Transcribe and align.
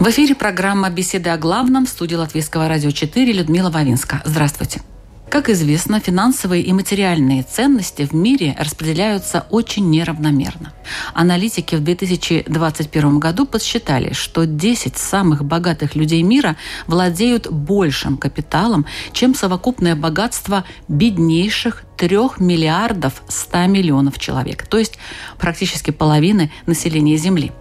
В 0.00 0.08
эфире 0.08 0.34
программа 0.34 0.88
«Беседы 0.88 1.28
о 1.28 1.36
главном» 1.36 1.84
в 1.84 1.90
студии 1.90 2.14
Латвийского 2.14 2.68
радио 2.68 2.90
4 2.90 3.32
Людмила 3.34 3.68
Вавинска. 3.68 4.22
Здравствуйте. 4.24 4.80
Как 5.28 5.50
известно, 5.50 6.00
финансовые 6.00 6.62
и 6.62 6.72
материальные 6.72 7.42
ценности 7.42 8.06
в 8.06 8.14
мире 8.14 8.56
распределяются 8.58 9.44
очень 9.50 9.90
неравномерно. 9.90 10.72
Аналитики 11.12 11.74
в 11.74 11.84
2021 11.84 13.18
году 13.18 13.44
подсчитали, 13.44 14.14
что 14.14 14.46
10 14.46 14.96
самых 14.96 15.44
богатых 15.44 15.94
людей 15.94 16.22
мира 16.22 16.56
владеют 16.86 17.50
большим 17.50 18.16
капиталом, 18.16 18.86
чем 19.12 19.34
совокупное 19.34 19.96
богатство 19.96 20.64
беднейших 20.88 21.84
3 21.98 22.16
миллиардов 22.38 23.22
100 23.28 23.66
миллионов 23.66 24.18
человек, 24.18 24.66
то 24.66 24.78
есть 24.78 24.94
практически 25.38 25.90
половины 25.90 26.50
населения 26.64 27.18
Земли. 27.18 27.52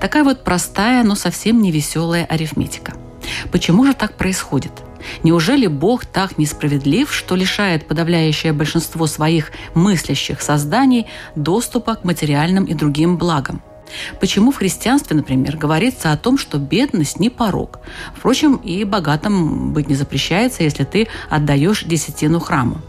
Такая 0.00 0.24
вот 0.24 0.44
простая, 0.44 1.02
но 1.04 1.14
совсем 1.14 1.60
не 1.60 1.70
веселая 1.70 2.24
арифметика. 2.24 2.94
Почему 3.52 3.84
же 3.84 3.94
так 3.94 4.16
происходит? 4.16 4.72
Неужели 5.22 5.66
Бог 5.66 6.04
так 6.04 6.38
несправедлив, 6.38 7.12
что 7.12 7.34
лишает 7.34 7.86
подавляющее 7.86 8.52
большинство 8.52 9.06
своих 9.06 9.52
мыслящих 9.74 10.42
созданий 10.42 11.06
доступа 11.36 11.96
к 11.96 12.04
материальным 12.04 12.64
и 12.64 12.74
другим 12.74 13.16
благам? 13.16 13.62
Почему 14.20 14.52
в 14.52 14.56
христианстве, 14.56 15.16
например, 15.16 15.56
говорится 15.56 16.12
о 16.12 16.16
том, 16.16 16.38
что 16.38 16.58
бедность 16.58 17.18
не 17.18 17.28
порог? 17.28 17.80
Впрочем, 18.14 18.56
и 18.56 18.84
богатым 18.84 19.72
быть 19.72 19.88
не 19.88 19.94
запрещается, 19.94 20.62
если 20.62 20.84
ты 20.84 21.08
отдаешь 21.28 21.84
десятину 21.84 22.38
храму. 22.38 22.80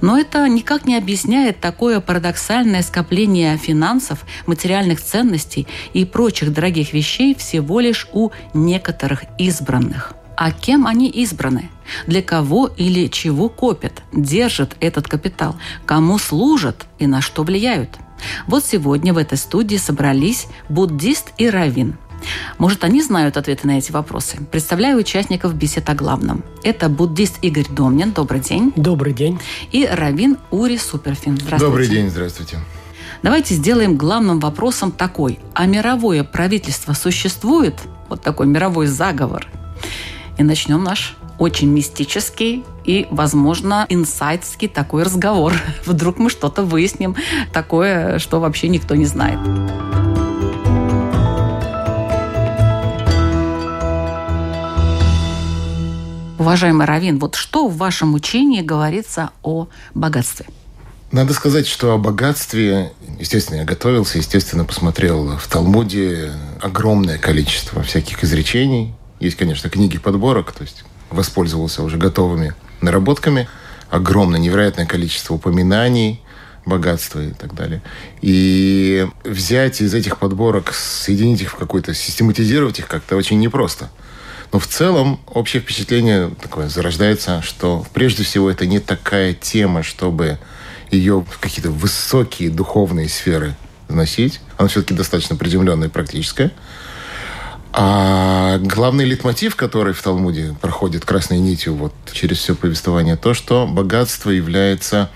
Но 0.00 0.18
это 0.18 0.48
никак 0.48 0.86
не 0.86 0.96
объясняет 0.96 1.60
такое 1.60 2.00
парадоксальное 2.00 2.82
скопление 2.82 3.56
финансов, 3.56 4.24
материальных 4.46 5.00
ценностей 5.02 5.66
и 5.92 6.04
прочих 6.04 6.52
дорогих 6.52 6.92
вещей 6.92 7.34
всего 7.34 7.80
лишь 7.80 8.08
у 8.12 8.30
некоторых 8.54 9.24
избранных. 9.38 10.14
А 10.36 10.52
кем 10.52 10.86
они 10.86 11.08
избраны? 11.08 11.70
Для 12.06 12.22
кого 12.22 12.66
или 12.66 13.08
чего 13.08 13.50
копят, 13.50 14.02
держат 14.12 14.74
этот 14.80 15.06
капитал? 15.06 15.56
Кому 15.84 16.18
служат 16.18 16.86
и 16.98 17.06
на 17.06 17.20
что 17.20 17.42
влияют? 17.42 17.98
Вот 18.46 18.64
сегодня 18.64 19.12
в 19.12 19.18
этой 19.18 19.36
студии 19.36 19.76
собрались 19.76 20.46
буддист 20.68 21.32
и 21.36 21.48
раввин– 21.50 21.98
может, 22.58 22.84
они 22.84 23.02
знают 23.02 23.36
ответы 23.36 23.66
на 23.66 23.78
эти 23.78 23.92
вопросы? 23.92 24.38
Представляю 24.50 24.98
участников 24.98 25.54
бесед 25.54 25.88
о 25.88 25.94
главном. 25.94 26.44
Это 26.62 26.88
буддист 26.88 27.38
Игорь 27.42 27.68
Домнин. 27.68 28.12
Добрый 28.12 28.40
день. 28.40 28.72
Добрый 28.76 29.12
день. 29.12 29.38
И 29.72 29.86
раввин 29.86 30.36
Ури 30.50 30.76
Суперфин. 30.76 31.36
Здравствуйте. 31.36 31.64
Добрый 31.64 31.88
день, 31.88 32.10
здравствуйте. 32.10 32.58
Давайте 33.22 33.54
сделаем 33.54 33.96
главным 33.96 34.40
вопросом 34.40 34.92
такой. 34.92 35.38
А 35.54 35.66
мировое 35.66 36.24
правительство 36.24 36.94
существует? 36.94 37.74
Вот 38.08 38.22
такой 38.22 38.46
мировой 38.46 38.86
заговор. 38.86 39.46
И 40.38 40.42
начнем 40.42 40.82
наш 40.82 41.16
очень 41.38 41.68
мистический 41.68 42.64
и, 42.84 43.06
возможно, 43.10 43.86
инсайтский 43.88 44.68
такой 44.68 45.02
разговор. 45.02 45.54
Вдруг 45.86 46.18
мы 46.18 46.30
что-то 46.30 46.62
выясним 46.62 47.16
такое, 47.52 48.18
что 48.18 48.40
вообще 48.40 48.68
никто 48.68 48.94
не 48.94 49.06
знает. 49.06 49.38
Уважаемый 56.40 56.86
Равин, 56.86 57.18
вот 57.18 57.34
что 57.34 57.68
в 57.68 57.76
вашем 57.76 58.14
учении 58.14 58.62
говорится 58.62 59.28
о 59.42 59.68
богатстве? 59.92 60.46
Надо 61.12 61.34
сказать, 61.34 61.66
что 61.66 61.92
о 61.92 61.98
богатстве, 61.98 62.92
естественно, 63.18 63.58
я 63.58 63.64
готовился, 63.64 64.16
естественно, 64.16 64.64
посмотрел 64.64 65.36
в 65.36 65.46
Талмуде 65.48 66.32
огромное 66.62 67.18
количество 67.18 67.82
всяких 67.82 68.24
изречений. 68.24 68.94
Есть, 69.20 69.36
конечно, 69.36 69.68
книги 69.68 69.98
подборок, 69.98 70.52
то 70.52 70.62
есть 70.62 70.84
воспользовался 71.10 71.82
уже 71.82 71.98
готовыми 71.98 72.54
наработками. 72.80 73.46
Огромное, 73.90 74.40
невероятное 74.40 74.86
количество 74.86 75.34
упоминаний 75.34 76.22
богатства 76.64 77.22
и 77.22 77.32
так 77.32 77.52
далее. 77.52 77.82
И 78.22 79.06
взять 79.24 79.82
из 79.82 79.92
этих 79.92 80.16
подборок, 80.16 80.72
соединить 80.72 81.42
их 81.42 81.50
в 81.50 81.56
какой-то, 81.56 81.92
систематизировать 81.92 82.78
их 82.78 82.88
как-то 82.88 83.16
очень 83.16 83.38
непросто. 83.40 83.90
Но 84.52 84.58
в 84.58 84.66
целом 84.66 85.20
общее 85.26 85.62
впечатление 85.62 86.30
такое 86.40 86.68
зарождается, 86.68 87.40
что 87.42 87.86
прежде 87.92 88.24
всего 88.24 88.50
это 88.50 88.66
не 88.66 88.80
такая 88.80 89.32
тема, 89.32 89.82
чтобы 89.82 90.38
ее 90.90 91.24
в 91.28 91.38
какие-то 91.38 91.70
высокие 91.70 92.50
духовные 92.50 93.08
сферы 93.08 93.54
носить. 93.88 94.40
Она 94.58 94.68
все-таки 94.68 94.94
достаточно 94.94 95.36
приземленная 95.36 95.88
и 95.88 95.90
практическая. 95.90 96.50
А 97.72 98.58
главный 98.58 99.04
литмотив, 99.04 99.54
который 99.54 99.92
в 99.92 100.02
Талмуде 100.02 100.56
проходит 100.60 101.04
красной 101.04 101.38
нитью 101.38 101.76
вот 101.76 101.94
через 102.12 102.38
все 102.38 102.56
повествование, 102.56 103.16
то, 103.16 103.32
что 103.32 103.68
богатство 103.68 104.30
является 104.30 105.08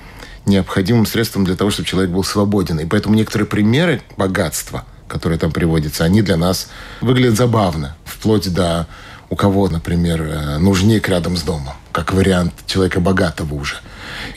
необходимым 0.47 1.07
средством 1.07 1.45
для 1.45 1.57
того, 1.57 1.71
чтобы 1.71 1.89
человек 1.89 2.13
был 2.13 2.23
свободен. 2.23 2.79
И 2.79 2.87
поэтому 2.87 3.17
некоторые 3.17 3.49
примеры 3.49 4.03
богатства, 4.17 4.85
которые 5.09 5.39
там 5.39 5.51
приводятся, 5.51 6.05
они 6.05 6.23
для 6.23 6.37
нас 6.37 6.69
выглядят 7.01 7.37
забавно. 7.37 7.97
Вплоть 8.05 8.53
до 8.53 8.87
у 9.31 9.37
кого, 9.37 9.69
например, 9.69 10.23
э, 10.23 10.59
нужник 10.59 11.09
рядом 11.09 11.37
с 11.37 11.43
домом, 11.43 11.75
как 11.93 12.13
вариант 12.13 12.53
человека 12.67 13.01
богатого 13.01 13.55
уже. 13.55 13.77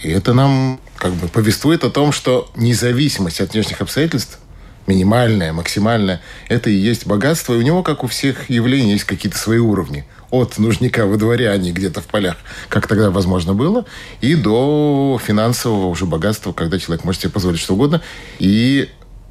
И 0.04 0.10
это 0.10 0.34
нам 0.34 0.80
как 0.98 1.14
бы 1.14 1.28
повествует 1.28 1.84
о 1.84 1.90
том, 1.90 2.12
что 2.12 2.50
независимость 2.56 3.42
от 3.42 3.54
внешних 3.54 3.82
обстоятельств 3.82 4.40
минимальная, 4.88 5.54
максимальная, 5.54 6.22
это 6.48 6.70
и 6.70 6.76
есть 6.76 7.06
богатство. 7.06 7.54
И 7.54 7.58
у 7.58 7.62
него, 7.62 7.84
как 7.84 8.04
у 8.04 8.08
всех 8.08 8.50
явлений, 8.50 8.94
есть 8.94 9.04
какие-то 9.04 9.38
свои 9.38 9.60
уровни. 9.60 10.06
От 10.30 10.58
нужника 10.58 11.06
во 11.06 11.18
дворе, 11.18 11.50
а 11.50 11.58
не 11.58 11.72
где-то 11.72 12.02
в 12.02 12.06
полях, 12.06 12.36
как 12.68 12.88
тогда 12.88 13.12
возможно 13.12 13.54
было, 13.54 13.86
и 14.20 14.36
до 14.36 15.20
финансового 15.24 15.88
уже 15.88 16.06
богатства, 16.06 16.52
когда 16.52 16.80
человек 16.80 17.06
может 17.06 17.22
себе 17.22 17.32
позволить 17.32 17.60
что 17.60 17.76
угодно. 17.76 18.02
И 18.40 18.90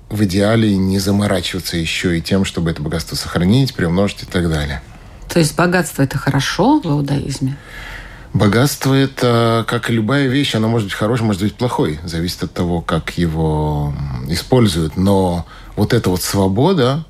в 0.09 0.25
идеале 0.25 0.77
не 0.77 0.99
заморачиваться 0.99 1.77
еще 1.77 2.17
и 2.17 2.23
тем, 2.23 2.45
чтобы 2.45 2.71
это 2.71 2.81
богатство 2.81 3.17
сохранить, 3.17 3.75
приумножить 3.75 4.23
и 4.23 4.27
так 4.27 4.49
далее. 4.49 4.83
То 5.29 5.39
есть 5.39 5.57
богатство 5.57 6.03
это 6.03 6.19
хорошо 6.19 6.81
в 6.81 6.87
иудаизме? 6.87 7.57
Богатство 8.33 8.93
это, 8.93 9.65
как 9.67 9.89
и 9.89 9.95
любая 9.95 10.27
вещь, 10.27 10.55
она 10.55 10.69
может 10.69 10.89
быть 10.89 10.95
хорошей, 10.95 11.23
может 11.23 11.43
быть 11.43 11.55
плохой. 11.55 11.99
Зависит 12.05 12.43
от 12.43 12.53
того, 12.53 12.83
как 12.83 13.17
его 13.17 13.95
используют. 14.29 14.97
Но 14.97 15.47
вот 15.75 15.95
эта 15.95 16.11
вот 16.11 16.23
свобода, 16.23 17.05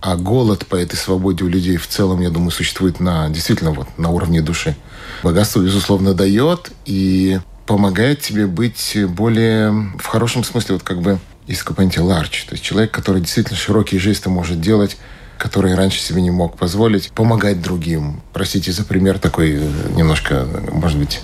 а 0.00 0.16
голод 0.16 0.66
по 0.66 0.76
этой 0.76 0.96
свободе 0.96 1.44
у 1.44 1.48
людей 1.48 1.76
в 1.76 1.86
целом, 1.86 2.20
я 2.20 2.30
думаю, 2.30 2.50
существует 2.50 2.98
на, 2.98 3.28
действительно 3.28 3.72
вот, 3.72 3.88
на 3.98 4.08
уровне 4.08 4.40
души. 4.40 4.74
Богатство, 5.22 5.60
безусловно, 5.60 6.14
дает 6.14 6.72
и 6.86 7.40
помогает 7.66 8.20
тебе 8.22 8.46
быть 8.46 8.96
более, 9.08 9.70
в 9.98 10.06
хорошем 10.06 10.44
смысле, 10.44 10.76
вот 10.76 10.82
как 10.82 11.02
бы, 11.02 11.18
такое 11.46 11.76
понятие 11.76 12.04
large. 12.04 12.46
То 12.48 12.52
есть 12.52 12.64
человек, 12.64 12.90
который 12.90 13.20
действительно 13.20 13.58
широкие 13.58 14.00
жесты 14.00 14.30
может 14.30 14.60
делать, 14.60 14.96
который 15.40 15.74
раньше 15.74 16.00
себе 16.00 16.20
не 16.20 16.30
мог 16.30 16.56
позволить, 16.58 17.10
помогать 17.12 17.62
другим. 17.62 18.20
Простите 18.32 18.72
за 18.72 18.84
пример 18.84 19.18
такой 19.18 19.56
э, 19.56 19.60
немножко, 19.96 20.46
может 20.70 20.98
быть, 20.98 21.22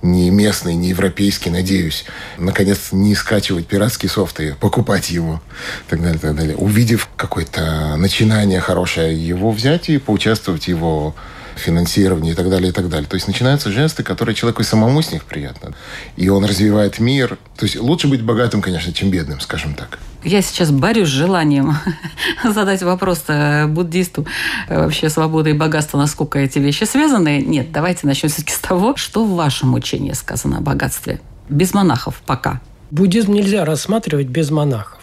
не 0.00 0.30
местный, 0.30 0.74
не 0.74 0.88
европейский, 0.88 1.50
надеюсь, 1.50 2.04
наконец 2.38 2.92
не 2.92 3.14
скачивать 3.14 3.66
пиратский 3.66 4.08
софт 4.08 4.40
и 4.40 4.52
покупать 4.52 5.10
его, 5.10 5.42
так 5.88 6.00
далее, 6.00 6.18
так 6.18 6.34
далее. 6.34 6.56
Увидев 6.56 7.08
какое-то 7.16 7.96
начинание 7.96 8.60
хорошее, 8.60 9.14
его 9.14 9.50
взять 9.50 9.90
и 9.90 9.98
поучаствовать 9.98 10.64
в 10.64 10.68
его 10.68 11.14
финансирование 11.58 12.32
и 12.32 12.36
так 12.36 12.48
далее, 12.50 12.70
и 12.70 12.72
так 12.72 12.88
далее. 12.88 13.08
То 13.08 13.14
есть 13.14 13.26
начинаются 13.26 13.70
жесты, 13.70 14.02
которые 14.02 14.34
человеку 14.34 14.62
и 14.62 14.64
самому 14.64 15.02
с 15.02 15.12
них 15.12 15.24
приятно. 15.24 15.74
И 16.16 16.28
он 16.28 16.44
развивает 16.44 16.98
мир. 16.98 17.38
То 17.56 17.66
есть 17.66 17.76
лучше 17.76 18.08
быть 18.08 18.22
богатым, 18.22 18.62
конечно, 18.62 18.92
чем 18.92 19.10
бедным, 19.10 19.40
скажем 19.40 19.74
так. 19.74 19.98
Я 20.24 20.42
сейчас 20.42 20.70
борюсь 20.70 21.08
с 21.08 21.12
желанием 21.12 21.76
задать 22.44 22.82
вопрос 22.82 23.24
э, 23.28 23.66
буддисту. 23.66 24.26
Э, 24.68 24.84
вообще 24.84 25.08
свобода 25.08 25.50
и 25.50 25.52
богатство, 25.52 25.96
насколько 25.96 26.38
эти 26.38 26.58
вещи 26.58 26.84
связаны? 26.84 27.40
Нет, 27.40 27.70
давайте 27.70 28.06
начнем 28.06 28.28
все-таки 28.28 28.52
с 28.52 28.58
того, 28.58 28.96
что 28.96 29.24
в 29.24 29.34
вашем 29.34 29.74
учении 29.74 30.12
сказано 30.12 30.58
о 30.58 30.60
богатстве. 30.60 31.20
Без 31.48 31.72
монахов 31.72 32.20
пока. 32.26 32.60
Буддизм 32.90 33.32
нельзя 33.32 33.64
рассматривать 33.64 34.26
без 34.26 34.50
монахов. 34.50 34.97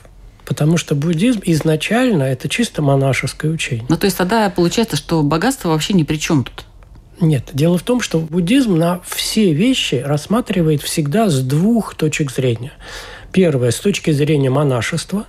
Потому 0.46 0.78
что 0.78 0.96
буддизм 0.96 1.42
изначально 1.46 2.24
это 2.24 2.48
чисто 2.48 2.82
монашеское 2.82 3.52
учение. 3.52 3.86
Ну, 3.90 3.98
то 3.98 4.06
есть 4.06 4.18
тогда 4.18 4.50
получается, 4.50 4.96
что 4.96 5.24
богатство 5.24 5.70
вообще 5.70 5.94
ни 5.94 6.04
при 6.04 6.18
чем 6.18 6.44
тут. 6.44 6.66
Нет, 7.20 7.50
дело 7.54 7.78
в 7.78 7.84
том, 7.84 8.02
что 8.02 8.20
буддизм 8.20 8.76
на 8.78 9.02
все 9.06 9.54
вещи 9.54 10.04
рассматривает 10.06 10.82
всегда 10.82 11.30
с 11.30 11.42
двух 11.42 11.96
точек 11.96 12.32
зрения. 12.32 12.74
Первое, 13.32 13.72
с 13.72 13.80
точки 13.80 14.12
зрения 14.12 14.50
монашества, 14.50 15.26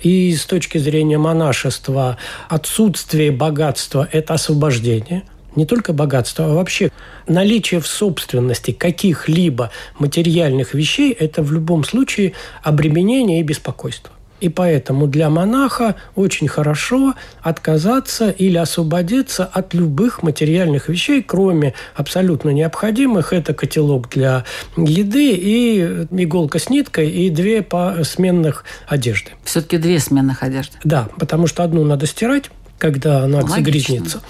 и 0.00 0.34
с 0.34 0.44
точки 0.44 0.78
зрения 0.78 1.18
монашества 1.18 2.18
отсутствие 2.48 3.30
богатства– 3.30 4.08
это 4.12 4.34
освобождение– 4.34 5.22
не 5.56 5.66
только 5.66 5.92
богатство, 5.92 6.46
а 6.46 6.54
вообще 6.54 6.90
наличие 7.26 7.80
в 7.80 7.86
собственности 7.86 8.72
каких-либо 8.72 9.70
материальных 9.98 10.74
вещей– 10.74 11.12
это 11.18 11.42
в 11.42 11.52
любом 11.52 11.84
случае 11.84 12.32
обременение 12.62 13.40
и 13.40 13.42
беспокойство. 13.42 14.13
И 14.40 14.48
поэтому 14.48 15.06
для 15.06 15.30
монаха 15.30 15.94
очень 16.16 16.48
хорошо 16.48 17.14
отказаться 17.40 18.30
или 18.30 18.58
освободиться 18.58 19.44
от 19.44 19.74
любых 19.74 20.22
материальных 20.22 20.88
вещей, 20.88 21.22
кроме 21.22 21.74
абсолютно 21.94 22.50
необходимых. 22.50 23.32
Это 23.32 23.54
котелок 23.54 24.08
для 24.10 24.44
еды 24.76 25.32
и 25.32 26.06
иголка 26.10 26.58
с 26.58 26.68
ниткой 26.68 27.10
и 27.10 27.30
две 27.30 27.66
сменных 28.02 28.64
одежды. 28.86 29.30
Все-таки 29.44 29.78
две 29.78 29.98
сменных 29.98 30.42
одежды. 30.42 30.76
Да, 30.84 31.08
потому 31.18 31.46
что 31.46 31.62
одну 31.62 31.84
надо 31.84 32.06
стирать, 32.06 32.50
когда 32.78 33.22
она 33.22 33.38
Логично. 33.38 33.56
загрязнится. 33.56 34.22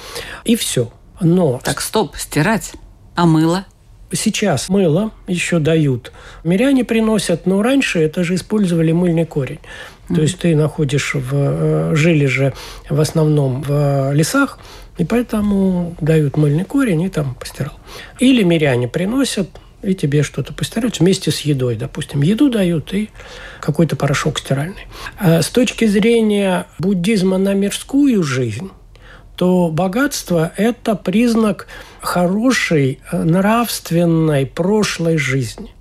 И 0.44 0.54
все. 0.54 0.92
Но... 1.20 1.60
Так, 1.64 1.80
стоп, 1.80 2.16
стирать. 2.16 2.72
А 3.14 3.26
мыло? 3.26 3.64
Сейчас 4.12 4.68
мыло 4.68 5.10
еще 5.26 5.58
дают. 5.58 6.12
Миряне 6.44 6.84
приносят, 6.84 7.46
но 7.46 7.62
раньше 7.62 8.00
это 8.00 8.22
же 8.22 8.36
использовали 8.36 8.92
мыльный 8.92 9.24
корень. 9.24 9.60
То 10.08 10.20
есть 10.20 10.38
ты 10.38 10.54
находишь 10.54 11.14
в... 11.14 11.30
Э, 11.32 11.94
жили 11.94 12.26
же 12.26 12.52
в 12.88 13.00
основном 13.00 13.62
в 13.62 14.12
лесах, 14.12 14.58
и 14.98 15.04
поэтому 15.04 15.96
дают 16.00 16.36
мыльный 16.36 16.64
корень 16.64 17.02
и 17.02 17.08
там 17.08 17.34
постирал. 17.34 17.74
Или 18.18 18.42
миряне 18.42 18.86
приносят, 18.86 19.48
и 19.82 19.94
тебе 19.94 20.22
что-то 20.22 20.52
постирают 20.52 21.00
вместе 21.00 21.30
с 21.30 21.40
едой. 21.40 21.76
Допустим, 21.76 22.22
еду 22.22 22.50
дают 22.50 22.92
и 22.92 23.10
какой-то 23.60 23.96
порошок 23.96 24.38
стиральный. 24.38 24.86
А 25.18 25.42
с 25.42 25.48
точки 25.48 25.86
зрения 25.86 26.66
буддизма 26.78 27.38
на 27.38 27.54
мирскую 27.54 28.22
жизнь, 28.22 28.70
то 29.36 29.68
богатство– 29.68 30.52
это 30.56 30.94
признак 30.94 31.66
хорошей, 32.00 33.00
э, 33.10 33.22
нравственной 33.22 34.46
прошлой 34.46 35.16
жизни. 35.16 35.73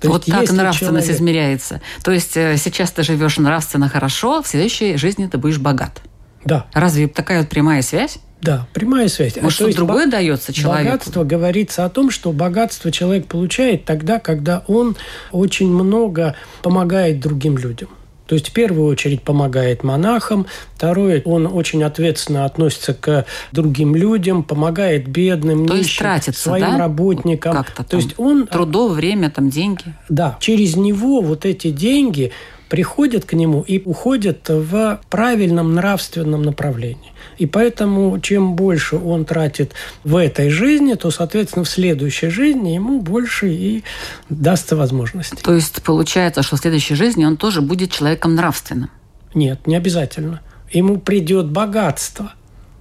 То 0.00 0.08
вот 0.08 0.26
есть, 0.26 0.48
так 0.48 0.56
нравственность 0.56 1.06
человек... 1.06 1.20
измеряется. 1.20 1.80
То 2.02 2.10
есть 2.12 2.36
э, 2.36 2.56
сейчас 2.56 2.90
ты 2.90 3.02
живешь 3.02 3.38
нравственно 3.38 3.88
хорошо, 3.88 4.42
в 4.42 4.46
следующей 4.48 4.96
жизни 4.96 5.26
ты 5.26 5.38
будешь 5.38 5.58
богат. 5.58 6.00
Да. 6.44 6.66
Разве 6.72 7.08
такая 7.08 7.40
вот 7.40 7.48
прямая 7.48 7.82
связь? 7.82 8.18
Да, 8.40 8.66
прямая 8.72 9.08
связь. 9.08 9.36
Может, 9.36 9.52
что 9.52 9.74
другое 9.74 10.06
бо- 10.06 10.12
дается 10.12 10.52
человеку? 10.52 10.90
Богатство 10.90 11.24
говорится 11.24 11.84
о 11.84 11.90
том, 11.90 12.10
что 12.10 12.32
богатство 12.32 12.90
человек 12.90 13.26
получает 13.26 13.84
тогда, 13.84 14.18
когда 14.18 14.64
он 14.66 14.96
очень 15.30 15.70
много 15.70 16.34
помогает 16.62 17.20
другим 17.20 17.58
людям. 17.58 17.90
То 18.30 18.34
есть 18.34 18.50
в 18.50 18.52
первую 18.52 18.86
очередь 18.86 19.22
помогает 19.22 19.82
монахам, 19.82 20.46
второе, 20.76 21.20
он 21.24 21.48
очень 21.48 21.82
ответственно 21.82 22.44
относится 22.44 22.94
к 22.94 23.26
другим 23.50 23.96
людям, 23.96 24.44
помогает 24.44 25.08
бедным, 25.08 25.66
То 25.66 25.72
нищим, 25.72 25.84
есть 25.84 25.98
тратится, 25.98 26.40
своим 26.40 26.70
да? 26.70 26.78
работникам. 26.78 27.54
Как-то 27.56 27.82
То 27.82 27.96
есть 27.96 28.14
он 28.18 28.46
трудов, 28.46 28.92
время, 28.92 29.30
там 29.30 29.50
деньги. 29.50 29.82
Да, 30.08 30.36
через 30.38 30.76
него 30.76 31.22
вот 31.22 31.44
эти 31.44 31.72
деньги 31.72 32.30
приходят 32.70 33.24
к 33.24 33.32
нему 33.32 33.62
и 33.62 33.82
уходят 33.84 34.48
в 34.48 35.00
правильном 35.10 35.74
нравственном 35.74 36.42
направлении. 36.42 37.12
И 37.36 37.46
поэтому, 37.46 38.18
чем 38.20 38.54
больше 38.54 38.96
он 38.96 39.24
тратит 39.24 39.72
в 40.04 40.16
этой 40.16 40.50
жизни, 40.50 40.94
то, 40.94 41.10
соответственно, 41.10 41.64
в 41.64 41.68
следующей 41.68 42.28
жизни 42.28 42.70
ему 42.70 43.00
больше 43.00 43.48
и 43.52 43.82
дастся 44.28 44.76
возможность. 44.76 45.42
То 45.42 45.52
есть 45.52 45.82
получается, 45.82 46.42
что 46.42 46.56
в 46.56 46.60
следующей 46.60 46.94
жизни 46.94 47.24
он 47.24 47.36
тоже 47.36 47.60
будет 47.60 47.90
человеком 47.90 48.36
нравственным? 48.36 48.90
Нет, 49.34 49.66
не 49.66 49.74
обязательно. 49.74 50.40
Ему 50.72 50.98
придет 50.98 51.50
богатство. 51.50 52.34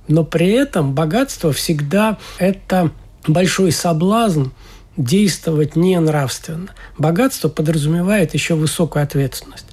Но 0.07 0.24
при 0.24 0.50
этом 0.50 0.94
богатство 0.94 1.51
всегда 1.51 2.19
это 2.38 2.92
большой 3.27 3.71
соблазн 3.71 4.50
действовать 4.97 5.75
не 5.75 6.00
нравственно. 6.00 6.69
Богатство 6.97 7.50
подразумевает 7.50 8.35
еще 8.35 8.53
высокую 8.53 9.01
ответственность. 9.01 9.65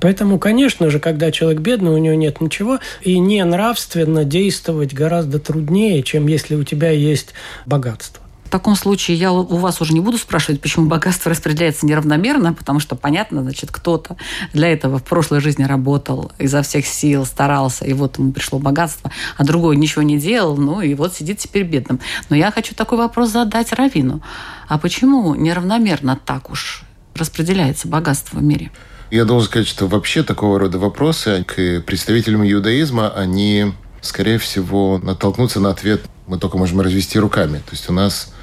Поэтому, 0.00 0.38
конечно 0.38 0.90
же, 0.90 0.98
когда 0.98 1.30
человек 1.30 1.60
бедный, 1.60 1.90
у 1.90 1.98
него 1.98 2.14
нет 2.14 2.40
ничего, 2.40 2.80
и 3.02 3.18
не 3.18 3.44
нравственно 3.44 4.24
действовать 4.24 4.94
гораздо 4.94 5.38
труднее, 5.38 6.02
чем 6.02 6.26
если 6.26 6.54
у 6.54 6.64
тебя 6.64 6.90
есть 6.90 7.34
богатство. 7.66 8.24
В 8.44 8.50
таком 8.50 8.76
случае 8.76 9.16
я 9.16 9.32
у 9.32 9.56
вас 9.56 9.80
уже 9.80 9.94
не 9.94 10.00
буду 10.00 10.16
спрашивать, 10.16 10.60
почему 10.60 10.86
богатство 10.86 11.30
распределяется 11.30 11.86
неравномерно, 11.86 12.52
потому 12.52 12.78
что, 12.78 12.94
понятно, 12.94 13.42
значит, 13.42 13.72
кто-то 13.72 14.16
для 14.52 14.68
этого 14.68 14.98
в 14.98 15.02
прошлой 15.02 15.40
жизни 15.40 15.64
работал, 15.64 16.30
изо 16.38 16.62
всех 16.62 16.86
сил 16.86 17.26
старался, 17.26 17.84
и 17.84 17.92
вот 17.94 18.18
ему 18.18 18.30
пришло 18.32 18.60
богатство, 18.60 19.10
а 19.36 19.44
другой 19.44 19.76
ничего 19.76 20.02
не 20.02 20.18
делал, 20.18 20.56
ну 20.56 20.80
и 20.82 20.94
вот 20.94 21.14
сидит 21.14 21.38
теперь 21.38 21.64
бедным. 21.64 21.98
Но 22.28 22.36
я 22.36 22.52
хочу 22.52 22.76
такой 22.76 22.98
вопрос 22.98 23.30
задать 23.30 23.72
Равину. 23.72 24.22
А 24.68 24.78
почему 24.78 25.34
неравномерно 25.34 26.20
так 26.24 26.50
уж 26.50 26.84
распределяется 27.16 27.88
богатство 27.88 28.38
в 28.38 28.42
мире? 28.42 28.70
Я 29.14 29.24
должен 29.24 29.48
сказать, 29.48 29.68
что 29.68 29.86
вообще 29.86 30.24
такого 30.24 30.58
рода 30.58 30.80
вопросы 30.80 31.44
к 31.44 31.82
представителям 31.82 32.44
иудаизма, 32.44 33.10
они, 33.10 33.72
скорее 34.00 34.38
всего, 34.38 34.98
натолкнутся 34.98 35.60
на 35.60 35.70
ответ, 35.70 36.00
мы 36.26 36.36
только 36.36 36.58
можем 36.58 36.80
развести 36.80 37.20
руками. 37.20 37.58
То 37.58 37.70
есть 37.70 37.88
у 37.88 37.92
нас, 37.92 38.34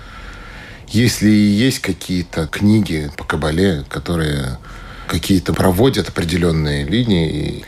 если 0.88 1.30
есть 1.30 1.80
какие-то 1.80 2.48
книги 2.48 3.12
по 3.18 3.26
Кабале, 3.26 3.84
которые 3.90 4.60
какие-то 5.08 5.54
проводят 5.54 6.08
определенные 6.08 6.86
линии, 6.86 7.66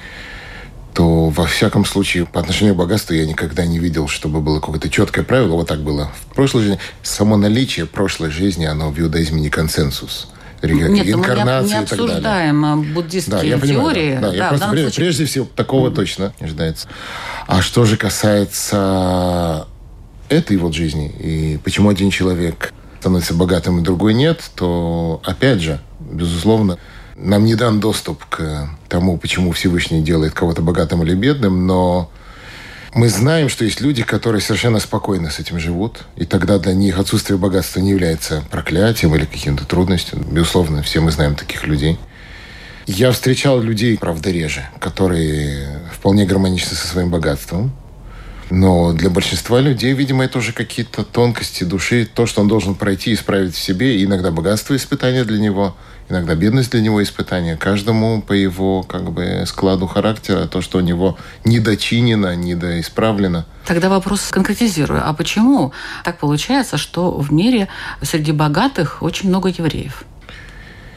то 0.94 1.27
во 1.27 1.45
всяком 1.45 1.83
случае 1.83 2.25
по 2.25 2.39
отношению 2.39 2.73
к 2.73 2.77
богатству 2.77 3.13
я 3.13 3.25
никогда 3.25 3.65
не 3.65 3.79
видел, 3.79 4.07
чтобы 4.07 4.39
было 4.39 4.61
какое-то 4.61 4.89
четкое 4.89 5.25
правило. 5.25 5.56
Вот 5.56 5.67
так 5.67 5.81
было 5.81 6.09
в 6.21 6.33
прошлой 6.33 6.61
жизни. 6.61 6.79
Само 7.01 7.35
наличие 7.35 7.85
прошлой 7.85 8.31
жизни, 8.31 8.63
оно 8.63 8.91
в 8.91 8.97
иудаизме 8.97 9.41
не 9.41 9.49
консенсус 9.49 10.29
нет, 10.63 11.07
инкарнации 11.07 11.74
мы 11.74 11.77
не, 11.77 11.83
обсуждаем 11.83 12.65
а, 12.65 12.75
буддистские 12.77 13.38
да, 13.38 13.44
я 13.44 13.60
теории. 13.60 14.15
Понимаю, 14.15 14.21
да, 14.21 14.30
да, 14.30 14.36
я 14.36 14.50
просто, 14.50 14.69
прежде, 14.69 14.83
случае... 14.83 15.06
прежде 15.06 15.25
всего, 15.25 15.48
такого 15.56 15.89
mm-hmm. 15.89 15.95
точно 15.95 16.33
не 16.39 16.45
ожидается. 16.45 16.88
А 17.47 17.61
что 17.61 17.85
же 17.85 17.97
касается 17.97 19.68
этой 20.30 20.57
вот 20.57 20.73
жизни, 20.73 21.09
и 21.09 21.59
почему 21.64 21.90
один 21.90 22.09
человек 22.09 22.73
становится 22.99 23.33
богатым, 23.33 23.80
и 23.80 23.83
другой 23.83 24.14
нет, 24.14 24.49
то, 24.56 25.21
опять 25.26 25.61
же, 25.61 25.81
безусловно, 25.99 26.78
нам 27.16 27.44
не 27.44 27.56
дан 27.56 27.80
доступ 27.80 28.23
к 28.26 28.69
тому, 28.87 29.18
почему 29.18 29.52
Всевышний 29.52 30.02
делает 30.02 30.33
кого-то 30.33 30.61
богатым 30.61 31.04
или 31.04 31.14
бедным, 31.14 31.68
но 31.68 32.09
мы 32.95 33.09
знаем, 33.09 33.50
что 33.50 33.66
есть 33.66 33.81
люди, 33.81 34.04
которые 34.04 34.42
совершенно 34.42 34.80
спокойно 34.80 35.31
с 35.31 35.40
этим 35.40 35.59
живут, 35.59 36.04
и 36.16 36.26
тогда 36.26 36.59
для 36.59 36.73
них 36.73 37.00
отсутствие 37.00 37.38
богатства 37.38 37.80
не 37.80 37.90
является 37.90 38.44
проклятием 38.52 39.16
или 39.16 39.26
каким-то 39.26 39.66
трудностью. 39.66 40.19
Безусловно, 40.19 40.83
все 40.83 41.00
мы 41.00 41.12
знаем 41.12 41.35
таких 41.35 41.66
людей. 41.66 41.97
Я 42.85 43.12
встречал 43.12 43.62
людей, 43.62 43.97
правда, 43.97 44.30
реже, 44.30 44.68
которые 44.80 45.80
вполне 45.92 46.26
гармоничны 46.26 46.76
со 46.76 46.88
своим 46.88 47.09
богатством. 47.09 47.71
Но 48.56 48.94
для 48.94 49.10
большинства 49.10 49.60
людей, 49.60 49.94
видимо, 49.94 50.24
это 50.24 50.38
уже 50.38 50.54
какие-то 50.54 51.04
тонкости 51.04 51.64
души, 51.64 52.06
то, 52.06 52.28
что 52.28 52.42
он 52.42 52.48
должен 52.48 52.76
пройти 52.76 53.10
и 53.10 53.14
исправить 53.16 53.56
в 53.56 53.60
себе. 53.60 53.98
И 53.98 54.06
иногда 54.06 54.30
богатство 54.30 54.76
испытания 54.76 55.24
для 55.24 55.40
него– 55.40 55.76
иногда 56.10 56.36
бедность 56.36 56.72
для 56.72 56.81
него 56.81 57.02
испытание. 57.02 57.57
Каждому 57.57 58.22
по 58.22 58.33
его 58.33 58.83
как 58.83 59.12
бы 59.12 59.44
складу 59.45 59.88
характера, 59.88 60.48
то, 60.48 60.62
что 60.62 60.78
у 60.78 60.81
него 60.81 61.18
недочинено, 61.45 62.36
недоисправлено. 62.36 63.45
Тогда 63.66 63.90
вопрос 63.90 64.30
конкретизирую. 64.30 65.02
А 65.04 65.14
почему 65.14 65.74
так 66.04 66.19
получается, 66.19 66.78
что 66.78 67.12
в 67.12 67.31
мире 67.31 67.68
среди 68.02 68.31
богатых 68.31 69.02
очень 69.02 69.30
много 69.30 69.50
евреев? 69.50 70.04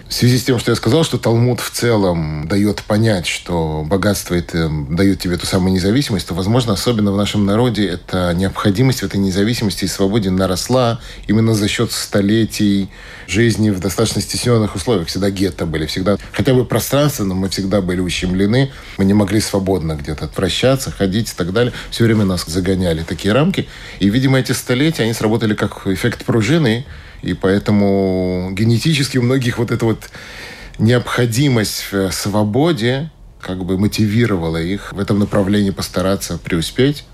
В 0.08 0.14
связи 0.14 0.38
с 0.38 0.44
тем, 0.44 0.60
что 0.60 0.70
я 0.70 0.76
сказал, 0.76 1.02
что 1.02 1.18
Талмуд 1.18 1.58
в 1.58 1.70
целом 1.70 2.46
дает 2.46 2.82
понять, 2.84 3.26
что 3.26 3.84
богатство 3.84 4.34
это 4.34 4.70
дает 4.88 5.18
тебе 5.18 5.36
ту 5.36 5.46
самую 5.46 5.72
независимость, 5.72 6.28
то, 6.28 6.34
возможно, 6.34 6.74
особенно 6.74 7.10
в 7.10 7.16
нашем 7.16 7.44
народе 7.44 7.86
эта 7.88 8.32
необходимость 8.32 9.00
в 9.00 9.02
этой 9.02 9.18
независимости 9.18 9.84
и 9.84 9.88
свободе 9.88 10.30
наросла 10.30 11.00
именно 11.26 11.54
за 11.54 11.66
счет 11.66 11.90
столетий 11.90 12.88
жизни 13.26 13.70
в 13.70 13.80
достаточно 13.80 14.22
стесненных 14.22 14.76
условиях. 14.76 15.08
Всегда 15.08 15.28
гетто 15.30 15.66
были, 15.66 15.86
всегда 15.86 16.18
хотя 16.30 16.54
бы 16.54 16.64
пространственно 16.64 17.34
мы 17.34 17.48
всегда 17.48 17.80
были 17.80 18.00
ущемлены, 18.00 18.70
мы 18.98 19.04
не 19.04 19.12
могли 19.12 19.40
свободно 19.40 19.96
где-то 19.96 20.30
вращаться, 20.36 20.92
ходить 20.92 21.32
и 21.32 21.34
так 21.36 21.52
далее. 21.52 21.72
Все 21.90 22.04
время 22.04 22.24
нас 22.24 22.44
загоняли 22.46 23.02
такие 23.02 23.34
рамки. 23.34 23.68
И, 23.98 24.08
видимо, 24.08 24.38
эти 24.38 24.52
столетия, 24.52 25.02
они 25.02 25.14
сработали 25.14 25.54
как 25.54 25.84
эффект 25.88 26.24
пружины, 26.24 26.86
и 27.22 27.34
поэтому 27.34 28.50
генетически 28.52 29.18
у 29.18 29.22
многих 29.22 29.58
вот 29.58 29.70
эта 29.70 29.84
вот 29.84 30.10
необходимость 30.78 31.86
в 31.90 32.10
свободе 32.12 33.10
как 33.40 33.64
бы 33.64 33.78
мотивировало 33.78 34.56
их 34.56 34.92
в 34.92 34.98
этом 34.98 35.18
направлении 35.18 35.70
постараться 35.70 36.38
преуспеть. 36.38 37.04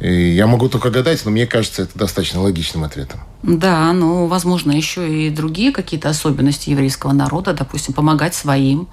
И 0.00 0.30
я 0.30 0.46
могу 0.46 0.68
только 0.68 0.90
гадать, 0.90 1.24
но 1.24 1.30
мне 1.30 1.46
кажется, 1.46 1.82
это 1.82 1.96
достаточно 1.96 2.40
логичным 2.40 2.82
ответом. 2.82 3.20
Да, 3.42 3.92
ну, 3.92 4.26
возможно, 4.26 4.72
еще 4.72 5.26
и 5.26 5.30
другие 5.30 5.70
какие-то 5.70 6.08
особенности 6.08 6.70
еврейского 6.70 7.12
народа, 7.12 7.52
допустим, 7.52 7.94
помогать 7.94 8.34
своим, 8.34 8.88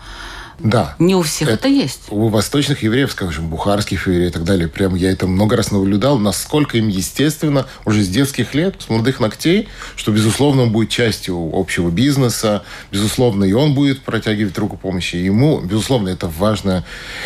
да. 0.60 0.96
Не 1.00 1.16
у 1.16 1.22
всех 1.22 1.48
это, 1.48 1.60
это 1.60 1.68
есть. 1.70 2.02
У 2.10 2.28
восточных 2.28 2.84
евреев, 2.84 3.12
скажем, 3.12 3.50
бухарских 3.50 4.08
евреев 4.08 4.30
и 4.30 4.34
так 4.34 4.44
далее, 4.44 4.68
прям 4.68 4.96
я 4.96 5.12
это 5.12 5.28
много 5.28 5.56
раз 5.56 5.72
наблюдал, 5.72 6.18
насколько 6.20 6.78
им 6.78 6.88
естественно 6.90 7.66
уже 7.86 8.04
с 8.04 8.10
детских 8.10 8.54
лет, 8.54 8.76
с 8.80 8.90
молодых 8.90 9.20
ногтей, 9.20 9.70
что, 9.96 10.12
безусловно, 10.12 10.64
он 10.64 10.72
будет 10.72 10.90
частью 10.90 11.52
общего 11.54 11.90
бизнеса, 11.90 12.64
безусловно, 12.92 13.46
и 13.46 13.54
он 13.54 13.74
будет 13.74 14.02
протягивать 14.02 14.58
руку 14.58 14.78
помощи 14.78 15.16
ему, 15.16 15.62
безусловно, 15.62 16.10
это 16.10 16.28
важно. 16.28 16.86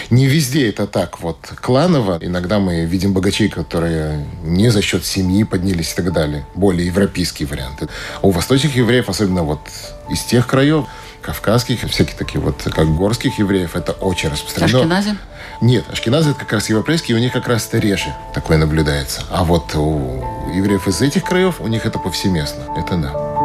Не 0.10 0.28
везде 0.28 0.70
это 0.70 0.88
так 0.88 1.20
вот 1.22 1.38
кланово. 1.62 2.20
Иногда 2.22 2.60
мы 2.60 2.86
видим 2.86 3.14
богачей, 3.14 3.50
которые 3.50 4.26
не 4.44 4.70
за 4.70 4.82
счет 4.82 5.06
семьи 5.06 5.44
поднялись 5.44 5.94
и 5.94 5.96
так 5.96 6.14
далее. 6.14 6.46
Более 6.56 6.88
европейские 6.88 7.48
варианты. 7.48 7.88
А 8.22 8.28
у 8.28 8.32
восточных 8.32 8.76
евреев, 8.76 9.10
особенно 9.10 9.44
вот 9.44 9.60
из 10.10 10.22
тех 10.24 10.48
краев, 10.48 10.86
кавказских, 11.24 11.82
всяких 11.90 12.16
таких 12.16 12.42
вот, 12.42 12.62
как 12.64 12.88
горских 12.96 13.40
евреев, 13.40 13.76
это 13.76 13.94
очень 13.94 14.30
распространено. 14.30 14.80
Ашкенази? 14.80 15.18
Нет, 15.62 15.86
ашкеназы 15.92 16.32
это 16.32 16.40
как 16.40 16.54
раз 16.54 16.70
европейские, 16.70 17.18
у 17.18 17.20
них 17.20 17.32
как 17.32 17.48
раз 17.48 17.68
это 17.68 17.80
реже 17.80 18.14
такое 18.34 18.58
наблюдается. 18.58 19.24
А 19.32 19.44
вот 19.44 19.74
у 19.76 20.24
евреев 20.54 20.88
из 20.88 21.02
этих 21.02 21.24
краев, 21.24 21.62
у 21.62 21.68
них 21.68 21.86
это 21.86 21.98
повсеместно. 21.98 22.64
Это 22.78 22.98
да. 22.98 23.44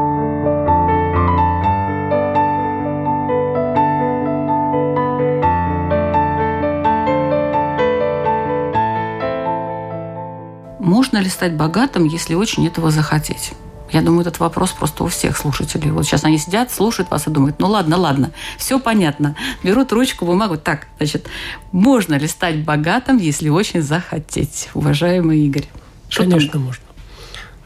Можно 10.81 11.19
ли 11.19 11.29
стать 11.29 11.53
богатым, 11.53 12.05
если 12.05 12.35
очень 12.35 12.67
этого 12.67 12.91
захотеть? 12.91 13.53
Я 13.91 14.03
думаю, 14.03 14.23
этот 14.23 14.39
вопрос 14.39 14.73
просто 14.73 15.05
у 15.05 15.07
всех 15.09 15.37
слушателей. 15.37 15.91
Вот 15.91 16.05
сейчас 16.05 16.25
они 16.25 16.39
сидят, 16.39 16.71
слушают 16.71 17.11
вас 17.11 17.27
и 17.27 17.31
думают, 17.31 17.59
ну 17.59 17.69
ладно, 17.69 17.97
ладно, 17.97 18.33
все 18.59 18.79
понятно. 18.79 19.35
Берут 19.63 19.93
ручку, 19.93 20.27
бумагу. 20.27 20.59
Так, 20.59 20.89
значит, 20.99 21.27
можно 21.73 22.15
ли 22.15 22.27
стать 22.27 22.65
богатым, 22.65 23.17
если 23.17 23.49
очень 23.49 23.83
захотеть, 23.83 24.69
уважаемый 24.75 25.41
Игорь? 25.41 25.69
Что 26.09 26.25
Конечно, 26.25 26.53
там? 26.53 26.63
можно. 26.63 26.85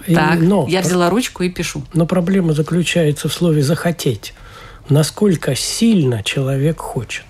Так, 0.06 0.40
но, 0.40 0.66
я 0.68 0.80
взяла 0.80 1.10
ручку 1.10 1.42
и 1.44 1.48
пишу. 1.48 1.82
Но 1.92 2.06
проблема 2.06 2.52
заключается 2.52 3.28
в 3.28 3.32
слове 3.32 3.62
«захотеть». 3.62 4.34
Насколько 4.88 5.54
сильно 5.54 6.24
человек 6.24 6.80
хочет. 6.80 7.24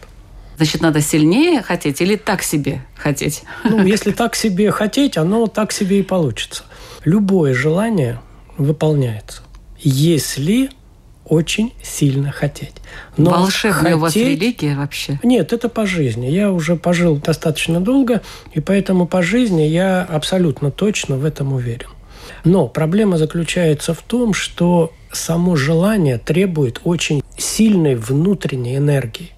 Значит, 0.57 0.81
надо 0.81 1.03
сильнее 1.03 1.61
хотеть 1.61 2.01
или 2.01 2.17
так 2.17 2.43
себе 2.43 2.83
хотеть? 2.97 3.43
Ну, 3.65 3.85
если 3.85 4.13
так 4.13 4.35
себе 4.35 4.71
хотеть, 4.71 5.19
оно 5.19 5.47
так 5.49 5.71
себе 5.71 6.01
и 6.01 6.03
получится. 6.03 6.65
Любое 7.05 7.53
желание– 7.53 8.21
выполняется. 8.59 9.43
Если 9.79 10.71
очень 11.25 11.73
сильно 11.83 12.31
хотеть. 12.31 12.75
Но 13.17 13.31
Волшебная 13.31 13.83
хотеть... 13.83 13.97
у 13.97 13.99
вас 14.01 14.17
религия 14.17 14.77
вообще? 14.77 15.19
Нет, 15.23 15.53
это 15.53 15.69
по 15.69 15.87
жизни. 15.87 16.27
Я 16.27 16.53
уже 16.53 16.77
пожил 16.77 17.17
достаточно 17.17 17.81
долго, 17.81 18.23
и 18.53 18.61
поэтому 18.61 19.07
по 19.07 19.23
жизни 19.23 19.63
я 19.63 20.03
абсолютно 20.03 20.71
точно 20.71 21.17
в 21.17 21.25
этом 21.25 21.53
уверен. 21.53 21.89
Но 22.45 22.69
проблема 22.69 23.19
заключается 23.19 23.95
в 23.95 24.03
том, 24.03 24.35
что 24.35 24.93
само 25.13 25.57
желание 25.57 26.19
требует 26.19 26.81
очень 26.85 27.23
сильной 27.37 27.95
внутренней 27.95 28.77
энергии 28.77 29.31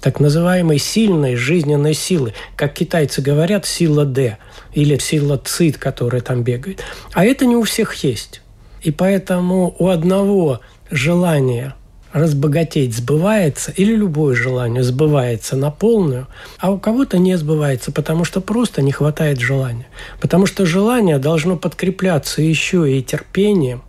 так 0.00 0.20
называемой 0.20 0.78
сильной 0.78 1.36
жизненной 1.36 1.94
силы. 1.94 2.34
Как 2.56 2.74
китайцы 2.74 3.20
говорят, 3.20 3.66
сила 3.66 4.04
D 4.04 4.38
или 4.72 4.98
сила 4.98 5.40
ЦИТ, 5.42 5.78
которая 5.78 6.20
там 6.20 6.42
бегает. 6.42 6.82
А 7.12 7.24
это 7.24 7.46
не 7.46 7.56
у 7.56 7.62
всех 7.62 7.94
есть. 8.04 8.42
И 8.82 8.90
поэтому 8.90 9.74
у 9.78 9.88
одного 9.88 10.60
желание 10.90 11.74
разбогатеть 12.12 12.96
сбывается, 12.96 13.70
или 13.72 13.94
любое 13.94 14.34
желание 14.34 14.82
сбывается 14.82 15.56
на 15.56 15.70
полную, 15.70 16.26
а 16.58 16.70
у 16.70 16.78
кого-то 16.78 17.18
не 17.18 17.36
сбывается, 17.36 17.92
потому 17.92 18.24
что 18.24 18.40
просто 18.40 18.80
не 18.82 18.92
хватает 18.92 19.40
желания. 19.40 19.88
Потому 20.20 20.46
что 20.46 20.64
желание 20.64 21.18
должно 21.18 21.56
подкрепляться 21.56 22.40
еще 22.40 22.90
и 22.90 23.02
терпением, 23.02 23.82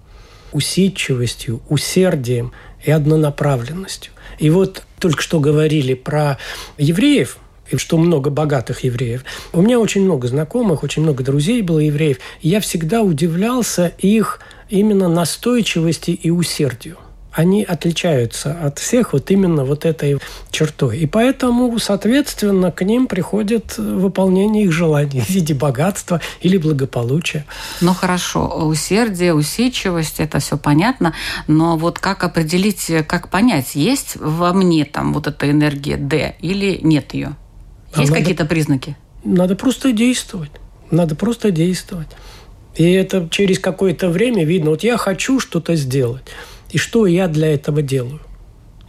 усидчивостью, 0.52 1.62
усердием 1.70 2.52
и 2.84 2.92
однонаправленностью. 2.92 4.12
И 4.38 4.50
вот 4.50 4.84
только 5.00 5.22
что 5.22 5.40
говорили 5.40 5.94
про 5.94 6.38
евреев, 6.78 7.38
и 7.72 7.78
что 7.78 7.98
много 7.98 8.30
богатых 8.30 8.84
евреев. 8.84 9.24
У 9.54 9.62
меня 9.62 9.80
очень 9.80 10.04
много 10.04 10.28
знакомых, 10.28 10.84
очень 10.84 11.04
много 11.04 11.24
друзей 11.24 11.62
было 11.62 11.80
евреев. 11.80 12.18
Я 12.42 12.60
всегда 12.62 13.02
удивлялся 13.02 13.94
их 14.00 14.40
именно 14.70 15.08
настойчивости 15.08 16.12
и 16.12 16.30
усердию 16.32 16.98
они 17.40 17.64
отличаются 17.64 18.52
от 18.52 18.80
всех 18.80 19.14
вот 19.14 19.32
именно 19.32 19.64
вот 19.64 19.86
этой 19.86 20.20
чертой. 20.52 20.98
И 20.98 21.06
поэтому, 21.06 21.80
соответственно, 21.80 22.70
к 22.70 22.84
ним 22.84 23.08
приходит 23.08 23.78
выполнение 23.78 24.66
их 24.66 24.74
желаний 24.74 25.22
в 25.22 25.30
виде 25.30 25.54
богатства 25.54 26.20
или 26.42 26.58
благополучия. 26.58 27.46
Ну 27.80 27.94
хорошо, 27.94 28.68
усердие, 28.68 29.34
усидчивость, 29.34 30.20
это 30.20 30.40
все 30.40 30.58
понятно, 30.58 31.14
но 31.48 31.78
вот 31.78 31.98
как 31.98 32.26
определить, 32.26 32.92
как 33.08 33.30
понять, 33.30 33.74
есть 33.74 34.18
во 34.18 34.52
мне 34.52 34.84
там 34.84 35.14
вот 35.14 35.28
эта 35.28 35.50
энергия 35.50 35.96
D 35.96 36.36
или 36.42 36.80
нет 36.84 37.14
ее? 37.14 37.38
А 37.94 38.02
есть 38.02 38.12
а 38.12 38.16
какие-то 38.16 38.44
признаки? 38.44 38.98
Надо 39.24 39.56
просто 39.56 39.94
действовать. 39.94 40.52
Надо 40.92 41.16
просто 41.16 41.52
действовать. 41.52 42.10
И 42.76 42.84
это 42.92 43.30
через 43.32 43.60
какое-то 43.60 44.10
время 44.10 44.44
видно. 44.44 44.72
Вот 44.72 44.84
я 44.84 44.98
хочу 44.98 45.40
что-то 45.40 45.78
сделать. 45.78 46.24
И 46.72 46.78
что 46.78 47.06
я 47.08 47.28
для 47.28 47.54
этого 47.54 47.82
делаю? 47.82 48.20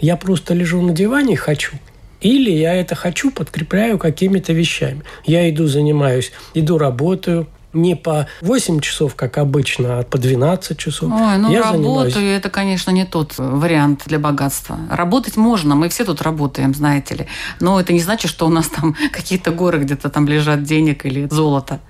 Я 0.00 0.16
просто 0.16 0.54
лежу 0.54 0.80
на 0.82 0.92
диване 0.92 1.34
и 1.34 1.36
хочу. 1.36 1.76
Или 2.20 2.50
я 2.50 2.74
это 2.74 2.94
хочу, 2.94 3.30
подкрепляю 3.30 3.98
какими-то 3.98 4.52
вещами. 4.52 5.02
Я 5.24 5.48
иду, 5.50 5.66
занимаюсь, 5.66 6.32
иду, 6.54 6.76
работаю, 6.76 7.46
не 7.72 7.94
по 7.94 8.26
8 8.42 8.80
часов, 8.80 9.14
как 9.14 9.38
обычно, 9.38 10.00
а 10.00 10.02
по 10.02 10.18
12 10.18 10.76
часов. 10.76 11.10
Ой, 11.12 11.38
ну 11.38 11.50
я 11.50 11.62
работаю, 11.62 12.10
занимаюсь... 12.10 12.38
это, 12.38 12.50
конечно, 12.50 12.90
не 12.90 13.04
тот 13.04 13.34
вариант 13.38 14.02
для 14.06 14.18
богатства. 14.18 14.78
Работать 14.90 15.36
можно, 15.36 15.74
мы 15.74 15.88
все 15.88 16.04
тут 16.04 16.20
работаем, 16.22 16.74
знаете 16.74 17.14
ли. 17.14 17.26
Но 17.60 17.80
это 17.80 17.92
не 17.92 18.00
значит, 18.00 18.30
что 18.30 18.46
у 18.46 18.50
нас 18.50 18.68
там 18.68 18.96
какие-то 19.12 19.52
горы 19.52 19.78
где-то 19.78 20.10
там 20.10 20.26
лежат 20.26 20.62
денег 20.62 21.06
или 21.06 21.28
золото. 21.30 21.80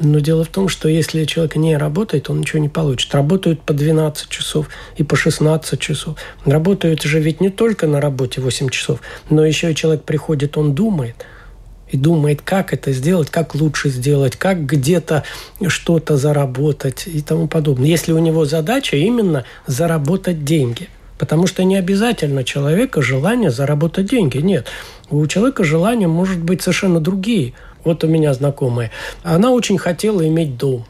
Но 0.00 0.20
дело 0.20 0.44
в 0.44 0.48
том, 0.48 0.68
что 0.68 0.88
если 0.88 1.24
человек 1.24 1.56
не 1.56 1.76
работает, 1.76 2.30
он 2.30 2.40
ничего 2.40 2.60
не 2.60 2.68
получит. 2.68 3.12
Работают 3.14 3.62
по 3.62 3.72
12 3.72 4.28
часов 4.28 4.68
и 4.96 5.02
по 5.02 5.16
16 5.16 5.80
часов. 5.80 6.16
Работают 6.44 7.02
же 7.02 7.18
ведь 7.20 7.40
не 7.40 7.50
только 7.50 7.86
на 7.86 8.00
работе 8.00 8.40
8 8.40 8.68
часов, 8.68 9.00
но 9.28 9.44
еще 9.44 9.72
и 9.72 9.74
человек 9.74 10.04
приходит, 10.04 10.56
он 10.56 10.74
думает– 10.74 11.16
и 11.90 11.96
думает, 11.96 12.42
как 12.42 12.72
это 12.72 12.92
сделать, 12.92 13.30
как 13.30 13.54
лучше 13.54 13.88
сделать, 13.88 14.36
как 14.36 14.66
где-то 14.66 15.24
что-то 15.68 16.16
заработать 16.16 17.04
и 17.06 17.20
тому 17.22 17.48
подобное. 17.48 17.88
Если 17.88 18.12
у 18.12 18.18
него 18.18 18.44
задача 18.44 18.96
именно 18.96 19.44
заработать 19.66 20.44
деньги. 20.44 20.88
Потому 21.18 21.48
что 21.48 21.64
не 21.64 21.76
обязательно 21.76 22.44
человека 22.44 23.02
желание 23.02 23.50
заработать 23.50 24.06
деньги. 24.06 24.38
Нет. 24.38 24.68
У 25.10 25.26
человека 25.26 25.64
желания 25.64 26.06
может 26.06 26.38
быть 26.38 26.62
совершенно 26.62 27.00
другие– 27.00 27.54
вот 27.88 28.04
у 28.04 28.06
меня 28.06 28.34
знакомая. 28.34 28.90
Она 29.22 29.50
очень 29.50 29.78
хотела 29.78 30.26
иметь 30.28 30.58
дом 30.58 30.84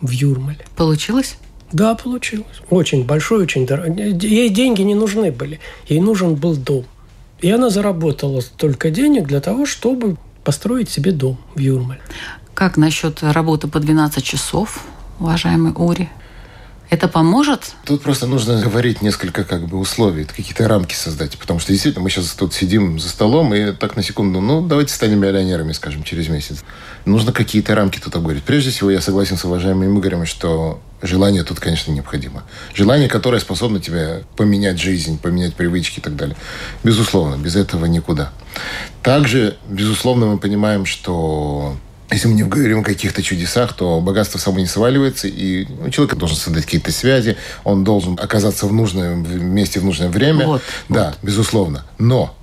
в 0.00 0.10
Юрмале. 0.10 0.64
Получилось? 0.74 1.36
Да, 1.70 1.94
получилось. 1.94 2.62
Очень 2.70 3.04
большой, 3.04 3.42
очень 3.42 3.66
дорогой. 3.66 4.12
Ей 4.18 4.48
деньги 4.48 4.80
не 4.80 4.94
нужны 4.94 5.30
были. 5.30 5.60
Ей 5.86 6.00
нужен 6.00 6.34
был 6.34 6.56
дом. 6.56 6.86
И 7.40 7.50
она 7.50 7.68
заработала 7.68 8.40
столько 8.40 8.90
денег 8.90 9.26
для 9.26 9.40
того, 9.40 9.66
чтобы 9.66 10.16
построить 10.42 10.88
себе 10.88 11.12
дом 11.12 11.36
в 11.54 11.58
Юрмале. 11.58 12.00
Как 12.54 12.78
насчет 12.78 13.22
работы 13.22 13.68
по 13.68 13.78
12 13.78 14.24
часов, 14.24 14.82
уважаемый 15.18 15.72
Ури? 15.76 16.08
Это 16.90 17.06
поможет? 17.06 17.72
Тут 17.84 18.02
просто 18.02 18.26
нужно 18.26 18.60
говорить 18.60 19.00
несколько 19.00 19.44
как 19.44 19.68
бы 19.68 19.78
условий, 19.78 20.24
какие-то 20.24 20.66
рамки 20.66 20.94
создать. 20.94 21.38
Потому 21.38 21.60
что 21.60 21.70
действительно 21.70 22.02
мы 22.02 22.10
сейчас 22.10 22.32
тут 22.32 22.52
сидим 22.52 22.98
за 22.98 23.08
столом 23.08 23.54
и 23.54 23.70
так 23.70 23.94
на 23.94 24.02
секунду, 24.02 24.40
ну, 24.40 24.60
давайте 24.60 24.92
станем 24.92 25.20
миллионерами, 25.20 25.70
скажем, 25.70 26.02
через 26.02 26.28
месяц. 26.28 26.64
Нужно 27.04 27.32
какие-то 27.32 27.76
рамки 27.76 28.00
тут 28.00 28.16
обговорить. 28.16 28.42
Прежде 28.42 28.70
всего, 28.70 28.90
я 28.90 29.00
согласен 29.00 29.36
с 29.36 29.44
уважаемым 29.44 30.00
Игорем, 30.00 30.26
что 30.26 30.82
желание 31.00 31.44
тут, 31.44 31.60
конечно, 31.60 31.92
необходимо. 31.92 32.42
Желание, 32.74 33.08
которое 33.08 33.38
способно 33.38 33.78
тебе 33.78 34.24
поменять 34.36 34.80
жизнь, 34.80 35.16
поменять 35.16 35.54
привычки 35.54 36.00
и 36.00 36.02
так 36.02 36.16
далее. 36.16 36.36
Безусловно, 36.82 37.40
без 37.40 37.54
этого 37.54 37.84
никуда. 37.86 38.32
Также, 39.04 39.56
безусловно, 39.68 40.26
мы 40.26 40.38
понимаем, 40.38 40.86
что 40.86 41.76
если 42.10 42.28
мы 42.28 42.34
не 42.34 42.42
говорим 42.42 42.80
о 42.80 42.82
каких-то 42.82 43.22
чудесах, 43.22 43.72
то 43.72 44.00
богатство 44.00 44.38
само 44.38 44.58
не 44.58 44.66
сваливается, 44.66 45.28
и 45.28 45.66
ну, 45.66 45.90
человек 45.90 46.16
должен 46.16 46.36
создать 46.36 46.64
какие-то 46.64 46.92
связи, 46.92 47.36
он 47.64 47.84
должен 47.84 48.18
оказаться 48.20 48.66
в 48.66 48.72
нужном 48.72 49.54
месте 49.54 49.80
в 49.80 49.84
нужное 49.84 50.08
время. 50.08 50.46
Вот, 50.46 50.62
да, 50.88 51.10
вот. 51.10 51.18
безусловно. 51.22 51.84
Но 51.98 52.36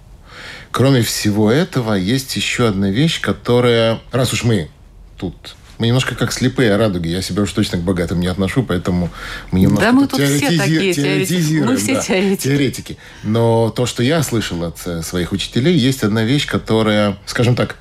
кроме 0.71 1.01
всего 1.01 1.51
этого, 1.51 1.93
есть 1.93 2.35
еще 2.35 2.67
одна 2.67 2.89
вещь, 2.89 3.19
которая, 3.19 3.99
раз 4.11 4.33
уж 4.33 4.43
мы 4.43 4.69
тут 5.17 5.55
мы 5.77 5.85
немножко 5.85 6.15
как 6.15 6.31
слепые 6.31 6.75
радуги. 6.75 7.07
Я 7.07 7.21
себя 7.21 7.43
уж 7.43 7.51
точно 7.51 7.77
к 7.77 7.81
богатым 7.81 8.19
не 8.19 8.25
отношу, 8.25 8.63
поэтому 8.63 9.11
мы 9.51 9.59
немножко 9.59 9.85
да, 9.85 9.91
мы 9.91 10.07
тут 10.07 10.19
теоретизи... 10.19 10.47
все 10.47 10.57
такие 10.57 10.93
теоретизируем. 10.93 11.71
Мы 11.71 11.77
все 11.77 11.93
да, 11.93 12.01
теоретики. 12.01 12.43
теоретики. 12.47 12.97
Но 13.21 13.69
то, 13.69 13.85
что 13.85 14.01
я 14.01 14.23
слышал 14.23 14.63
от 14.63 14.79
э, 14.87 15.03
своих 15.03 15.31
учителей, 15.31 15.77
есть 15.77 16.01
одна 16.01 16.23
вещь, 16.23 16.47
которая, 16.47 17.17
скажем 17.27 17.55
так, 17.55 17.75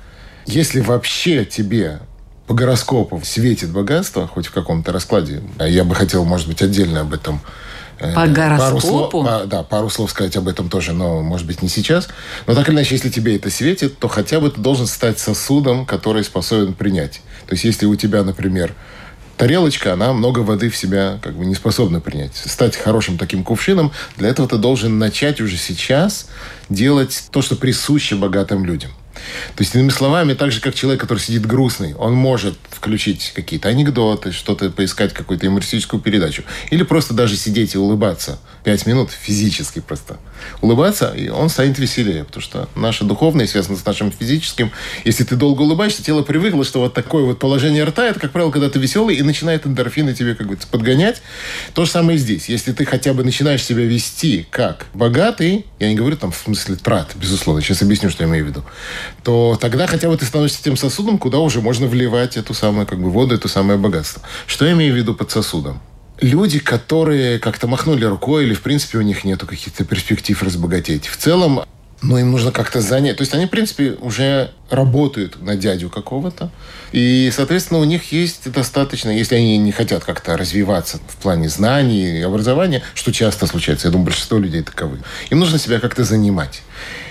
если 0.47 0.79
вообще 0.79 1.45
тебе 1.45 1.99
по 2.47 2.53
гороскопу 2.53 3.21
светит 3.23 3.71
богатство, 3.71 4.27
хоть 4.27 4.47
в 4.47 4.51
каком-то 4.51 4.91
раскладе, 4.91 5.41
а 5.59 5.67
я 5.67 5.83
бы 5.83 5.93
хотел, 5.93 6.23
может 6.25 6.47
быть, 6.47 6.61
отдельно 6.61 7.01
об 7.01 7.13
этом 7.13 7.41
Э, 7.99 8.13
по 8.13 8.57
пару 8.57 8.79
слов, 8.79 9.11
по, 9.11 9.45
да, 9.45 9.63
пару 9.63 9.89
слов 9.89 10.11
сказать 10.11 10.35
об 10.35 10.47
этом 10.47 10.69
тоже, 10.69 10.93
но, 10.93 11.21
может 11.21 11.47
быть, 11.47 11.61
не 11.61 11.69
сейчас. 11.69 12.07
Но 12.45 12.53
так 12.53 12.67
или 12.67 12.75
иначе, 12.75 12.95
если 12.95 13.09
тебе 13.09 13.35
это 13.35 13.49
светит, 13.49 13.97
то 13.97 14.07
хотя 14.07 14.39
бы 14.39 14.51
ты 14.51 14.61
должен 14.61 14.85
стать 14.85 15.19
сосудом, 15.19 15.85
который 15.85 16.23
способен 16.23 16.73
принять. 16.73 17.21
То 17.47 17.53
есть, 17.53 17.63
если 17.63 17.85
у 17.85 17.95
тебя, 17.95 18.23
например, 18.23 18.75
тарелочка, 19.35 19.93
она 19.93 20.13
много 20.13 20.39
воды 20.39 20.69
в 20.69 20.77
себя 20.77 21.19
как 21.23 21.35
бы 21.35 21.45
не 21.45 21.55
способна 21.55 21.99
принять. 21.99 22.35
Стать 22.35 22.75
хорошим 22.75 23.17
таким 23.17 23.43
кувшином, 23.43 23.91
для 24.17 24.29
этого 24.29 24.47
ты 24.47 24.57
должен 24.57 24.99
начать 24.99 25.41
уже 25.41 25.57
сейчас 25.57 26.27
делать 26.69 27.25
то, 27.31 27.41
что 27.41 27.55
присуще 27.55 28.15
богатым 28.15 28.63
людям. 28.63 28.91
То 29.55 29.63
есть, 29.63 29.75
иными 29.75 29.89
словами, 29.89 30.33
так 30.33 30.51
же, 30.51 30.61
как 30.61 30.75
человек, 30.75 31.01
который 31.01 31.19
сидит 31.19 31.45
грустный, 31.45 31.93
он 31.95 32.13
может 32.13 32.57
включить 32.69 33.31
какие-то 33.35 33.69
анекдоты, 33.69 34.31
что-то 34.31 34.69
поискать, 34.69 35.13
какую-то 35.13 35.45
юмористическую 35.45 36.01
передачу. 36.01 36.43
Или 36.69 36.83
просто 36.83 37.13
даже 37.13 37.35
сидеть 37.35 37.75
и 37.75 37.77
улыбаться. 37.77 38.39
Пять 38.63 38.85
минут 38.85 39.11
физически 39.11 39.79
просто. 39.79 40.17
Улыбаться, 40.61 41.13
и 41.15 41.29
он 41.29 41.49
станет 41.49 41.79
веселее. 41.79 42.23
Потому 42.23 42.41
что 42.41 42.69
наше 42.75 43.03
духовное 43.03 43.47
связано 43.47 43.77
с 43.77 43.85
нашим 43.85 44.11
физическим. 44.11 44.71
Если 45.05 45.23
ты 45.23 45.35
долго 45.35 45.61
улыбаешься, 45.61 46.03
тело 46.03 46.21
привыкло, 46.21 46.63
что 46.63 46.79
вот 46.79 46.93
такое 46.93 47.23
вот 47.23 47.39
положение 47.39 47.83
рта, 47.83 48.07
это, 48.07 48.19
как 48.19 48.31
правило, 48.31 48.51
когда 48.51 48.69
ты 48.69 48.79
веселый, 48.79 49.15
и 49.15 49.21
начинает 49.21 49.65
эндорфины 49.65 50.13
тебе 50.13 50.35
как 50.35 50.47
бы 50.47 50.57
подгонять. 50.69 51.21
То 51.73 51.85
же 51.85 51.91
самое 51.91 52.17
и 52.17 52.19
здесь. 52.19 52.49
Если 52.49 52.71
ты 52.71 52.85
хотя 52.85 53.13
бы 53.13 53.23
начинаешь 53.23 53.63
себя 53.63 53.83
вести 53.83 54.47
как 54.49 54.87
богатый, 54.93 55.65
я 55.79 55.89
не 55.89 55.95
говорю 55.95 56.17
там 56.17 56.31
в 56.31 56.37
смысле 56.37 56.75
трат, 56.75 57.11
безусловно, 57.15 57.61
сейчас 57.61 57.81
объясню, 57.81 58.09
что 58.09 58.23
я 58.23 58.29
имею 58.29 58.45
в 58.45 58.47
виду, 58.49 58.63
то 59.23 59.57
тогда 59.59 59.87
хотя 59.87 60.09
бы 60.09 60.17
ты 60.17 60.25
становишься 60.25 60.63
тем 60.63 60.77
сосудом, 60.77 61.17
куда 61.17 61.39
уже 61.39 61.61
можно 61.61 61.87
вливать 61.87 62.37
эту 62.37 62.53
самую 62.53 62.85
как 62.87 62.99
бы 62.99 63.09
воду, 63.09 63.35
это 63.35 63.47
самое 63.47 63.77
богатство. 63.77 64.21
Что 64.45 64.65
я 64.65 64.73
имею 64.73 64.93
в 64.93 64.97
виду 64.97 65.13
под 65.13 65.31
сосудом? 65.31 65.81
Люди, 66.19 66.59
которые 66.59 67.37
как-то 67.39 67.67
махнули 67.67 68.05
рукой 68.05 68.45
или, 68.45 68.53
в 68.53 68.61
принципе, 68.61 68.97
у 68.97 69.01
них 69.01 69.23
нету 69.23 69.45
каких-то 69.45 69.85
перспектив 69.85 70.41
разбогатеть. 70.41 71.07
В 71.07 71.17
целом, 71.17 71.61
ну, 72.01 72.17
им 72.17 72.31
нужно 72.31 72.51
как-то 72.51 72.79
занять. 72.79 73.17
То 73.17 73.21
есть 73.21 73.33
они, 73.33 73.47
в 73.47 73.49
принципе, 73.49 73.97
уже 74.01 74.51
работают 74.69 75.41
на 75.41 75.55
дядю 75.55 75.89
какого-то. 75.89 76.51
И, 76.91 77.31
соответственно, 77.33 77.79
у 77.79 77.85
них 77.85 78.11
есть 78.11 78.49
достаточно, 78.51 79.09
если 79.09 79.35
они 79.35 79.57
не 79.57 79.71
хотят 79.71 80.03
как-то 80.03 80.37
развиваться 80.37 80.99
в 81.07 81.15
плане 81.17 81.49
знаний 81.49 82.19
и 82.19 82.21
образования, 82.21 82.83
что 82.93 83.11
часто 83.11 83.47
случается, 83.47 83.87
я 83.87 83.91
думаю, 83.91 84.05
большинство 84.05 84.37
людей 84.37 84.61
таковы, 84.61 84.99
им 85.29 85.39
нужно 85.39 85.57
себя 85.57 85.79
как-то 85.79 86.03
занимать. 86.03 86.61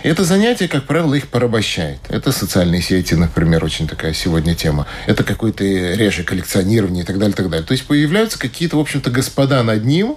И 0.02 0.08
это 0.08 0.24
занятие, 0.24 0.68
как 0.68 0.84
правило, 0.84 1.14
их 1.14 1.28
порабощает. 1.28 1.98
Это 2.08 2.30
социальные 2.30 2.80
сети, 2.80 3.14
например, 3.14 3.64
очень 3.64 3.88
такая 3.88 4.12
сегодня 4.14 4.54
тема. 4.54 4.86
Это 5.06 5.24
какое-то 5.24 5.64
реже 5.64 6.22
коллекционирование 6.22 7.02
и 7.02 7.06
так 7.06 7.18
далее, 7.18 7.34
и 7.34 7.36
так 7.36 7.50
далее. 7.50 7.66
То 7.66 7.72
есть 7.72 7.86
появляются 7.86 8.38
какие-то, 8.38 8.76
в 8.76 8.80
общем-то, 8.80 9.10
господа 9.10 9.62
над 9.62 9.84
ним, 9.84 10.16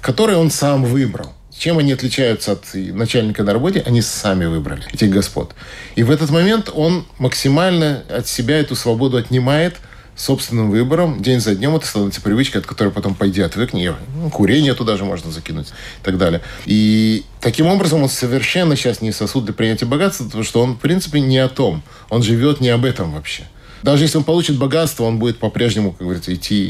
которые 0.00 0.38
он 0.38 0.50
сам 0.50 0.84
выбрал. 0.84 1.32
Чем 1.58 1.78
они 1.78 1.92
отличаются 1.92 2.52
от 2.52 2.64
начальника 2.72 3.42
на 3.42 3.52
работе? 3.52 3.82
Они 3.84 4.00
сами 4.00 4.46
выбрали 4.46 4.84
этих 4.92 5.10
господ. 5.10 5.54
И 5.96 6.04
в 6.04 6.10
этот 6.10 6.30
момент 6.30 6.70
он 6.72 7.04
максимально 7.18 8.04
от 8.08 8.28
себя 8.28 8.58
эту 8.60 8.76
свободу 8.76 9.16
отнимает 9.16 9.76
собственным 10.14 10.70
выбором. 10.70 11.20
День 11.20 11.40
за 11.40 11.56
днем 11.56 11.74
это 11.74 11.86
становится 11.86 12.20
привычкой, 12.20 12.60
от 12.60 12.66
которой 12.66 12.90
потом 12.90 13.14
пойди 13.14 13.40
отвыкни. 13.40 13.92
Ну, 14.14 14.30
курение 14.30 14.74
туда 14.74 14.96
же 14.96 15.04
можно 15.04 15.32
закинуть 15.32 15.68
и 15.68 16.04
так 16.04 16.16
далее. 16.16 16.42
И 16.64 17.24
таким 17.40 17.66
образом 17.66 18.02
он 18.02 18.08
совершенно 18.08 18.76
сейчас 18.76 19.00
не 19.00 19.10
сосуд 19.10 19.44
для 19.44 19.54
принятия 19.54 19.86
богатства, 19.86 20.24
потому 20.24 20.44
что 20.44 20.62
он, 20.62 20.74
в 20.74 20.78
принципе, 20.78 21.20
не 21.20 21.38
о 21.38 21.48
том. 21.48 21.82
Он 22.08 22.22
живет 22.22 22.60
не 22.60 22.68
об 22.68 22.84
этом 22.84 23.12
вообще. 23.12 23.44
Даже 23.82 24.04
если 24.04 24.18
он 24.18 24.24
получит 24.24 24.56
богатство, 24.56 25.04
он 25.04 25.18
будет 25.18 25.38
по-прежнему, 25.38 25.92
как 25.92 26.02
говорится, 26.02 26.34
идти 26.34 26.64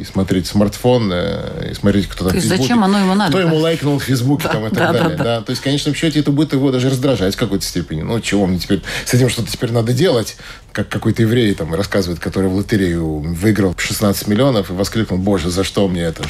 и 0.00 0.04
смотреть 0.04 0.46
смартфон, 0.46 1.10
э, 1.12 1.70
и 1.70 1.74
смотреть, 1.74 2.06
кто 2.08 2.24
там 2.24 2.32
То 2.32 2.38
в 2.38 2.40
Фейсбуке. 2.40 2.62
зачем 2.62 2.84
оно 2.84 2.98
ему 2.98 3.14
надо? 3.14 3.30
Кто 3.30 3.40
ему 3.40 3.56
лайкнул 3.56 3.98
в 3.98 4.02
Фейсбуке 4.04 4.44
Да, 4.44 4.52
там, 4.52 4.66
и 4.66 4.70
так 4.70 4.78
да, 4.78 4.92
да, 4.92 4.98
далее. 5.00 5.16
да. 5.18 5.24
Да, 5.24 5.40
То 5.42 5.50
есть, 5.50 5.60
в 5.60 5.64
конечном 5.64 5.94
счете, 5.94 6.20
это 6.20 6.30
будет 6.30 6.52
его 6.52 6.70
даже 6.70 6.90
раздражать 6.90 7.34
в 7.34 7.38
какой-то 7.38 7.64
степени. 7.64 8.02
Ну, 8.02 8.20
чего 8.20 8.46
мне 8.46 8.58
теперь... 8.58 8.82
С 9.04 9.14
этим 9.14 9.28
что-то 9.28 9.50
теперь 9.50 9.72
надо 9.72 9.92
делать. 9.92 10.36
Как 10.72 10.88
какой-то 10.88 11.22
еврей 11.22 11.54
там 11.54 11.74
рассказывает, 11.74 12.20
который 12.20 12.48
в 12.48 12.54
лотерею 12.54 13.20
выиграл 13.20 13.74
16 13.76 14.26
миллионов 14.26 14.70
и 14.70 14.72
воскликнул, 14.72 15.18
боже, 15.18 15.50
за 15.50 15.64
что 15.64 15.86
мне 15.88 16.02
это? 16.02 16.24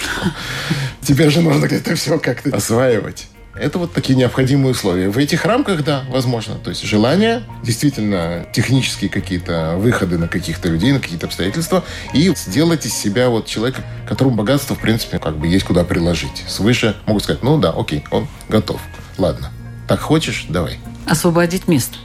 Теперь 1.03 1.31
же 1.31 1.41
нужно 1.41 1.67
это 1.67 1.95
все 1.95 2.19
как-то 2.19 2.55
осваивать. 2.55 3.29
Это 3.57 3.79
вот 3.79 3.93
такие 3.93 4.17
необходимые 4.17 4.73
условия. 4.73 5.09
В 5.09 5.19
этих 5.19 5.45
рамках, 5.45 5.85
да, 5.85 6.03
возможно. 6.09 6.57
То 6.57 6.71
есть 6.71 6.83
желание, 6.83 7.45
действительно 7.63 8.47
технические 8.53 9.11
какие-то 9.11 9.77
выходы 9.77 10.19
на 10.19 10.27
каких-то 10.27 10.69
людей, 10.69 10.93
на 10.93 10.99
какие-то 11.01 11.27
обстоятельства, 11.27 11.85
и 12.13 12.33
сделать 12.37 12.85
из 12.85 12.95
себя 12.95 13.29
вот 13.29 13.47
человека, 13.47 13.83
которому 14.09 14.37
богатство, 14.37 14.75
в 14.75 14.81
принципе, 14.81 15.19
как 15.19 15.37
бы 15.37 15.47
есть 15.47 15.65
куда 15.65 15.85
приложить. 15.85 16.45
Свыше 16.49 16.97
могут 17.07 17.23
сказать, 17.23 17.43
ну 17.43 17.59
да, 17.59 17.71
окей, 17.71 18.05
он 18.11 18.27
готов. 18.49 18.81
Ладно. 19.19 19.51
Так 19.87 20.01
хочешь? 20.01 20.47
Давай. 20.49 20.79
Освободить 21.07 21.69
место. 21.69 21.97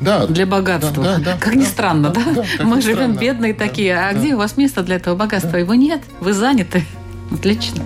Да. 0.00 0.26
Для 0.26 0.46
богатства. 0.46 1.02
Да, 1.02 1.16
да, 1.18 1.24
да, 1.24 1.36
как 1.38 1.54
ни 1.54 1.64
да, 1.64 1.66
странно, 1.66 2.10
да? 2.10 2.22
да, 2.24 2.44
да, 2.58 2.64
Мы 2.64 2.76
ни 2.76 2.80
живем 2.80 2.96
странно. 2.96 3.18
бедные 3.18 3.52
Да, 3.52 3.66
такие. 3.66 3.98
А 3.98 4.12
да. 4.12 4.18
где 4.18 4.34
у 4.34 4.38
вас 4.38 4.56
место 4.56 4.82
для 4.82 4.96
этого 4.96 5.16
богатства? 5.16 5.56
Его 5.56 5.74
нет. 5.74 6.00
Вы 6.20 6.32
заняты. 6.32 6.84
Отлично. 7.32 7.82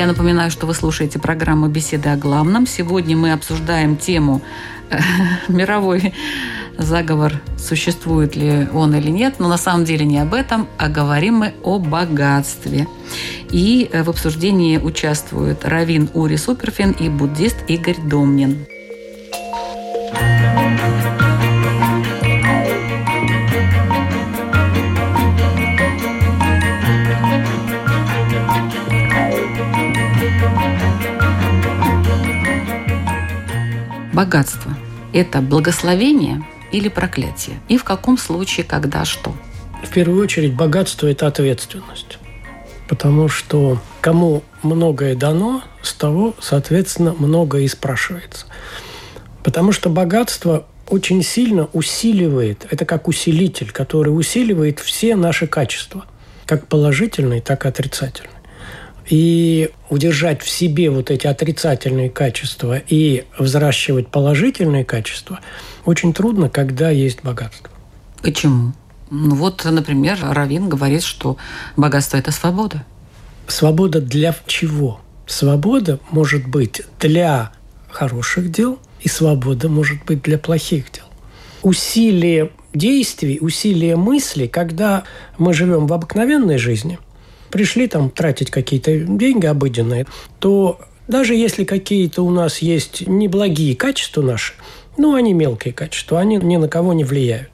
Я 0.00 0.06
напоминаю, 0.06 0.50
что 0.50 0.64
вы 0.66 0.72
слушаете 0.72 1.18
программу 1.18 1.68
«Беседы 1.68 2.08
о 2.08 2.16
главном». 2.16 2.66
Сегодня 2.66 3.18
мы 3.18 3.32
обсуждаем 3.32 3.98
тему 3.98 4.40
э, 4.88 4.98
«Мировой 5.48 6.14
заговор, 6.78 7.42
существует 7.58 8.34
ли 8.34 8.66
он 8.72 8.94
или 8.94 9.10
нет». 9.10 9.34
Но 9.38 9.46
на 9.46 9.58
самом 9.58 9.84
деле 9.84 10.06
не 10.06 10.18
об 10.18 10.32
этом, 10.32 10.68
а 10.78 10.88
говорим 10.88 11.34
мы 11.34 11.54
о 11.62 11.78
богатстве. 11.78 12.88
И 13.50 13.90
э, 13.92 14.02
в 14.02 14.08
обсуждении 14.08 14.78
участвуют 14.78 15.66
Равин 15.66 16.08
Ури 16.14 16.36
Суперфин 16.36 16.92
и 16.92 17.10
буддист 17.10 17.58
Игорь 17.68 18.00
Домнин. 18.02 18.66
Богатство– 34.20 34.76
это 35.14 35.40
благословение 35.40 36.44
или 36.72 36.90
проклятие? 36.90 37.58
И 37.68 37.78
в 37.78 37.84
каком 37.84 38.18
случае, 38.18 38.66
когда, 38.66 39.06
что? 39.06 39.34
В 39.82 39.88
первую 39.88 40.22
очередь, 40.22 40.52
богатство– 40.52 41.06
это 41.10 41.26
ответственность. 41.26 42.18
Потому 42.86 43.30
что 43.30 43.78
кому 44.02 44.42
многое 44.62 45.14
дано, 45.14 45.62
с 45.80 45.94
того, 45.94 46.34
соответственно, 46.38 47.14
многое 47.18 47.62
и 47.62 47.68
спрашивается. 47.68 48.44
Потому 49.42 49.72
что 49.72 49.88
богатство 49.88 50.66
очень 50.90 51.22
сильно 51.22 51.70
усиливает, 51.72 52.66
это 52.70 52.84
как 52.84 53.08
усилитель, 53.08 53.70
который 53.70 54.10
усиливает 54.10 54.80
все 54.80 55.16
наши 55.16 55.46
качества, 55.46 56.04
как 56.44 56.66
положительные, 56.66 57.40
так 57.40 57.64
и 57.64 57.68
отрицательные. 57.68 58.39
И 59.10 59.70
удержать 59.88 60.40
в 60.40 60.48
себе 60.48 60.88
вот 60.88 61.10
эти 61.10 61.26
отрицательные 61.26 62.08
качества 62.08 62.78
и 62.78 63.24
взращивать 63.38 64.06
положительные 64.08 64.84
качества 64.84 65.40
очень 65.84 66.14
трудно, 66.14 66.48
когда 66.48 66.90
есть 66.90 67.22
богатство. 67.24 67.70
Почему? 68.22 68.72
Ну 69.10 69.34
вот, 69.34 69.64
например, 69.64 70.18
Равин 70.22 70.68
говорит, 70.68 71.02
что 71.02 71.36
богатство– 71.76 72.16
это 72.18 72.30
свобода. 72.30 72.84
Свобода 73.48 74.00
для 74.00 74.32
чего? 74.46 75.00
Свобода 75.26 75.98
может 76.10 76.46
быть 76.46 76.82
для 77.00 77.50
хороших 77.88 78.52
дел, 78.52 78.78
и 79.00 79.08
свобода 79.08 79.68
может 79.68 80.04
быть 80.04 80.22
для 80.22 80.38
плохих 80.38 80.92
дел. 80.92 81.06
Усилие 81.62 82.52
действий, 82.72 83.38
усилие 83.40 83.96
мысли, 83.96 84.46
когда 84.46 85.02
мы 85.36 85.52
живем 85.52 85.88
в 85.88 85.92
обыкновенной 85.92 86.58
жизни, 86.58 86.98
пришли 87.50 87.86
там 87.88 88.10
тратить 88.10 88.50
какие-то 88.50 88.96
деньги 88.98 89.46
обыденные, 89.46 90.06
то 90.38 90.80
даже 91.08 91.34
если 91.34 91.64
какие-то 91.64 92.22
у 92.22 92.30
нас 92.30 92.58
есть 92.58 93.06
неблагие 93.06 93.74
качества 93.74 94.22
наши, 94.22 94.54
ну, 94.96 95.14
они 95.14 95.32
мелкие 95.32 95.72
качества, 95.74 96.20
они 96.20 96.36
ни 96.36 96.56
на 96.56 96.68
кого 96.68 96.92
не 96.92 97.04
влияют. 97.04 97.50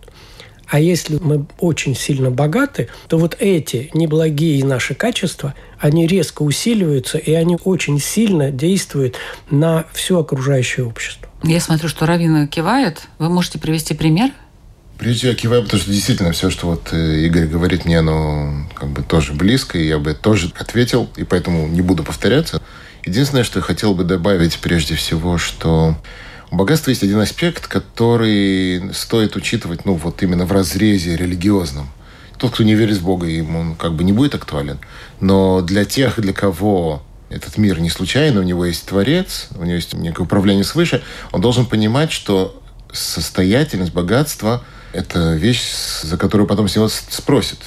А 0.68 0.80
если 0.80 1.18
мы 1.22 1.46
очень 1.58 1.94
сильно 1.94 2.30
богаты, 2.30 2.88
то 3.08 3.18
вот 3.18 3.36
эти 3.38 3.90
неблагие 3.94 4.64
наши 4.64 4.94
качества, 4.94 5.54
они 5.78 6.06
резко 6.06 6.42
усиливаются, 6.42 7.18
и 7.18 7.32
они 7.32 7.56
очень 7.64 8.00
сильно 8.00 8.50
действуют 8.50 9.16
на 9.48 9.86
все 9.92 10.18
окружающее 10.18 10.84
общество. 10.84 11.28
Я 11.44 11.60
смотрю, 11.60 11.88
что 11.88 12.06
Равина 12.06 12.48
кивает. 12.48 13.02
Вы 13.18 13.28
можете 13.28 13.58
привести 13.58 13.94
пример? 13.94 14.32
Прежде 14.98 15.28
я 15.28 15.34
киваю, 15.34 15.62
потому 15.62 15.82
что 15.82 15.92
действительно 15.92 16.32
все, 16.32 16.48
что 16.48 16.68
вот 16.68 16.88
э, 16.92 17.26
Игорь 17.26 17.46
говорит 17.46 17.84
мне, 17.84 17.98
оно 17.98 18.66
как 18.74 18.88
бы 18.88 19.02
тоже 19.02 19.34
близко, 19.34 19.76
и 19.76 19.86
я 19.86 19.98
бы 19.98 20.14
тоже 20.14 20.50
ответил, 20.58 21.10
и 21.16 21.24
поэтому 21.24 21.68
не 21.68 21.82
буду 21.82 22.02
повторяться. 22.02 22.62
Единственное, 23.04 23.44
что 23.44 23.58
я 23.58 23.62
хотел 23.62 23.94
бы 23.94 24.04
добавить 24.04 24.58
прежде 24.58 24.94
всего, 24.94 25.36
что 25.36 25.96
у 26.50 26.56
богатства 26.56 26.90
есть 26.90 27.02
один 27.02 27.18
аспект, 27.18 27.66
который 27.66 28.90
стоит 28.94 29.36
учитывать, 29.36 29.84
ну, 29.84 29.94
вот 29.94 30.22
именно 30.22 30.46
в 30.46 30.52
разрезе 30.52 31.14
религиозном. 31.14 31.90
Тот, 32.38 32.54
кто 32.54 32.64
не 32.64 32.74
верит 32.74 32.96
в 32.96 33.04
Бога, 33.04 33.26
ему 33.26 33.60
он 33.60 33.74
как 33.76 33.94
бы 33.94 34.02
не 34.02 34.12
будет 34.14 34.34
актуален. 34.34 34.78
Но 35.20 35.60
для 35.60 35.84
тех, 35.84 36.18
для 36.18 36.32
кого 36.32 37.02
этот 37.28 37.58
мир 37.58 37.80
не 37.80 37.90
случайно, 37.90 38.40
у 38.40 38.44
него 38.44 38.64
есть 38.64 38.86
Творец, 38.86 39.48
у 39.56 39.62
него 39.64 39.74
есть 39.74 39.92
некое 39.92 40.22
управление 40.22 40.64
свыше, 40.64 41.02
он 41.32 41.42
должен 41.42 41.66
понимать, 41.66 42.12
что 42.12 42.62
состоятельность, 42.92 43.92
богатство– 43.92 44.64
это 44.96 45.34
вещь, 45.34 45.62
за 46.02 46.16
которую 46.16 46.46
потом 46.46 46.68
с 46.68 46.76
него 46.76 46.88
спросят. 46.88 47.58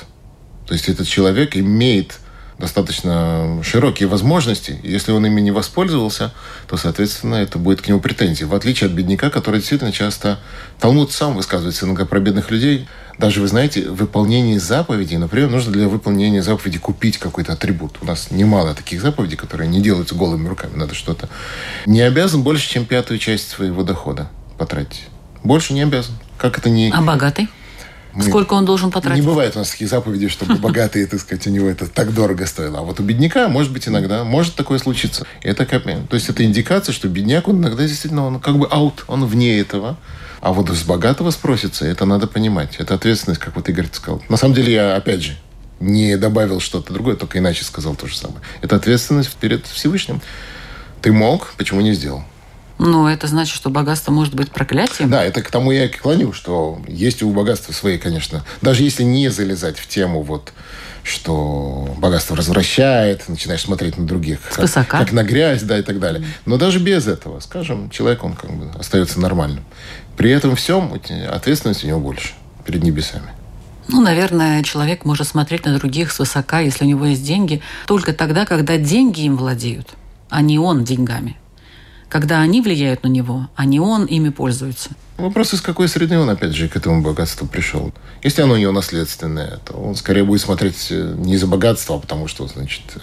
То 0.67 0.73
есть 0.73 0.89
этот 0.89 1.07
человек 1.07 1.55
имеет 1.55 2.19
достаточно 2.59 3.61
широкие 3.63 4.09
возможности. 4.09 4.79
Если 4.83 5.11
он 5.11 5.25
ими 5.25 5.39
не 5.39 5.51
воспользовался, 5.51 6.33
то, 6.67 6.75
соответственно, 6.75 7.35
это 7.35 7.57
будет 7.57 7.81
к 7.81 7.87
нему 7.87 8.01
претензии. 8.01 8.43
В 8.43 8.53
отличие 8.53 8.87
от 8.87 8.93
бедняка, 8.93 9.29
который 9.29 9.61
действительно 9.61 9.91
часто... 9.91 10.39
Талмуд 10.79 11.11
сам 11.11 11.35
высказывается 11.35 11.85
иногда 11.85 12.05
про 12.05 12.19
бедных 12.19 12.51
людей. 12.51 12.87
Даже, 13.17 13.41
вы 13.41 13.47
знаете, 13.47 13.89
выполнение 13.89 14.59
заповедей, 14.59 15.17
например, 15.17 15.49
нужно 15.49 15.71
для 15.71 15.87
выполнения 15.87 16.43
заповеди 16.43 16.79
купить 16.79 17.17
какой-то 17.17 17.53
атрибут. 17.53 17.97
У 18.01 18.05
нас 18.05 18.29
немало 18.29 18.75
таких 18.75 19.01
заповедей, 19.01 19.37
которые 19.37 19.69
не 19.69 19.81
делаются 19.81 20.15
голыми 20.15 20.47
руками. 20.47 20.75
Надо 20.75 20.95
что-то... 20.95 21.29
Не 21.85 22.01
обязан 22.01 22.43
больше, 22.43 22.69
чем 22.69 22.85
пятую 22.85 23.19
часть 23.19 23.49
своего 23.49 23.83
дохода 23.83 24.29
потратить. 24.57 25.07
Больше 25.43 25.73
не 25.73 25.81
обязан. 25.81 26.15
Как 26.39 26.57
это 26.57 26.69
не... 26.69 26.91
А 26.91 27.01
богатый? 27.01 27.49
Мы... 28.13 28.23
Сколько 28.23 28.53
он 28.53 28.65
должен 28.65 28.89
потратить? 28.91 29.21
Не 29.21 29.27
бывает 29.27 29.55
у 29.55 29.59
нас 29.59 29.69
таких 29.69 29.89
заповедей, 29.89 30.29
чтобы 30.29 30.55
богатые, 30.59 31.05
так 31.05 31.19
сказать, 31.19 31.45
у 31.47 31.49
него 31.51 31.67
это 31.67 31.87
так 31.87 32.13
дорого 32.13 32.45
стоило. 32.47 32.79
А 32.79 32.81
вот 32.81 32.99
у 32.99 33.03
бедняка, 33.03 33.47
может 33.49 33.71
быть, 33.71 33.87
иногда 33.87 34.23
может 34.23 34.55
такое 34.55 34.79
случиться. 34.79 35.27
Это 35.43 35.65
как... 35.65 35.83
То 35.83 36.15
есть 36.15 36.29
это 36.29 36.43
индикация, 36.43 36.93
что 36.93 37.07
бедняк, 37.07 37.47
он 37.47 37.59
иногда 37.59 37.83
действительно, 37.83 38.25
он 38.25 38.39
как 38.39 38.57
бы 38.57 38.67
аут, 38.67 39.03
он 39.07 39.25
вне 39.25 39.59
этого. 39.59 39.97
А 40.41 40.53
вот 40.53 40.69
с 40.69 40.83
богатого 40.83 41.31
спросится, 41.31 41.85
это 41.85 42.05
надо 42.05 42.25
понимать. 42.25 42.77
Это 42.77 42.95
ответственность, 42.95 43.41
как 43.41 43.55
вот 43.55 43.67
Игорь 43.67 43.87
сказал. 43.91 44.23
На 44.29 44.37
самом 44.37 44.55
деле, 44.55 44.73
я, 44.73 44.95
опять 44.95 45.21
же, 45.21 45.37
не 45.79 46.17
добавил 46.17 46.61
что-то 46.61 46.93
другое, 46.93 47.15
только 47.15 47.39
иначе 47.39 47.63
сказал 47.65 47.95
то 47.95 48.07
же 48.07 48.17
самое. 48.17 48.39
Это 48.61 48.77
ответственность 48.77 49.35
перед 49.35 49.67
Всевышним. 49.67 50.21
Ты 51.01 51.11
мог, 51.11 51.53
почему 51.57 51.81
не 51.81 51.93
сделал? 51.93 52.23
Но 52.79 53.11
это 53.11 53.27
значит, 53.27 53.53
что 53.53 53.69
богатство 53.69 54.11
может 54.11 54.33
быть 54.33 54.51
проклятием? 54.51 55.09
Да, 55.09 55.23
это 55.23 55.41
к 55.41 55.51
тому 55.51 55.71
я 55.71 55.85
и 55.85 55.89
клоню, 55.89 56.31
что 56.31 56.81
есть 56.87 57.21
у 57.21 57.29
богатства 57.31 57.73
свои, 57.73 57.97
конечно. 57.97 58.45
Даже 58.61 58.83
если 58.83 59.03
не 59.03 59.29
залезать 59.29 59.77
в 59.77 59.87
тему 59.87 60.23
вот 60.23 60.53
что 61.01 61.95
богатство 61.97 62.35
развращает, 62.35 63.27
начинаешь 63.29 63.61
смотреть 63.61 63.97
на 63.97 64.05
других, 64.05 64.39
как, 64.41 64.87
как 64.87 65.11
на 65.11 65.23
грязь, 65.23 65.63
да, 65.63 65.79
и 65.79 65.81
так 65.81 65.99
далее. 65.99 66.23
Но 66.45 66.57
даже 66.57 66.79
без 66.79 67.07
этого, 67.07 67.39
скажем, 67.39 67.89
человек, 67.89 68.23
он 68.23 68.33
как 68.33 68.51
бы 68.51 68.69
остается 68.77 69.19
нормальным. 69.19 69.63
При 70.17 70.29
этом 70.29 70.55
всем 70.55 70.93
ответственность 71.31 71.83
у 71.83 71.87
него 71.87 71.99
больше 71.99 72.33
перед 72.65 72.83
небесами. 72.83 73.31
Ну, 73.87 74.01
наверное, 74.01 74.61
человек 74.61 75.03
может 75.03 75.27
смотреть 75.27 75.65
на 75.65 75.79
других 75.79 76.11
свысока, 76.11 76.59
если 76.59 76.83
у 76.83 76.87
него 76.87 77.05
есть 77.05 77.25
деньги, 77.25 77.61
только 77.87 78.13
тогда, 78.13 78.45
когда 78.45 78.77
деньги 78.77 79.21
им 79.21 79.35
владеют, 79.35 79.87
а 80.29 80.41
не 80.41 80.59
он 80.59 80.83
деньгами 80.83 81.37
когда 82.09 82.41
они 82.41 82.61
влияют 82.61 83.03
на 83.03 83.07
него, 83.07 83.47
а 83.55 83.65
не 83.65 83.79
он 83.79 84.05
ими 84.05 84.29
пользуется. 84.29 84.89
Вопрос, 85.17 85.53
из 85.53 85.61
какой 85.61 85.87
среды 85.89 86.17
он, 86.17 86.29
опять 86.29 86.55
же, 86.55 86.69
к 86.69 86.75
этому 86.75 87.01
богатству 87.01 87.45
пришел. 87.45 87.93
Если 88.23 88.41
оно 88.41 88.53
у 88.53 88.57
него 88.57 88.71
наследственное, 88.71 89.59
то 89.65 89.73
он 89.73 89.95
скорее 89.95 90.23
будет 90.23 90.41
смотреть 90.41 90.87
э, 90.91 91.13
не 91.17 91.33
из-за 91.33 91.45
богатства, 91.45 91.97
а 91.97 91.99
потому 91.99 92.27
что, 92.29 92.47
значит, 92.47 92.83
э, 92.95 92.99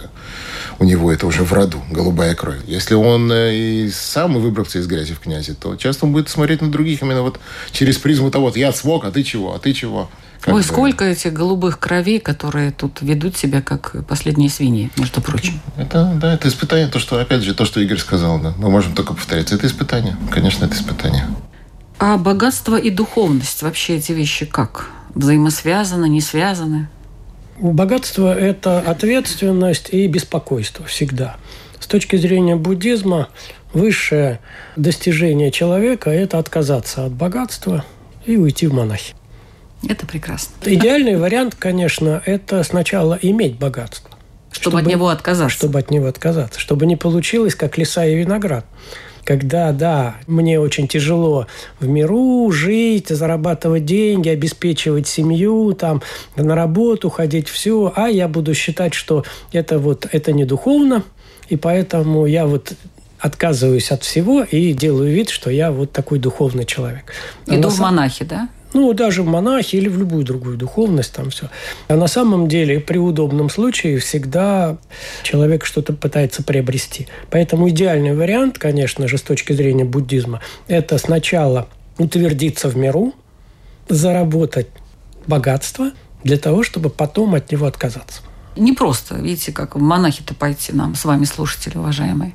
у 0.79 0.85
него 0.85 1.12
это 1.12 1.27
уже 1.27 1.45
в 1.45 1.53
роду, 1.53 1.79
голубая 1.90 2.35
кровь. 2.35 2.57
Если 2.66 2.95
он 2.95 3.31
э, 3.31 3.55
и 3.55 3.90
сам 3.90 4.40
выбрался 4.40 4.79
из 4.79 4.87
грязи 4.87 5.12
в 5.12 5.21
князи, 5.21 5.53
то 5.53 5.77
часто 5.77 6.07
он 6.07 6.12
будет 6.12 6.31
смотреть 6.31 6.62
на 6.62 6.71
других 6.71 7.03
именно 7.03 7.21
вот 7.21 7.38
через 7.71 7.99
призму 7.99 8.31
того, 8.31 8.51
я 8.55 8.73
смог, 8.73 9.05
а 9.05 9.11
ты 9.11 9.23
чего, 9.23 9.55
а 9.55 9.59
ты 9.59 9.75
чего. 9.75 10.11
Как 10.40 10.55
Ой, 10.55 10.61
бы... 10.61 10.66
сколько 10.66 11.05
этих 11.05 11.33
голубых 11.33 11.79
кровей, 11.79 12.20
которые 12.20 12.70
тут 12.70 13.03
ведут 13.03 13.37
себя 13.37 13.62
как 13.62 14.07
последние 14.07 14.51
свиньи, 14.51 14.90
между 14.96 15.20
прочим. 15.20 15.61
Это, 15.77 16.12
да, 16.20 16.35
это 16.35 16.49
испытание, 16.49 16.88
то, 16.88 16.99
что, 16.99 17.18
опять 17.18 17.42
же, 17.42 17.55
то, 17.55 17.64
что 17.64 17.81
Игорь 17.81 17.99
сказал, 17.99 18.38
да. 18.40 18.55
Мы 18.59 18.70
можем 18.70 18.94
только 18.94 19.14
повторять. 19.14 19.53
Это 19.53 19.66
испытание. 19.66 20.16
Конечно, 20.31 20.64
это 20.64 20.75
испытание. 20.75 21.27
А 21.99 22.18
богатство 22.18 22.77
и 22.77 22.90
духовность, 22.90 23.62
вообще 23.62 23.96
эти 23.96 24.12
вещи 24.12 24.44
как? 24.44 24.90
Взаимосвязаны, 25.14 26.09
не 26.09 26.20
связаны? 26.20 26.88
Богатство– 27.59 28.35
это 28.38 28.81
ответственность 28.81 29.88
и 29.90 30.07
беспокойство 30.07 30.85
всегда. 30.85 31.37
С 31.81 31.87
точки 31.87 32.16
зрения 32.16 32.55
буддизма, 32.55 33.29
высшее 33.72 34.40
достижение 34.77 35.51
человека– 35.51 36.11
это 36.12 36.38
отказаться 36.38 37.07
от 37.07 37.12
богатства 37.12 37.83
и 38.27 38.37
уйти 38.37 38.66
в 38.66 38.75
монахи. 38.75 39.14
Это 39.87 40.07
прекрасно. 40.07 40.53
Идеальный 40.65 41.17
вариант, 41.17 41.55
конечно, 41.55 42.23
это 42.25 42.62
сначала 42.62 43.19
иметь 43.21 43.59
богатство. 43.59 44.11
Чтобы, 44.51 44.79
чтобы 44.79 44.81
от 44.81 44.87
него 44.87 45.09
отказаться. 45.09 45.57
Чтобы 45.57 45.79
от 45.79 45.91
него 45.91 46.07
отказаться. 46.07 46.61
Чтобы 46.61 46.87
не 46.87 46.97
получилось, 46.97 47.55
как 47.55 47.77
леса 47.77 48.07
и 48.07 48.15
виноград. 48.15 48.65
Когда, 49.25 49.73
да, 49.73 50.17
мне 50.29 50.61
очень 50.61 50.87
тяжело 50.87 51.49
в 51.81 51.89
миру 51.89 52.51
жить, 52.53 53.09
зарабатывать 53.09 53.85
деньги, 53.85 54.29
обеспечивать 54.29 55.09
семью, 55.09 55.73
там, 55.73 56.01
на 56.37 56.55
работу 56.55 57.11
ходить, 57.11 57.49
все, 57.49 57.93
а 57.97 58.09
я 58.09 58.29
буду 58.29 58.55
считать, 58.55 58.95
что 58.95 59.25
это 59.51 59.81
вот, 59.81 60.07
это 60.12 60.33
не 60.33 60.45
духовно, 60.45 61.03
и 61.49 61.57
поэтому 61.57 62.27
я 62.27 62.47
вот 62.47 62.75
отказываюсь 63.19 63.91
от 63.91 64.05
всего 64.05 64.45
и 64.45 64.73
делаю 64.73 65.12
вид, 65.12 65.31
что 65.31 65.51
я 65.51 65.73
вот 65.73 65.91
такой 65.91 66.21
духовный 66.21 66.65
человек. 66.65 67.12
Иду 67.47 67.67
а 67.67 67.71
в 67.73 67.79
монахи, 67.81 68.25
да? 68.25 68.49
Ну, 68.77 68.93
даже 68.93 69.23
в 69.23 69.27
монахи 69.27 69.77
или 69.77 69.89
в 69.89 69.99
любую 69.99 70.23
другую 70.23 70.59
духовность, 70.59 71.11
там 71.15 71.31
все. 71.31 71.49
А 71.89 71.97
на 71.97 72.09
самом 72.09 72.47
деле 72.47 72.79
при 72.79 72.99
удобном 72.99 73.49
случае 73.49 73.99
всегда 74.01 74.77
человек 75.23 75.65
что-то 75.65 75.95
пытается 75.95 76.43
приобрести. 76.43 77.09
Поэтому 77.31 77.71
идеальный 77.71 78.15
вариант, 78.15 78.59
конечно 78.59 79.09
же, 79.09 79.17
с 79.17 79.23
точки 79.23 79.55
зрения 79.55 79.87
буддизма, 79.87 80.43
это 80.69 80.99
сначала 80.99 81.69
утвердиться 81.97 82.69
в 82.69 82.77
миру, 82.77 83.15
заработать 83.89 84.69
богатство 85.27 85.93
для 86.23 86.37
того, 86.37 86.62
чтобы 86.62 86.91
потом 86.91 87.35
от 87.35 87.51
него 87.51 87.65
отказаться. 87.65 88.21
Не 88.57 88.75
просто, 88.75 89.15
видите, 89.15 89.53
как 89.53 89.75
монахи-то 89.77 90.35
пойти 90.35 90.75
нам 90.75 90.97
с 90.97 91.07
вами, 91.07 91.25
слушатели 91.25 91.79
уважаемые. 91.79 92.35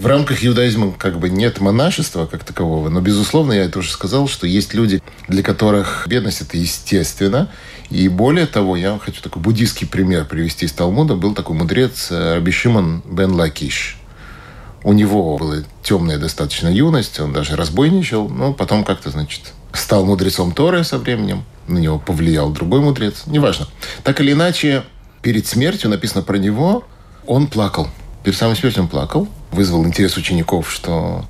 В 0.00 0.06
рамках 0.06 0.42
иудаизма 0.42 0.92
как 0.92 1.18
бы 1.18 1.28
нет 1.28 1.60
монашества 1.60 2.24
как 2.24 2.42
такового, 2.42 2.88
но, 2.88 3.02
безусловно, 3.02 3.52
я 3.52 3.64
это 3.64 3.80
уже 3.80 3.90
сказал, 3.90 4.28
что 4.28 4.46
есть 4.46 4.72
люди, 4.72 5.02
для 5.28 5.42
которых 5.42 6.06
бедность– 6.08 6.40
это 6.40 6.56
естественно. 6.56 7.50
И 7.90 8.08
более 8.08 8.46
того, 8.46 8.76
я 8.76 8.98
хочу 8.98 9.20
такой 9.20 9.42
буддийский 9.42 9.86
пример 9.86 10.24
привести 10.24 10.64
из 10.64 10.72
Талмуда. 10.72 11.16
Был 11.16 11.34
такой 11.34 11.54
мудрец 11.54 12.10
э, 12.10 12.36
Раби 12.36 12.50
Шимон 12.50 13.02
бен 13.04 13.32
Лакиш. 13.32 13.98
У 14.84 14.94
него 14.94 15.36
была 15.36 15.56
темная 15.82 16.16
достаточно 16.16 16.68
юность, 16.68 17.20
он 17.20 17.34
даже 17.34 17.54
разбойничал, 17.54 18.26
но 18.30 18.54
потом 18.54 18.84
как-то, 18.84 19.10
значит, 19.10 19.52
стал 19.74 20.06
мудрецом 20.06 20.52
Торы 20.52 20.82
со 20.82 20.96
временем. 20.96 21.44
На 21.68 21.76
него 21.76 21.98
повлиял 21.98 22.50
другой 22.50 22.80
мудрец. 22.80 23.24
Неважно. 23.26 23.68
Так 24.02 24.22
или 24.22 24.32
иначе, 24.32 24.82
перед 25.20 25.46
смертью 25.46 25.90
написано 25.90 26.22
про 26.22 26.38
него, 26.38 26.84
он 27.26 27.48
плакал– 27.48 27.90
перед 28.22 28.36
самой 28.36 28.56
смертью 28.56 28.82
он 28.82 28.88
плакал, 28.88 29.28
вызвал 29.52 29.84
интерес 29.84 30.16
учеников, 30.16 30.70
что... 30.70 31.24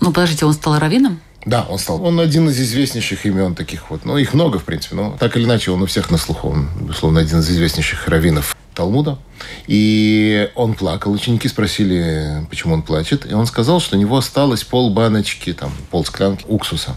Ну, 0.00 0.12
подождите, 0.12 0.46
он 0.46 0.52
стал 0.52 0.78
раввином? 0.78 1.20
Да, 1.46 1.66
он 1.68 1.78
стал. 1.78 2.04
Он 2.04 2.20
один 2.20 2.48
из 2.48 2.60
известнейших 2.60 3.24
имен 3.26 3.54
таких 3.54 3.90
вот. 3.90 4.04
Ну, 4.04 4.16
их 4.18 4.34
много, 4.34 4.58
в 4.58 4.64
принципе. 4.64 4.94
Но 4.94 5.16
так 5.18 5.36
или 5.36 5.44
иначе, 5.44 5.70
он 5.70 5.82
у 5.82 5.86
всех 5.86 6.10
на 6.10 6.18
слуху. 6.18 6.50
Он, 6.50 6.68
безусловно, 6.80 7.20
один 7.20 7.40
из 7.40 7.50
известнейших 7.50 8.08
раввинов 8.08 8.56
Талмуда. 8.74 9.18
И 9.66 10.50
он 10.54 10.74
плакал. 10.74 11.12
Ученики 11.12 11.48
спросили, 11.48 12.46
почему 12.50 12.74
он 12.74 12.82
плачет. 12.82 13.30
И 13.30 13.34
он 13.34 13.46
сказал, 13.46 13.80
что 13.80 13.96
у 13.96 13.98
него 13.98 14.18
осталось 14.18 14.64
пол 14.64 14.92
баночки, 14.92 15.52
там, 15.52 15.72
пол 15.90 16.04
склянки 16.04 16.44
уксуса. 16.46 16.96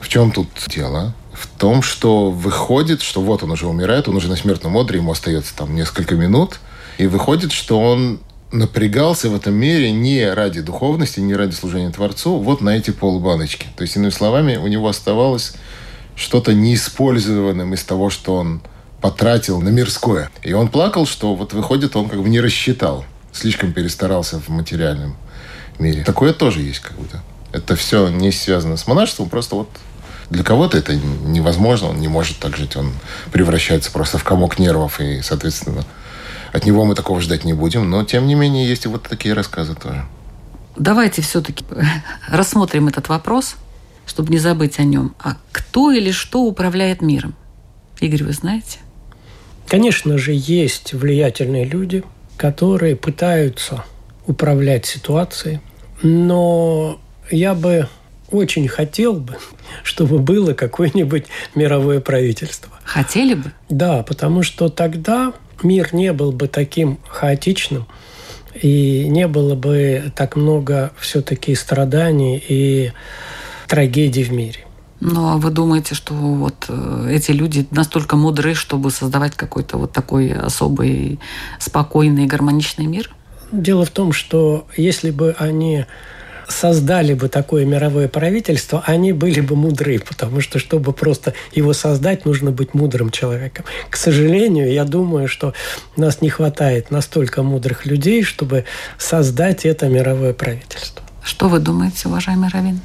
В 0.00 0.08
чем 0.08 0.32
тут 0.32 0.48
дело? 0.68 1.14
В 1.32 1.46
том, 1.46 1.82
что 1.82 2.30
выходит, 2.30 3.02
что 3.02 3.20
вот 3.20 3.42
он 3.42 3.52
уже 3.52 3.66
умирает, 3.66 4.08
он 4.08 4.16
уже 4.16 4.28
на 4.28 4.36
смертном 4.36 4.76
одре, 4.76 4.98
ему 4.98 5.12
остается 5.12 5.54
там 5.54 5.74
несколько 5.74 6.14
минут. 6.14 6.60
И 6.98 7.06
выходит, 7.06 7.52
что 7.52 7.80
он 7.80 8.20
напрягался 8.58 9.30
в 9.30 9.36
этом 9.36 9.54
мире 9.54 9.92
не 9.92 10.28
ради 10.32 10.60
духовности, 10.60 11.20
не 11.20 11.34
ради 11.34 11.54
служения 11.54 11.90
Творцу, 11.90 12.38
вот 12.38 12.60
на 12.60 12.76
эти 12.76 12.90
полбаночки. 12.90 13.66
То 13.76 13.82
есть, 13.82 13.96
иными 13.96 14.10
словами, 14.10 14.56
у 14.56 14.66
него 14.66 14.88
оставалось 14.88 15.54
что-то 16.14 16.54
неиспользованным 16.54 17.74
из 17.74 17.84
того, 17.84 18.10
что 18.10 18.36
он 18.36 18.62
потратил 19.00 19.60
на 19.60 19.68
мирское. 19.68 20.30
И 20.42 20.52
он 20.52 20.68
плакал, 20.68 21.06
что 21.06 21.34
вот 21.34 21.52
выходит, 21.52 21.94
он 21.96 22.08
как 22.08 22.22
бы 22.22 22.28
не 22.28 22.40
рассчитал. 22.40 23.04
Слишком 23.32 23.72
перестарался 23.72 24.40
в 24.40 24.48
материальном 24.48 25.16
мире. 25.78 26.02
Такое 26.04 26.32
тоже 26.32 26.62
есть 26.62 26.80
как 26.80 26.96
будто. 26.96 27.22
Это 27.52 27.76
все 27.76 28.08
не 28.08 28.32
связано 28.32 28.76
с 28.76 28.86
монашеством, 28.86 29.28
просто 29.28 29.54
вот 29.54 29.68
для 30.30 30.42
кого-то 30.42 30.76
это 30.76 30.96
невозможно, 30.96 31.88
он 31.88 32.00
не 32.00 32.08
может 32.08 32.38
так 32.38 32.56
жить, 32.56 32.76
он 32.76 32.92
превращается 33.30 33.92
просто 33.92 34.18
в 34.18 34.24
комок 34.24 34.58
нервов, 34.58 35.00
и, 35.00 35.20
соответственно, 35.22 35.84
от 36.56 36.64
него 36.64 36.84
мы 36.84 36.94
такого 36.94 37.20
ждать 37.20 37.44
не 37.44 37.52
будем. 37.52 37.90
Но, 37.90 38.04
тем 38.04 38.26
не 38.26 38.34
менее, 38.34 38.66
есть 38.66 38.86
и 38.86 38.88
вот 38.88 39.02
такие 39.02 39.34
рассказы 39.34 39.74
тоже. 39.74 40.04
Давайте 40.76 41.22
все-таки 41.22 41.64
рассмотрим 42.28 42.88
этот 42.88 43.08
вопрос, 43.08 43.56
чтобы 44.06 44.30
не 44.30 44.38
забыть 44.38 44.78
о 44.78 44.84
нем. 44.84 45.14
А 45.22 45.36
кто 45.52 45.90
или 45.90 46.10
что 46.10 46.42
управляет 46.44 47.02
миром? 47.02 47.34
Игорь, 48.00 48.24
вы 48.24 48.32
знаете? 48.32 48.78
Конечно 49.68 50.16
же, 50.16 50.32
есть 50.32 50.94
влиятельные 50.94 51.64
люди, 51.64 52.04
которые 52.36 52.96
пытаются 52.96 53.84
управлять 54.26 54.86
ситуацией, 54.86 55.60
но 56.02 57.00
я 57.30 57.54
бы 57.54 57.88
очень 58.30 58.68
хотел 58.68 59.14
бы, 59.14 59.36
чтобы 59.82 60.18
было 60.18 60.52
какое-нибудь 60.52 61.26
мировое 61.54 62.00
правительство. 62.00 62.72
Хотели 62.84 63.34
бы? 63.34 63.52
Да, 63.68 64.02
потому 64.02 64.42
что 64.42 64.68
тогда 64.68 65.32
мир 65.62 65.94
не 65.94 66.12
был 66.12 66.32
бы 66.32 66.48
таким 66.48 66.98
хаотичным, 67.08 67.86
и 68.54 69.06
не 69.08 69.28
было 69.28 69.54
бы 69.54 70.12
так 70.14 70.36
много 70.36 70.92
все-таки 70.98 71.54
страданий 71.54 72.42
и 72.48 72.92
трагедий 73.68 74.24
в 74.24 74.32
мире. 74.32 74.60
Ну, 75.00 75.28
а 75.28 75.36
вы 75.36 75.50
думаете, 75.50 75.94
что 75.94 76.14
вот 76.14 76.66
э, 76.68 77.08
эти 77.10 77.30
люди 77.30 77.66
настолько 77.70 78.16
мудры, 78.16 78.54
чтобы 78.54 78.90
создавать 78.90 79.34
какой-то 79.34 79.76
вот 79.76 79.92
такой 79.92 80.32
особый, 80.32 81.18
спокойный, 81.58 82.26
гармоничный 82.26 82.86
мир? 82.86 83.14
Дело 83.52 83.84
в 83.84 83.90
том, 83.90 84.12
что 84.12 84.66
если 84.76 85.10
бы 85.10 85.36
они 85.38 85.84
создали 86.48 87.14
бы 87.14 87.28
такое 87.28 87.64
мировое 87.64 88.08
правительство, 88.08 88.82
они 88.86 89.12
были 89.12 89.40
бы 89.40 89.56
мудры, 89.56 89.98
потому 89.98 90.40
что, 90.40 90.58
чтобы 90.58 90.92
просто 90.92 91.34
его 91.52 91.72
создать, 91.72 92.24
нужно 92.24 92.50
быть 92.50 92.74
мудрым 92.74 93.10
человеком. 93.10 93.64
К 93.90 93.96
сожалению, 93.96 94.72
я 94.72 94.84
думаю, 94.84 95.28
что 95.28 95.54
у 95.96 96.00
нас 96.00 96.22
не 96.22 96.30
хватает 96.30 96.90
настолько 96.90 97.42
мудрых 97.42 97.86
людей, 97.86 98.22
чтобы 98.22 98.64
создать 98.98 99.66
это 99.66 99.88
мировое 99.88 100.32
правительство. 100.32 101.02
Что 101.22 101.48
вы 101.48 101.58
думаете, 101.58 102.08
уважаемый 102.08 102.48
Равин? 102.50 102.80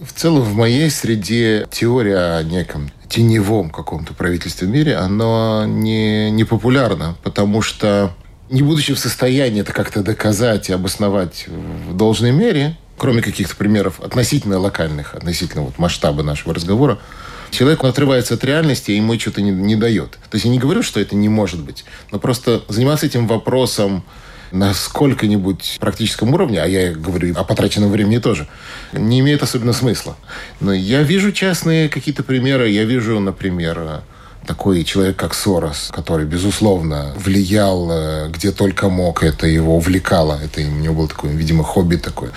В 0.00 0.12
целом, 0.12 0.42
в 0.42 0.54
моей 0.54 0.90
среде 0.90 1.66
теория 1.70 2.38
о 2.38 2.42
неком 2.42 2.90
теневом 3.08 3.70
каком-то 3.70 4.14
правительстве 4.14 4.66
в 4.66 4.70
мире, 4.70 4.96
она 4.96 5.64
не, 5.66 6.30
не 6.30 6.44
популярна, 6.44 7.14
потому 7.22 7.62
что 7.62 8.12
не 8.50 8.62
будучи 8.62 8.94
в 8.94 8.98
состоянии 8.98 9.60
это 9.60 9.72
как-то 9.72 10.02
доказать 10.02 10.70
и 10.70 10.72
обосновать 10.72 11.46
в 11.48 11.96
должной 11.96 12.32
мере, 12.32 12.76
кроме 13.02 13.20
каких-то 13.20 13.56
примеров 13.56 13.98
относительно 14.00 14.60
локальных, 14.60 15.16
относительно 15.16 15.62
вот 15.62 15.76
масштаба 15.76 16.22
нашего 16.22 16.54
разговора, 16.54 17.00
человек 17.50 17.82
отрывается 17.82 18.34
от 18.34 18.44
реальности, 18.44 18.92
и 18.92 18.96
ему 18.96 19.18
что-то 19.18 19.42
не, 19.42 19.50
не 19.50 19.74
дает. 19.74 20.12
То 20.30 20.36
есть 20.36 20.44
я 20.44 20.52
не 20.52 20.60
говорю, 20.60 20.84
что 20.84 21.00
это 21.00 21.16
не 21.16 21.28
может 21.28 21.60
быть, 21.60 21.84
но 22.12 22.20
просто 22.20 22.62
заниматься 22.68 23.06
этим 23.06 23.26
вопросом 23.26 24.04
на 24.52 24.72
сколько-нибудь 24.72 25.78
практическом 25.80 26.32
уровне, 26.32 26.62
а 26.62 26.66
я 26.66 26.92
говорю 26.92 27.34
о 27.36 27.42
потраченном 27.42 27.90
времени 27.90 28.18
тоже, 28.18 28.46
не 28.92 29.18
имеет 29.18 29.42
особенно 29.42 29.72
смысла. 29.72 30.16
Но 30.60 30.72
я 30.72 31.02
вижу 31.02 31.32
частные 31.32 31.88
какие-то 31.88 32.22
примеры. 32.22 32.68
Я 32.68 32.84
вижу, 32.84 33.18
например, 33.18 34.04
такой 34.46 34.84
человек, 34.84 35.16
как 35.16 35.34
Сорос, 35.34 35.90
который, 35.92 36.26
безусловно, 36.26 37.12
влиял 37.16 37.88
э, 37.90 38.28
где 38.30 38.50
только 38.50 38.88
мог, 38.88 39.22
это 39.22 39.46
его 39.46 39.76
увлекало, 39.76 40.38
это 40.42 40.60
у 40.60 40.64
него 40.64 40.94
был 40.94 41.08
такой, 41.08 41.30
видимо, 41.30 41.62
хобби 41.62 41.96
такое. 41.96 42.30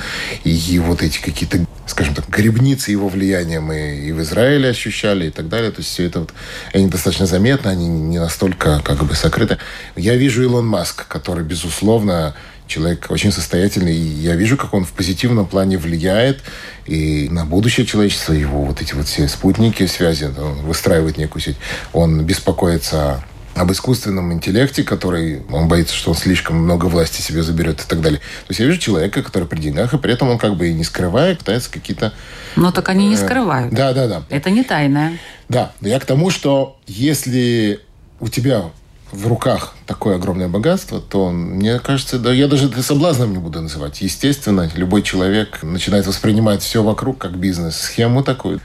И 0.43 0.79
вот 0.79 1.01
эти 1.01 1.19
какие-то, 1.19 1.65
скажем 1.87 2.13
так, 2.13 2.29
грибницы 2.29 2.91
его 2.91 3.09
влияния 3.09 3.59
мы 3.59 3.97
и 3.97 4.11
в 4.11 4.21
Израиле 4.21 4.69
ощущали 4.69 5.27
и 5.27 5.31
так 5.31 5.49
далее. 5.49 5.71
То 5.71 5.79
есть 5.79 5.91
все 5.91 6.05
это 6.05 6.21
вот, 6.21 6.33
они 6.73 6.87
достаточно 6.87 7.25
заметны, 7.25 7.69
они 7.69 7.87
не 7.87 8.19
настолько 8.19 8.81
как 8.83 9.03
бы 9.03 9.15
сокрыты. 9.15 9.57
Я 9.95 10.15
вижу 10.15 10.43
Илон 10.43 10.67
Маск, 10.67 11.07
который, 11.07 11.43
безусловно, 11.43 12.35
человек 12.67 13.07
очень 13.09 13.31
состоятельный, 13.31 13.95
и 13.95 14.21
я 14.21 14.35
вижу, 14.35 14.57
как 14.57 14.73
он 14.73 14.85
в 14.85 14.91
позитивном 14.93 15.45
плане 15.45 15.77
влияет 15.77 16.41
и 16.85 17.27
на 17.29 17.45
будущее 17.45 17.85
человечества, 17.85 18.33
его 18.33 18.63
вот 18.63 18.81
эти 18.81 18.93
вот 18.93 19.07
все 19.07 19.27
спутники 19.27 19.85
связи, 19.87 20.25
он 20.25 20.65
выстраивает 20.65 21.17
некую 21.17 21.41
сеть, 21.41 21.57
он 21.93 22.23
беспокоится 22.25 23.23
об 23.55 23.71
искусственном 23.71 24.33
интеллекте, 24.33 24.83
который 24.83 25.41
он 25.49 25.67
боится, 25.67 25.95
что 25.95 26.11
он 26.11 26.17
слишком 26.17 26.57
много 26.57 26.85
власти 26.85 27.21
себе 27.21 27.41
заберет 27.41 27.81
и 27.81 27.87
так 27.87 28.01
далее. 28.01 28.19
То 28.19 28.49
есть 28.49 28.59
я 28.59 28.65
вижу 28.65 28.77
человека, 28.79 29.23
который 29.23 29.47
при 29.47 29.59
деньгах, 29.59 29.93
и 29.93 29.97
при 29.97 30.13
этом 30.13 30.29
он 30.29 30.37
как 30.37 30.57
бы 30.57 30.67
и 30.67 30.73
не 30.73 30.83
скрывает, 30.83 31.39
пытается 31.39 31.71
какие-то... 31.71 32.13
Но 32.57 32.71
так 32.71 32.89
они 32.89 33.07
не 33.07 33.15
э, 33.15 33.17
скрывают. 33.17 33.73
Да, 33.73 33.93
да, 33.93 34.07
да. 34.07 34.23
Это 34.29 34.49
не 34.49 34.63
тайное. 34.63 35.17
Да, 35.47 35.71
я 35.79 35.99
к 35.99 36.05
тому, 36.05 36.31
что 36.31 36.77
если 36.85 37.79
у 38.19 38.27
тебя 38.27 38.71
в 39.11 39.27
руках 39.27 39.75
такое 39.85 40.15
огромное 40.15 40.47
богатство, 40.47 40.99
то, 40.99 41.29
мне 41.31 41.79
кажется, 41.79 42.19
да, 42.19 42.33
я 42.33 42.47
даже 42.47 42.67
это 42.67 42.81
соблазном 42.83 43.31
не 43.31 43.37
буду 43.37 43.61
называть. 43.61 44.01
Естественно, 44.01 44.69
любой 44.75 45.03
человек 45.03 45.63
начинает 45.63 46.07
воспринимать 46.07 46.61
все 46.61 46.83
вокруг 46.83 47.17
как 47.17 47.37
бизнес-схему 47.37 48.23
такую. 48.23 48.61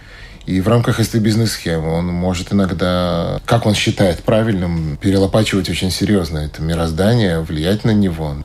И 0.47 0.61
в 0.61 0.69
рамках 0.69 0.99
этой 0.99 1.21
бизнес-схемы 1.21 1.93
он 1.93 2.07
может 2.07 2.53
иногда, 2.53 3.41
как 3.45 3.67
он 3.67 3.75
считает 3.75 4.23
правильным, 4.23 4.99
перелопачивать 5.01 5.69
очень 5.69 5.91
серьезно 5.91 6.39
это 6.39 6.63
мироздание, 6.63 7.41
влиять 7.41 7.85
на 7.85 7.93
него. 7.93 8.37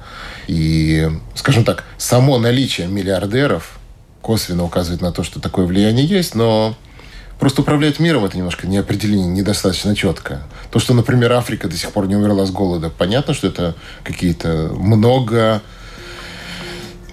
И, 0.48 1.10
скажем 1.34 1.64
так, 1.64 1.86
само 1.98 2.38
наличие 2.38 2.88
миллиардеров 2.88 3.80
косвенно 4.22 4.64
указывает 4.64 5.02
на 5.02 5.12
то, 5.12 5.24
что 5.24 5.40
такое 5.40 5.66
влияние 5.66 6.06
есть, 6.06 6.36
но 6.36 6.76
Просто 7.40 7.62
управлять 7.62 8.00
миром 8.00 8.26
это 8.26 8.38
немножко 8.38 8.66
не 8.66 8.78
определение 8.78 9.28
недостаточно 9.28 9.96
четко. 9.96 10.44
То, 10.72 10.80
что, 10.80 10.94
например, 10.94 11.34
Африка 11.34 11.68
до 11.68 11.76
сих 11.76 11.92
пор 11.92 12.08
не 12.08 12.16
умерла 12.16 12.46
с 12.46 12.52
голода, 12.52 12.90
понятно, 12.90 13.34
что 13.34 13.48
это 13.48 13.76
какие-то 14.04 14.72
много 14.78 15.62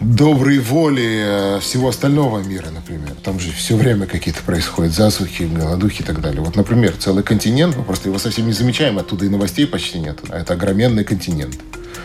доброй 0.02 0.58
воли 0.58 1.56
э, 1.56 1.60
всего 1.60 1.88
остального 1.88 2.40
мира, 2.40 2.68
например. 2.70 3.14
Там 3.22 3.38
же 3.38 3.52
все 3.52 3.76
время 3.76 4.06
какие-то 4.06 4.42
происходят 4.42 4.92
засухи, 4.92 5.44
голодухи 5.44 6.02
и 6.02 6.04
так 6.04 6.20
далее. 6.20 6.40
Вот, 6.40 6.56
например, 6.56 6.94
целый 6.98 7.22
континент, 7.22 7.76
мы 7.76 7.84
просто 7.84 8.08
его 8.08 8.18
совсем 8.18 8.46
не 8.46 8.52
замечаем, 8.52 8.98
оттуда 8.98 9.24
и 9.24 9.28
новостей 9.28 9.66
почти 9.66 9.98
нет. 9.98 10.18
А 10.28 10.38
это 10.38 10.54
огроменный 10.54 11.04
континент, 11.04 11.58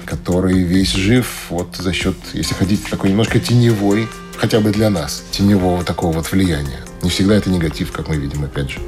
который 0.06 0.60
весь 0.60 0.94
жив 0.94 1.48
вот 1.50 1.76
за 1.76 1.94
счет, 1.94 2.16
если 2.34 2.54
хотите, 2.54 2.84
такой 2.90 3.10
немножко 3.10 3.40
теневой, 3.40 4.08
хотя 4.36 4.60
бы 4.60 4.72
для 4.72 4.90
нас, 4.90 5.24
теневого 5.32 5.84
такого 5.84 6.14
вот 6.14 6.32
влияния. 6.32 6.80
Не 7.02 7.10
всегда 7.10 7.36
это 7.36 7.50
негатив, 7.50 7.92
как 7.92 8.08
мы 8.08 8.18
видим, 8.18 8.44
опять 8.44 8.70
же. 8.70 8.80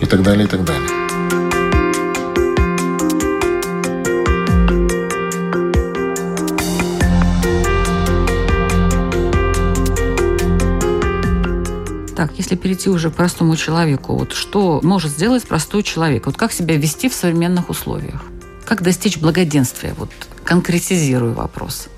И 0.00 0.06
так 0.06 0.22
далее, 0.22 0.46
и 0.46 0.48
так 0.48 0.64
далее. 0.64 0.88
Так, 12.14 12.32
если 12.36 12.56
перейти 12.56 12.90
уже 12.90 13.10
к 13.10 13.14
простому 13.14 13.56
человеку, 13.56 14.16
вот 14.16 14.32
что 14.32 14.80
может 14.82 15.10
сделать 15.10 15.44
простой 15.44 15.82
человек? 15.82 16.26
Вот 16.26 16.36
как 16.36 16.52
себя 16.52 16.76
вести 16.76 17.08
в 17.08 17.14
современных 17.14 17.70
условиях? 17.70 18.22
Как 18.64 18.82
достичь 18.82 19.18
благоденствия? 19.18 19.94
Вот 19.96 20.10
конкретизирую 20.44 21.34
вопрос. 21.34 21.88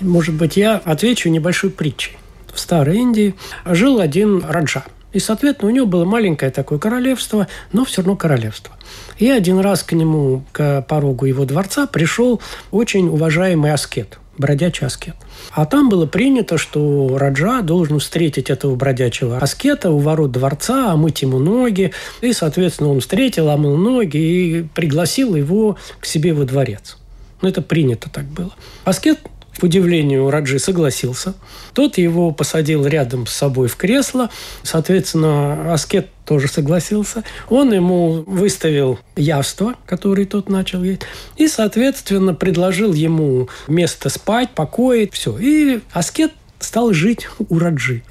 Может 0.00 0.34
быть, 0.34 0.56
я 0.56 0.76
отвечу 0.76 1.28
небольшой 1.28 1.70
притчей 1.70 2.18
в 2.52 2.60
Старой 2.60 2.98
Индии 2.98 3.34
жил 3.64 4.00
один 4.00 4.44
раджа. 4.46 4.84
И, 5.12 5.18
соответственно, 5.18 5.70
у 5.70 5.74
него 5.74 5.86
было 5.86 6.04
маленькое 6.04 6.50
такое 6.50 6.78
королевство, 6.78 7.46
но 7.72 7.84
все 7.84 8.00
равно 8.00 8.16
королевство. 8.16 8.74
И 9.18 9.28
один 9.28 9.58
раз 9.60 9.82
к 9.82 9.92
нему, 9.92 10.44
к 10.52 10.82
порогу 10.88 11.26
его 11.26 11.44
дворца, 11.44 11.86
пришел 11.86 12.40
очень 12.70 13.08
уважаемый 13.08 13.72
аскет, 13.72 14.18
бродячий 14.38 14.86
аскет. 14.86 15.14
А 15.50 15.66
там 15.66 15.88
было 15.90 16.06
принято, 16.06 16.56
что 16.56 17.18
Раджа 17.18 17.60
должен 17.60 17.98
встретить 17.98 18.48
этого 18.48 18.74
бродячего 18.74 19.38
аскета 19.38 19.90
у 19.90 19.98
ворот 19.98 20.32
дворца, 20.32 20.92
омыть 20.92 21.22
ему 21.22 21.38
ноги. 21.38 21.92
И, 22.22 22.32
соответственно, 22.32 22.90
он 22.90 23.00
встретил, 23.00 23.50
омыл 23.50 23.76
ноги 23.76 24.16
и 24.16 24.62
пригласил 24.62 25.34
его 25.34 25.76
к 26.00 26.06
себе 26.06 26.32
во 26.32 26.44
дворец. 26.44 26.96
Ну, 27.42 27.48
это 27.48 27.60
принято 27.60 28.08
так 28.08 28.24
было. 28.24 28.52
Аскет 28.84 29.18
к 29.62 29.64
удивлению 29.64 30.28
Раджи 30.28 30.58
согласился. 30.58 31.34
Тот 31.72 31.96
его 31.96 32.32
посадил 32.32 32.84
рядом 32.84 33.28
с 33.28 33.32
собой 33.32 33.68
в 33.68 33.76
кресло. 33.76 34.28
Соответственно, 34.64 35.72
Аскет 35.72 36.08
тоже 36.24 36.48
согласился. 36.48 37.22
Он 37.48 37.72
ему 37.72 38.24
выставил 38.26 38.98
яство, 39.14 39.76
которое 39.86 40.26
тот 40.26 40.48
начал 40.48 40.82
есть. 40.82 41.02
И, 41.36 41.46
соответственно, 41.46 42.34
предложил 42.34 42.92
ему 42.92 43.48
место 43.68 44.08
спать, 44.08 44.50
покоить, 44.50 45.14
все. 45.14 45.38
И 45.38 45.78
Аскет 45.92 46.32
стал 46.58 46.92
жить 46.92 47.28
у 47.38 47.56
Раджи. 47.60 48.02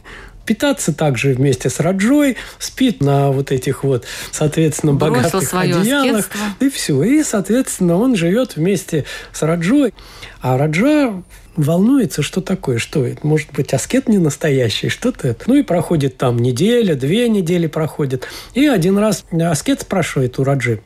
питаться 0.45 0.93
также 0.93 1.33
вместе 1.33 1.69
с 1.69 1.79
Раджой, 1.79 2.35
спит 2.59 3.01
на 3.01 3.31
вот 3.31 3.51
этих 3.51 3.83
вот, 3.83 4.05
соответственно, 4.31 4.93
Бросил 4.93 5.13
богатых 5.39 5.53
одеялах. 5.53 6.19
аскетство. 6.19 6.65
И 6.65 6.69
все. 6.69 7.03
И, 7.03 7.23
соответственно, 7.23 7.97
он 7.97 8.15
живет 8.15 8.55
вместе 8.55 9.05
с 9.33 9.41
Раджой. 9.43 9.93
А 10.41 10.57
Раджа 10.57 11.21
волнуется, 11.55 12.21
что 12.21 12.41
такое, 12.41 12.77
что 12.77 13.05
это, 13.05 13.25
может 13.25 13.51
быть, 13.51 13.73
аскет 13.73 14.07
не 14.07 14.17
настоящий, 14.17 14.89
что-то 14.89 15.27
это. 15.27 15.45
Ну 15.47 15.55
и 15.55 15.63
проходит 15.63 16.17
там 16.17 16.37
неделя, 16.37 16.95
две 16.95 17.29
недели 17.29 17.67
проходит. 17.67 18.27
И 18.53 18.65
один 18.67 18.97
раз 18.97 19.25
аскет 19.31 19.81
спрашивает 19.81 20.39
у 20.39 20.43
Раджи, 20.43 20.81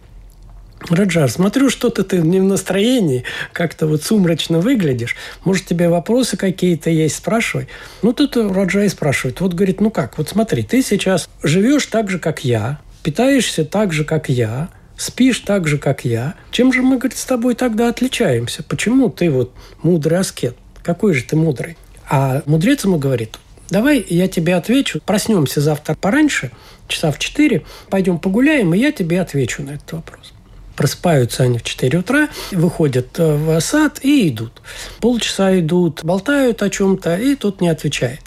Раджар, 0.89 1.29
смотрю, 1.29 1.69
что-то 1.69 2.03
ты 2.03 2.17
не 2.17 2.39
в 2.39 2.43
настроении, 2.43 3.23
как-то 3.53 3.87
вот 3.87 4.03
сумрачно 4.03 4.59
выглядишь. 4.59 5.15
Может, 5.43 5.65
тебе 5.65 5.89
вопросы 5.89 6.37
какие-то 6.37 6.89
есть, 6.89 7.15
спрашивай. 7.15 7.67
Ну, 8.01 8.13
тут 8.13 8.37
Раджа 8.37 8.83
и 8.83 8.89
спрашивает. 8.89 9.41
Вот 9.41 9.53
говорит, 9.53 9.81
ну 9.81 9.89
как, 9.89 10.17
вот 10.17 10.29
смотри, 10.29 10.63
ты 10.63 10.83
сейчас 10.83 11.29
живешь 11.41 11.85
так 11.87 12.09
же, 12.09 12.19
как 12.19 12.43
я, 12.43 12.79
питаешься 13.03 13.65
так 13.65 13.93
же, 13.93 14.03
как 14.03 14.29
я, 14.29 14.69
спишь 14.97 15.39
так 15.39 15.67
же, 15.67 15.77
как 15.77 16.05
я. 16.05 16.35
Чем 16.51 16.73
же 16.73 16.81
мы, 16.81 16.97
говорит, 16.97 17.17
с 17.17 17.25
тобой 17.25 17.55
тогда 17.55 17.89
отличаемся? 17.89 18.63
Почему 18.63 19.09
ты 19.09 19.29
вот 19.29 19.53
мудрый 19.81 20.19
аскет? 20.19 20.55
Какой 20.83 21.13
же 21.13 21.23
ты 21.23 21.35
мудрый? 21.35 21.77
А 22.09 22.43
мудрец 22.45 22.83
ему 22.85 22.97
говорит, 22.97 23.39
давай 23.69 24.05
я 24.07 24.27
тебе 24.27 24.55
отвечу, 24.55 25.01
проснемся 25.05 25.61
завтра 25.61 25.95
пораньше, 25.95 26.51
часа 26.87 27.11
в 27.11 27.19
4, 27.19 27.63
пойдем 27.89 28.19
погуляем, 28.19 28.73
и 28.73 28.77
я 28.77 28.91
тебе 28.91 29.21
отвечу 29.21 29.63
на 29.63 29.71
этот 29.71 29.93
вопрос. 29.93 30.33
Просыпаются 30.75 31.43
они 31.43 31.57
в 31.57 31.63
4 31.63 31.99
утра, 31.99 32.27
выходят 32.51 33.17
э, 33.17 33.35
в 33.35 33.59
сад 33.61 33.99
и 34.03 34.27
идут. 34.27 34.61
Полчаса 34.99 35.57
идут, 35.57 36.03
болтают 36.03 36.61
о 36.61 36.69
чем-то, 36.69 37.15
и 37.15 37.35
тот 37.35 37.61
не 37.61 37.69
отвечает. 37.69 38.19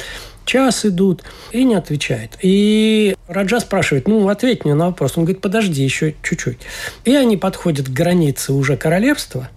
Час 0.48 0.86
идут 0.86 1.24
и 1.52 1.62
не 1.62 1.74
отвечает. 1.74 2.38
И 2.40 3.14
Раджа 3.26 3.60
спрашивает, 3.60 4.08
ну, 4.08 4.30
ответь 4.30 4.64
мне 4.64 4.72
на 4.72 4.86
вопрос. 4.86 5.18
Он 5.18 5.24
говорит, 5.24 5.42
подожди 5.42 5.84
еще 5.84 6.14
чуть-чуть. 6.22 6.60
И 7.04 7.14
они 7.14 7.36
подходят 7.36 7.86
к 7.86 7.92
границе 7.92 8.54
уже 8.54 8.78
королевства. 8.78 9.50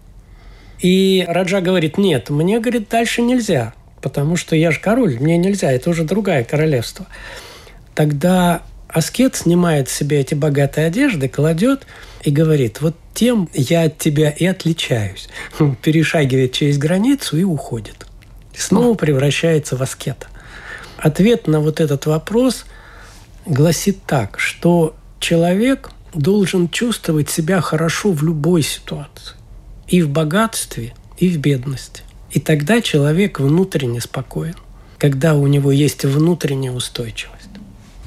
И 0.80 1.24
Раджа 1.30 1.62
говорит, 1.62 1.98
нет, 1.98 2.30
мне, 2.30 2.60
говорит, 2.60 2.90
дальше 2.90 3.22
нельзя, 3.22 3.74
потому 4.02 4.36
что 4.36 4.58
я 4.58 4.72
же 4.72 4.82
король, 4.82 5.18
мне 5.18 5.38
нельзя, 5.38 5.72
это 5.72 5.90
уже 5.92 6.04
другое 6.04 6.44
королевство. 6.44 7.08
Тогда 7.96 8.62
аскет 8.90 9.38
снимает 9.38 9.88
с 9.88 9.94
себя 9.94 10.20
эти 10.20 10.34
богатые 10.34 10.88
одежды, 10.88 11.30
кладет 11.30 11.88
и 12.22 12.32
говорит, 12.32 12.82
вот 12.82 12.98
тем 13.14 13.48
я 13.54 13.84
от 13.84 13.98
тебя 13.98 14.30
и 14.30 14.46
отличаюсь. 14.46 15.30
Перешагивает 15.82 16.52
через 16.52 16.78
границу 16.78 17.38
и 17.38 17.44
уходит. 17.44 18.08
И 18.54 18.58
снова 18.58 18.94
превращается 18.96 19.78
в 19.78 19.82
аскета. 19.82 20.28
Ответ 21.02 21.48
на 21.48 21.60
вот 21.60 21.80
этот 21.80 22.06
вопрос 22.06 22.66
гласит 23.48 24.04
так, 24.06 24.40
что 24.40 24.96
человек 25.20 25.90
должен 26.14 26.70
чувствовать 26.70 27.30
себя 27.30 27.60
хорошо 27.60 28.12
в 28.12 28.24
любой 28.24 28.62
ситуации. 28.62 29.36
И 29.88 30.04
в 30.04 30.10
богатстве, 30.10 30.94
и 31.18 31.30
в 31.30 31.38
бедности. 31.38 32.04
И 32.30 32.40
тогда 32.40 32.82
человек 32.82 33.40
внутренне 33.40 34.00
спокоен, 34.00 34.56
когда 35.00 35.34
у 35.34 35.48
него 35.48 35.72
есть 35.72 36.06
внутренняя 36.06 36.72
устойчивость. 36.72 37.50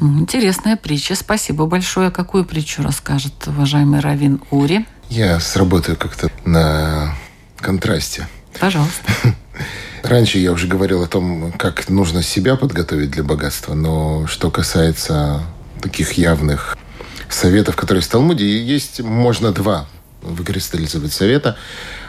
Интересная 0.01 0.77
притча. 0.77 1.17
Спасибо 1.17 1.67
большое. 1.67 2.13
Какую 2.13 2.45
притчу 2.45 2.83
расскажет 2.83 3.33
уважаемый 3.47 4.01
Равин 4.01 4.41
Ури? 4.51 4.87
Я 5.11 5.41
сработаю 5.41 5.97
как-то 5.97 6.31
на 6.45 7.15
контрасте. 7.59 8.29
Пожалуйста. 8.61 9.03
Раньше 10.05 10.39
я 10.39 10.53
уже 10.53 10.67
говорил 10.67 11.03
о 11.03 11.07
том, 11.07 11.51
как 11.53 11.89
нужно 11.89 12.23
себя 12.23 12.57
подготовить 12.57 13.11
для 13.11 13.25
богатства, 13.25 13.73
но 13.73 14.27
что 14.27 14.51
касается 14.51 15.41
таких 15.81 16.13
явных 16.13 16.77
советов, 17.31 17.75
которые 17.75 18.03
в 18.03 18.07
Талмуде, 18.07 18.63
есть, 18.63 19.01
можно 19.01 19.51
два 19.51 19.87
выкристаллизовать 20.21 21.15
совета. 21.15 21.57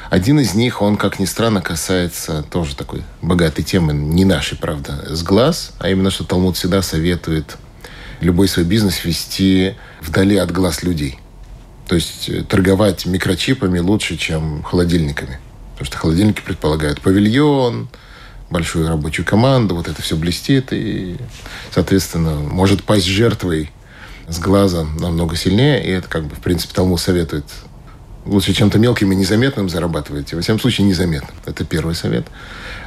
Один 0.10 0.42
из 0.42 0.56
них, 0.56 0.82
он, 0.82 0.98
как 0.98 1.20
ни 1.20 1.26
странно, 1.26 1.62
касается 1.62 2.44
тоже 2.44 2.76
такой 2.76 3.02
богатой 3.22 3.64
темы, 3.64 3.94
не 3.94 4.26
нашей, 4.26 4.58
правда, 4.58 5.16
с 5.16 5.24
глаз, 5.24 5.72
а 5.80 5.90
именно, 5.90 6.12
что 6.12 6.26
Талмуд 6.26 6.58
всегда 6.58 6.82
советует 6.82 7.56
любой 8.20 8.50
свой 8.50 8.66
бизнес 8.66 9.06
вести 9.06 9.76
вдали 10.02 10.36
от 10.36 10.52
глаз 10.52 10.84
людей. 10.84 11.18
То 11.88 11.96
есть 11.96 12.30
торговать 12.50 13.06
микрочипами 13.06 13.80
лучше, 13.80 14.18
чем 14.18 14.64
холодильниками. 14.64 15.40
Потому 15.86 15.98
что 15.98 15.98
холодильники 15.98 16.42
предполагают 16.42 17.00
павильон, 17.00 17.88
большую 18.50 18.88
рабочую 18.88 19.24
команду, 19.24 19.76
вот 19.76 19.88
это 19.88 20.02
все 20.02 20.16
блестит 20.16 20.74
и, 20.74 21.16
соответственно, 21.72 22.40
может 22.40 22.84
пасть 22.84 23.06
жертвой 23.06 23.72
с 24.28 24.40
глаза 24.40 24.84
намного 25.00 25.36
сильнее. 25.36 25.86
И 25.86 25.90
это, 25.92 26.08
как 26.10 26.26
бы, 26.26 26.36
в 26.36 26.40
принципе, 26.40 26.74
Талмуд 26.74 27.00
советует 27.00 27.46
лучше 28.26 28.54
чем-то 28.54 28.80
мелким 28.80 29.12
и 29.12 29.16
незаметным 29.16 29.70
зарабатываете. 29.70 30.36
Во 30.36 30.42
всяком 30.42 30.60
случае, 30.60 30.88
незаметным. 30.88 31.36
Это 31.46 31.64
первый 31.64 31.96
совет. 31.96 32.26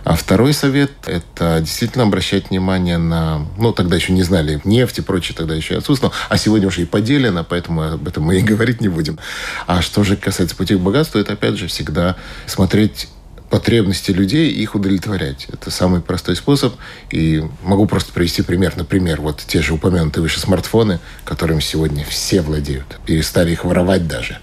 А 0.04 0.14
второй 0.14 0.52
совет– 0.52 0.90
это 1.06 1.58
действительно 1.60 2.04
обращать 2.04 2.50
внимание 2.50 2.98
на... 2.98 3.46
Ну, 3.56 3.72
тогда 3.72 3.96
еще 3.96 4.12
не 4.12 4.22
знали 4.22 4.60
нефть 4.64 4.98
и 4.98 5.02
прочее, 5.02 5.36
тогда 5.36 5.54
еще 5.54 5.76
отсутствовало. 5.76 6.14
А 6.28 6.38
сегодня 6.38 6.68
уже 6.68 6.82
и 6.82 6.84
поделено, 6.84 7.44
поэтому 7.44 7.92
об 7.92 8.08
этом 8.08 8.24
мы 8.24 8.38
и 8.38 8.42
говорить 8.42 8.80
не 8.80 8.88
будем. 8.88 9.18
А 9.66 9.82
что 9.82 10.04
же 10.04 10.16
касается 10.16 10.56
пути 10.56 10.74
к 10.74 10.80
богатству, 10.80 11.18
это, 11.18 11.34
опять 11.34 11.56
же, 11.56 11.68
всегда 11.68 12.16
смотреть 12.46 13.08
потребности 13.50 14.10
людей 14.10 14.50
и 14.50 14.62
их 14.62 14.74
удовлетворять. 14.74 15.46
Это 15.52 15.70
самый 15.70 16.00
простой 16.00 16.36
способ. 16.36 16.74
И 17.10 17.42
могу 17.62 17.86
просто 17.86 18.12
привести 18.12 18.42
пример. 18.42 18.74
Например, 18.76 19.20
вот 19.20 19.42
те 19.46 19.62
же 19.62 19.74
упомянутые 19.74 20.22
выше 20.22 20.40
смартфоны, 20.40 21.00
которыми 21.24 21.60
сегодня 21.60 22.04
все 22.04 22.40
владеют. 22.42 22.98
Перестали 23.06 23.52
их 23.52 23.64
воровать 23.64 24.06
даже. 24.06 24.38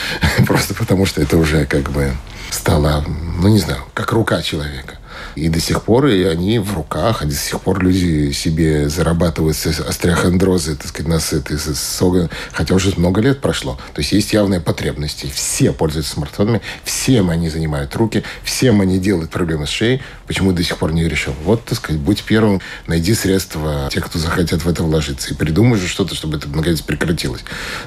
Просто 0.46 0.74
потому, 0.74 1.06
что 1.06 1.20
это 1.22 1.36
уже 1.36 1.66
как 1.66 1.90
бы 1.90 2.12
стало, 2.50 3.04
ну 3.06 3.48
не 3.48 3.58
знаю, 3.58 3.82
как 3.94 4.12
рука 4.12 4.42
человека. 4.42 4.99
И 5.34 5.48
до 5.48 5.60
сих 5.60 5.82
пор 5.82 6.06
и 6.06 6.24
они 6.24 6.58
в 6.58 6.74
руках, 6.74 7.22
а 7.22 7.26
до 7.26 7.34
сих 7.34 7.60
пор 7.60 7.82
люди 7.82 8.32
себе 8.32 8.88
зарабатывают 8.88 9.56
остеохондрозы, 9.56 10.76
так 10.76 10.88
сказать, 10.88 11.08
насыты, 11.08 11.58
с- 11.58 11.74
с- 11.74 12.28
хотя 12.52 12.74
уже 12.74 12.92
много 12.96 13.20
лет 13.20 13.40
прошло. 13.40 13.78
То 13.94 14.00
есть 14.00 14.12
есть 14.12 14.32
явная 14.32 14.60
потребность. 14.60 15.24
И 15.24 15.30
все 15.30 15.72
пользуются 15.72 16.12
смартфонами, 16.14 16.60
всем 16.84 17.30
они 17.30 17.48
занимают 17.50 17.94
руки, 17.96 18.22
всем 18.42 18.80
они 18.80 18.98
делают 18.98 19.30
проблемы 19.30 19.66
с 19.66 19.70
шеей. 19.70 20.02
Почему 20.26 20.52
до 20.52 20.62
сих 20.62 20.76
пор 20.78 20.92
не 20.92 21.08
решил? 21.08 21.34
Вот, 21.44 21.64
так 21.64 21.78
сказать, 21.78 22.00
будь 22.00 22.22
первым, 22.24 22.60
найди 22.86 23.14
средства, 23.14 23.88
те, 23.92 24.00
кто 24.00 24.18
захотят 24.18 24.64
в 24.64 24.68
это 24.68 24.82
вложиться, 24.82 25.30
и 25.30 25.34
придумай 25.34 25.78
же 25.78 25.88
что-то, 25.88 26.14
чтобы 26.14 26.38
это 26.38 26.48
наконец 26.48 26.80
прекратилось. 26.80 27.42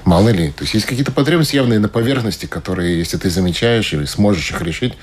Мало 0.06 0.30
ли. 0.30 0.50
То 0.52 0.64
есть 0.64 0.74
есть 0.74 0.86
какие-то 0.86 1.12
потребности 1.12 1.56
явные 1.56 1.80
на 1.80 1.90
поверхности, 1.90 2.46
которые, 2.46 2.98
если 3.00 3.18
ты 3.18 3.30
замечаешь 3.30 3.94
или 3.94 4.06
сможешь 4.06 4.52
их 4.52 4.62
решить, 4.62 4.94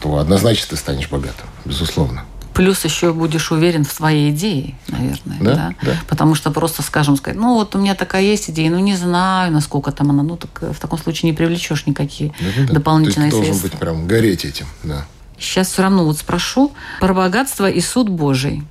то 0.00 0.18
однозначно 0.18 0.66
ты 0.70 0.76
станешь 0.76 1.08
богатым, 1.08 1.46
безусловно. 1.64 2.24
Плюс 2.54 2.84
еще 2.84 3.12
будешь 3.12 3.52
уверен 3.52 3.84
в 3.84 3.92
своей 3.92 4.30
идее, 4.30 4.74
наверное. 4.88 5.38
Да, 5.40 5.74
да. 5.80 5.92
Потому 6.08 6.34
что 6.34 6.50
просто, 6.50 6.82
скажем, 6.82 7.16
сказать, 7.16 7.38
ну 7.38 7.54
вот 7.54 7.76
у 7.76 7.78
меня 7.78 7.94
такая 7.94 8.22
есть 8.22 8.50
идея, 8.50 8.68
ну 8.70 8.80
не 8.80 8.96
знаю, 8.96 9.52
насколько 9.52 9.92
там 9.92 10.10
она, 10.10 10.24
ну 10.24 10.36
так 10.36 10.50
э, 10.62 10.72
в 10.72 10.80
таком 10.80 10.98
случае 10.98 11.30
не 11.30 11.36
привлечешь 11.36 11.86
никакие 11.86 12.32
Да-да-да. 12.40 12.72
дополнительные 12.74 13.30
То 13.30 13.36
есть 13.36 13.46
ты 13.46 13.46
должен 13.46 13.60
средства. 13.60 13.68
быть 13.68 13.78
прям 13.78 14.06
гореть 14.08 14.44
этим, 14.44 14.66
да. 14.82 15.06
Сейчас 15.38 15.68
все 15.68 15.82
равно 15.82 16.04
вот 16.04 16.18
спрошу 16.18 16.72
про 16.98 17.14
богатство 17.14 17.70
и 17.70 17.80
суд 17.80 18.08
Божий. 18.08 18.64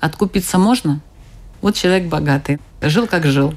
Откупиться 0.00 0.58
можно? 0.58 1.00
Вот 1.60 1.76
человек 1.76 2.08
богатый, 2.08 2.58
жил 2.82 3.06
как 3.06 3.24
жил. 3.26 3.54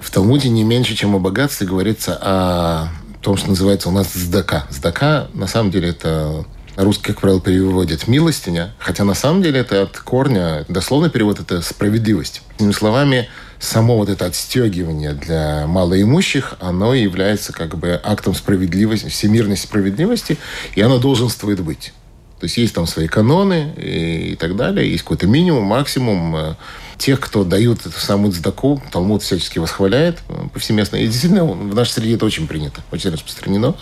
В 0.00 0.10
Талмуде 0.10 0.48
не 0.48 0.64
меньше, 0.64 0.96
чем 0.96 1.14
о 1.14 1.20
богатстве, 1.20 1.66
говорится 1.66 2.18
о 2.20 2.88
том, 3.26 3.36
что 3.36 3.48
называется 3.48 3.88
у 3.88 3.92
нас 3.92 4.12
сдака. 4.12 4.68
Сдака, 4.70 5.26
на 5.34 5.48
самом 5.48 5.72
деле, 5.72 5.88
это 5.88 6.44
на 6.76 6.84
русский, 6.84 7.06
как 7.06 7.20
правило, 7.20 7.40
переводят 7.40 8.06
милостиня, 8.06 8.72
хотя 8.78 9.02
на 9.02 9.14
самом 9.14 9.42
деле 9.42 9.58
это 9.58 9.82
от 9.82 9.98
корня, 9.98 10.64
дословный 10.68 11.10
перевод– 11.10 11.40
это 11.40 11.60
справедливость. 11.60 12.42
Иными 12.60 12.72
словами, 12.72 13.28
само 13.58 13.96
вот 13.96 14.10
это 14.10 14.26
отстегивание 14.26 15.12
для 15.12 15.66
малоимущих, 15.66 16.54
оно 16.60 16.94
является 16.94 17.52
как 17.52 17.76
бы 17.76 18.00
актом 18.00 18.32
справедливости, 18.32 19.08
всемирной 19.08 19.56
справедливости, 19.56 20.38
и 20.76 20.80
оно 20.80 20.98
долженствует 20.98 21.58
быть. 21.58 21.92
То 22.38 22.44
есть 22.44 22.58
есть 22.58 22.76
там 22.76 22.86
свои 22.86 23.08
каноны 23.08 23.72
и, 23.76 24.34
и 24.34 24.36
так 24.36 24.54
далее, 24.54 24.88
есть 24.88 25.02
какой-то 25.02 25.26
минимум, 25.26 25.64
максимум 25.64 26.36
э, 26.36 26.54
тех, 26.98 27.20
кто 27.20 27.44
дают 27.44 27.86
эту 27.86 27.98
самую 27.98 28.32
цдаку, 28.32 28.82
Талмуд 28.90 29.22
всячески 29.22 29.58
восхваляет 29.58 30.18
э, 30.28 30.48
повсеместно. 30.52 30.96
И 30.96 31.06
действительно, 31.06 31.44
в 31.44 31.74
нашей 31.74 31.92
среде 31.92 32.14
это 32.14 32.24
очень 32.24 32.46
принято, 32.46 32.82
очень 32.90 33.10
распространено. 33.10 33.74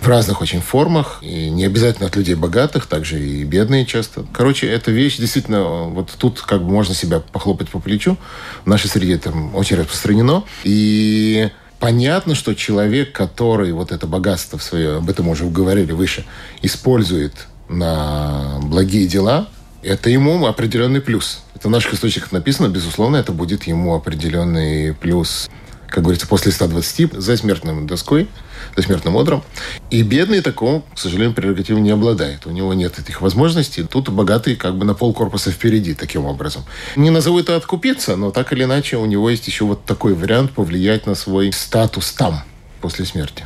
В 0.00 0.08
разных 0.08 0.40
очень 0.40 0.60
формах. 0.60 1.18
И 1.22 1.50
не 1.50 1.64
обязательно 1.64 2.08
от 2.08 2.16
людей 2.16 2.34
богатых, 2.34 2.86
также 2.86 3.20
и 3.20 3.44
бедные 3.44 3.86
часто. 3.86 4.24
Короче, 4.32 4.66
эта 4.66 4.90
вещь 4.90 5.16
действительно, 5.16 5.56
э, 5.56 5.88
вот 5.90 6.10
тут 6.18 6.40
как 6.40 6.62
бы 6.62 6.70
можно 6.70 6.94
себя 6.94 7.20
похлопать 7.20 7.68
по 7.68 7.78
плечу. 7.78 8.16
В 8.64 8.68
нашей 8.68 8.88
среде 8.88 9.14
это 9.14 9.32
очень 9.54 9.76
распространено. 9.76 10.44
И 10.64 11.50
Понятно, 11.80 12.34
что 12.34 12.54
человек, 12.54 13.12
который 13.12 13.72
вот 13.72 13.90
это 13.90 14.06
богатство 14.06 14.58
свое, 14.58 14.98
об 14.98 15.08
этом 15.08 15.28
уже 15.28 15.46
говорили 15.46 15.92
выше, 15.92 16.26
использует 16.60 17.32
на 17.70 18.58
благие 18.60 19.06
дела, 19.06 19.48
это 19.82 20.10
ему 20.10 20.46
определенный 20.46 21.00
плюс. 21.00 21.42
Это 21.54 21.68
в 21.68 21.70
наших 21.70 21.94
источниках 21.94 22.32
написано, 22.32 22.68
безусловно, 22.68 23.16
это 23.16 23.32
будет 23.32 23.64
ему 23.64 23.94
определенный 23.94 24.94
плюс 24.94 25.48
как 25.90 26.04
говорится, 26.04 26.26
после 26.26 26.52
120 26.52 27.14
за 27.14 27.36
смертным 27.36 27.86
доской, 27.86 28.28
за 28.76 28.82
смертным 28.82 29.16
одром. 29.16 29.42
И 29.90 30.02
бедный 30.02 30.40
такого, 30.40 30.82
к 30.94 30.98
сожалению, 30.98 31.34
прерогативом 31.34 31.82
не 31.82 31.90
обладает. 31.90 32.46
У 32.46 32.50
него 32.50 32.72
нет 32.74 32.98
этих 32.98 33.20
возможностей. 33.20 33.82
Тут 33.82 34.08
богатый 34.08 34.56
как 34.56 34.76
бы 34.76 34.84
на 34.84 34.94
пол 34.94 35.12
корпуса 35.12 35.50
впереди 35.50 35.94
таким 35.94 36.26
образом. 36.26 36.64
Не 36.96 37.10
назову 37.10 37.40
это 37.40 37.56
откупиться, 37.56 38.16
но 38.16 38.30
так 38.30 38.52
или 38.52 38.64
иначе 38.64 38.96
у 38.96 39.06
него 39.06 39.28
есть 39.28 39.46
еще 39.48 39.64
вот 39.64 39.84
такой 39.84 40.14
вариант 40.14 40.52
повлиять 40.52 41.06
на 41.06 41.14
свой 41.14 41.52
статус 41.52 42.12
там, 42.12 42.44
после 42.80 43.04
смерти. 43.04 43.44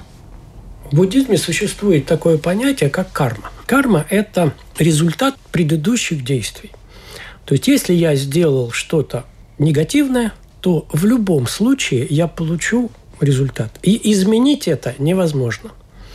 В 0.91 0.97
буддизме 0.97 1.39
существует 1.39 2.05
такое 2.05 2.37
понятие, 2.37 2.91
как 2.91 3.11
карма. 3.11 3.51
Карма– 3.67 4.07
это 4.11 4.53
результат 4.79 5.37
предыдущих 5.53 6.25
действий. 6.25 6.71
То 7.45 7.55
есть, 7.55 7.69
если 7.69 7.95
я 7.95 8.15
сделал 8.15 8.71
что-то 8.71 9.25
негативное– 9.59 10.33
то 10.65 10.87
в 10.91 11.05
любом 11.05 11.47
случае 11.47 12.07
я 12.09 12.27
получу 12.27 12.91
результат. 13.21 13.71
И 13.83 14.13
изменить 14.13 14.67
это 14.67 14.95
невозможно. 14.97 15.73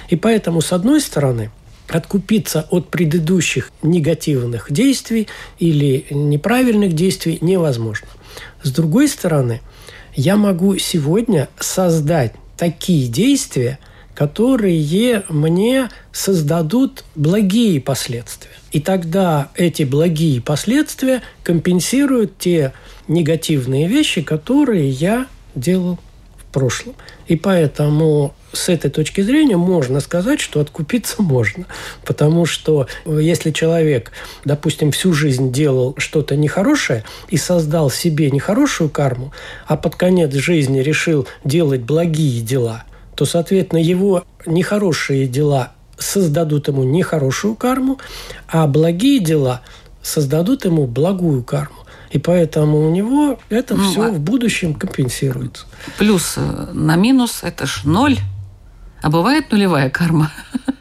И 0.09 0.15
поэтому, 0.15 0.61
с 0.61 0.73
одной 0.73 1.01
стороны, 1.01 1.51
откупиться 1.87 2.65
от 2.71 2.89
предыдущих 2.89 3.71
негативных 3.83 4.71
действий 4.71 5.27
или 5.59 6.07
неправильных 6.09 6.93
действий 6.93 7.37
невозможно. 7.41 8.07
С 8.63 8.71
другой 8.71 9.07
стороны, 9.07 9.61
я 10.15 10.35
могу 10.35 10.79
сегодня 10.79 11.47
создать 11.59 12.33
такие 12.57 13.07
действия, 13.07 13.77
которые 14.19 15.23
мне 15.29 15.87
создадут 16.11 17.05
благие 17.15 17.79
последствия. 17.79 18.51
И 18.73 18.81
тогда 18.81 19.47
эти 19.55 19.83
благие 19.83 20.41
последствия 20.41 21.21
компенсируют 21.41 22.37
те 22.37 22.73
негативные 23.07 23.87
вещи, 23.87 24.21
которые 24.21 24.89
я 24.89 25.25
делал 25.55 25.99
в 26.37 26.51
прошлом. 26.51 26.95
И 27.27 27.37
поэтому 27.37 28.35
с 28.51 28.67
этой 28.67 28.91
точки 28.91 29.21
зрения 29.21 29.55
можно 29.55 30.01
сказать, 30.01 30.41
что 30.41 30.59
откупиться 30.59 31.21
можно. 31.21 31.65
Потому 32.03 32.45
что 32.45 32.87
э, 33.05 33.19
если 33.21 33.51
человек, 33.51 34.11
допустим, 34.43 34.91
всю 34.91 35.13
жизнь 35.13 35.53
делал 35.53 35.95
что-то 35.97 36.35
нехорошее 36.35 37.05
и 37.29 37.37
создал 37.37 37.89
себе 37.89 38.31
нехорошую 38.31 38.89
карму, 38.89 39.31
а 39.65 39.77
под 39.77 39.95
конец 39.95 40.33
жизни 40.33 40.79
решил 40.79 41.25
делать 41.45 41.83
благие 41.83 42.41
дела, 42.41 42.83
то, 43.19 43.25
соответственно, 43.25 43.81
его 43.81 44.23
нехорошие 44.45 45.27
дела 45.27 45.73
создадут 45.97 46.69
ему 46.69 46.85
нехорошую 46.85 47.55
карму, 47.55 47.99
а 48.47 48.65
благие 48.65 49.19
дела 49.19 49.61
создадут 50.01 50.63
ему 50.63 50.87
благую 50.87 51.43
карму. 51.43 51.75
И 52.11 52.17
поэтому 52.17 52.87
у 52.87 52.89
него 52.89 53.37
это 53.49 53.75
ну, 53.75 53.91
все 53.91 54.05
а... 54.05 54.09
в 54.09 54.21
будущем 54.21 54.73
компенсируется. 54.73 55.65
Плюс 55.97 56.37
на 56.71 56.95
минус 56.95 57.39
это 57.43 57.65
ж 57.65 57.81
ноль. 57.83 58.17
А 59.01 59.09
бывает 59.09 59.51
нулевая 59.51 59.89
карма, 59.89 60.31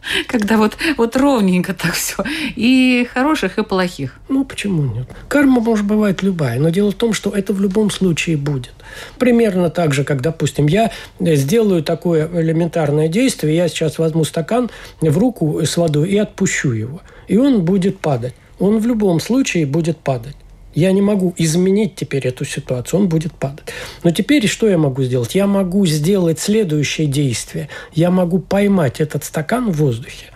когда 0.27 0.57
вот, 0.57 0.77
вот 0.97 1.17
ровненько 1.17 1.75
так 1.75 1.93
все. 1.93 2.23
И 2.57 3.09
хороших, 3.13 3.59
и 3.59 3.63
плохих. 3.63 4.19
Ну, 4.29 4.45
почему 4.45 4.83
нет? 4.83 5.09
Карма 5.29 5.61
может 5.61 5.87
бывать 5.87 6.23
любая, 6.23 6.59
но 6.59 6.71
дело 6.71 6.91
в 6.91 6.95
том, 6.95 7.13
что 7.13 7.31
это 7.31 7.53
в 7.53 7.61
любом 7.61 7.91
случае 7.91 8.37
будет. 8.37 8.73
Примерно 9.19 9.71
так 9.71 9.93
же, 9.93 10.05
как, 10.05 10.23
допустим, 10.23 10.67
я 10.67 10.91
сделаю 11.21 11.83
такое 11.83 12.29
элементарное 12.41 13.09
действие, 13.09 13.57
я 13.57 13.69
сейчас 13.69 13.99
возьму 13.99 14.25
стакан 14.25 14.71
в 15.01 15.19
руку 15.19 15.61
с 15.61 15.77
водой 15.77 16.11
и 16.11 16.19
отпущу 16.19 16.73
его. 16.73 17.01
И 17.27 17.37
он 17.37 17.65
будет 17.65 17.99
падать. 17.99 18.35
Он 18.59 18.79
в 18.79 18.87
любом 18.87 19.21
случае 19.21 19.67
будет 19.67 19.99
падать. 19.99 20.37
Я 20.79 20.93
не 20.93 21.03
могу 21.03 21.35
изменить 21.37 21.97
теперь 21.97 22.29
эту 22.29 22.45
ситуацию, 22.45 23.01
он 23.01 23.09
будет 23.09 23.33
падать. 23.33 23.67
Но 24.05 24.13
теперь 24.13 24.47
что 24.47 24.69
я 24.69 24.79
могу 24.79 25.03
сделать? 25.03 25.35
Я 25.35 25.49
могу 25.49 25.85
сделать 25.87 26.39
следующее 26.39 27.09
действие. 27.09 27.69
Я 27.93 28.13
могу 28.13 28.39
поймать 28.39 29.01
этот 29.01 29.25
стакан 29.25 29.73
в 29.73 29.77
воздухе. 29.77 30.27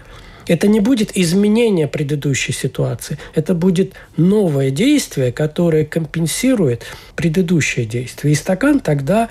Это 0.48 0.66
не 0.66 0.80
будет 0.80 1.16
изменение 1.16 1.86
предыдущей 1.86 2.52
ситуации. 2.52 3.18
Это 3.36 3.54
будет 3.54 3.92
новое 4.16 4.72
действие, 4.72 5.30
которое 5.30 5.84
компенсирует 5.84 6.82
предыдущее 7.14 7.86
действие. 7.86 8.32
И 8.32 8.36
стакан 8.36 8.80
тогда 8.80 9.28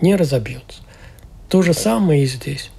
не 0.00 0.14
разобьется. 0.14 0.82
То 1.48 1.62
же 1.62 1.74
самое 1.74 2.22
и 2.22 2.26
здесь. 2.26 2.70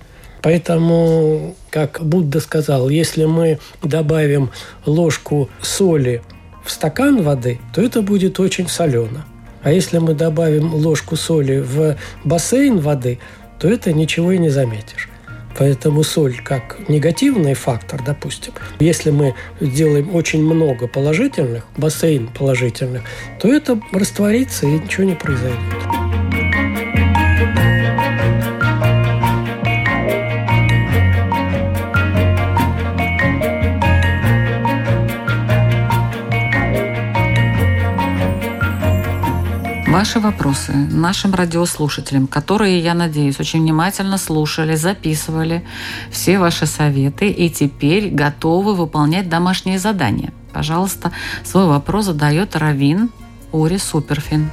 Поэтому, 0.42 1.54
как 1.70 2.00
Будда 2.02 2.40
сказал, 2.40 2.88
если 2.88 3.26
мы 3.26 3.60
добавим 3.82 4.52
ложку 4.86 5.50
соли 5.62 6.22
в 6.64 6.72
стакан 6.72 7.22
воды, 7.22 7.60
то 7.74 7.82
это 7.82 8.02
будет 8.02 8.40
очень 8.40 8.68
солено. 8.68 9.26
А 9.62 9.72
если 9.72 9.98
мы 9.98 10.14
добавим 10.14 10.74
ложку 10.74 11.16
соли 11.16 11.60
в 11.60 11.96
бассейн 12.24 12.80
воды, 12.80 13.20
то 13.60 13.70
это 13.70 13.94
ничего 13.94 14.32
и 14.34 14.38
не 14.38 14.50
заметишь. 14.50 15.10
Поэтому 15.58 16.04
соль 16.04 16.36
как 16.44 16.78
негативный 16.90 17.54
фактор, 17.54 18.02
допустим, 18.04 18.54
если 18.80 19.12
мы 19.12 19.36
сделаем 19.62 20.14
очень 20.16 20.44
много 20.44 20.88
положительных, 20.88 21.66
бассейн 21.78 22.28
положительных, 22.28 23.04
то 23.40 23.54
это 23.54 23.80
растворится 23.92 24.66
и 24.66 24.80
ничего 24.80 25.04
не 25.04 25.16
произойдет. 25.16 26.33
Ваши 39.94 40.20
вопросы 40.20 40.72
нашим 40.74 41.36
радиослушателям, 41.36 42.26
которые, 42.26 42.80
я 42.80 42.96
надеюсь, 42.96 43.40
очень 43.40 43.62
внимательно 43.62 44.18
слушали, 44.18 44.76
записывали 44.76 45.64
все 46.10 46.40
ваши 46.40 46.66
советы 46.66 47.30
и 47.30 47.48
теперь 47.48 48.10
готовы 48.10 48.74
выполнять 48.74 49.30
домашние 49.30 49.78
задания. 49.78 50.34
Пожалуйста, 50.52 51.12
свой 51.44 51.68
вопрос 51.68 52.06
задает 52.06 52.56
Равин 52.56 53.12
Ури 53.52 53.78
Суперфин. 53.78 54.50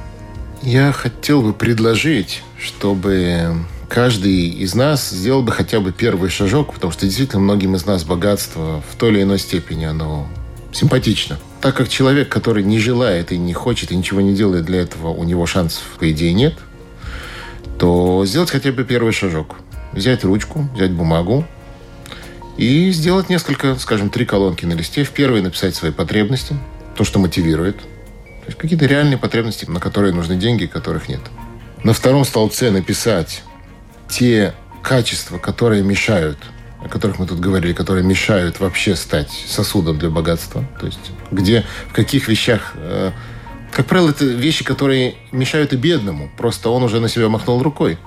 Я 0.61 0.91
хотел 0.91 1.41
бы 1.41 1.53
предложить, 1.53 2.43
чтобы 2.59 3.65
каждый 3.89 4.47
из 4.49 4.75
нас 4.75 5.09
сделал 5.09 5.41
бы 5.41 5.51
хотя 5.51 5.79
бы 5.79 5.91
первый 5.91 6.29
шажок, 6.29 6.71
потому 6.71 6.93
что 6.93 7.07
действительно 7.07 7.41
многим 7.41 7.73
из 7.73 7.87
нас 7.87 8.03
богатство 8.03 8.83
в 8.91 8.95
той 8.95 9.09
или 9.09 9.23
иной 9.23 9.39
степени 9.39 9.85
оно 9.85 10.27
симпатично– 10.71 11.39
так 11.61 11.75
как 11.75 11.89
человек, 11.89 12.27
который 12.29 12.63
не 12.63 12.79
желает 12.79 13.31
и 13.31 13.37
не 13.37 13.53
хочет 13.53 13.91
и 13.91 13.95
ничего 13.95 14.19
не 14.21 14.33
делает 14.33 14.65
для 14.65 14.81
этого, 14.81 15.09
у 15.09 15.23
него 15.23 15.45
шансов, 15.45 15.83
по 15.99 16.11
идее, 16.11 16.33
нет, 16.33 16.55
то 17.77 18.25
сделать 18.25 18.49
хотя 18.49 18.71
бы 18.71 18.83
первый 18.83 19.13
шажок. 19.13 19.57
Взять 19.93 20.23
ручку, 20.23 20.67
взять 20.73 20.91
бумагу 20.91 21.45
и 22.57 22.91
сделать 22.91 23.29
несколько, 23.29 23.75
скажем, 23.75 24.09
три 24.09 24.25
колонки 24.25 24.65
на 24.65 24.73
листе. 24.73 25.03
В 25.03 25.11
первой 25.11 25.41
написать 25.41 25.75
свои 25.75 25.91
потребности, 25.91 26.55
то, 26.95 27.03
что 27.03 27.19
мотивирует. 27.19 27.77
То 27.77 28.47
есть 28.47 28.57
какие-то 28.57 28.85
реальные 28.85 29.17
потребности, 29.17 29.65
на 29.65 29.79
которые 29.79 30.13
нужны 30.13 30.35
деньги, 30.35 30.65
которых 30.65 31.09
нет. 31.09 31.21
На 31.83 31.93
втором 31.93 32.25
столбце 32.25 32.71
написать 32.71 33.43
те 34.09 34.53
качества, 34.81 35.37
которые 35.37 35.83
мешают 35.83 36.37
о 36.83 36.87
которых 36.87 37.19
мы 37.19 37.27
тут 37.27 37.39
говорили, 37.39 37.73
которые 37.73 38.03
мешают 38.03 38.59
вообще 38.59 38.95
стать 38.95 39.31
сосудом 39.47 39.99
для 39.99 40.09
богатства. 40.09 40.65
То 40.79 40.87
есть 40.87 41.11
где, 41.31 41.65
в 41.89 41.93
каких 41.93 42.27
вещах... 42.27 42.73
Э, 42.75 43.11
как 43.71 43.85
правило, 43.85 44.09
это 44.09 44.25
вещи, 44.25 44.65
которые 44.65 45.15
мешают 45.31 45.71
и 45.71 45.77
бедному. 45.77 46.29
Просто 46.37 46.69
он 46.69 46.83
уже 46.83 46.99
на 46.99 47.07
себя 47.07 47.29
махнул 47.29 47.63
рукой. 47.63 47.97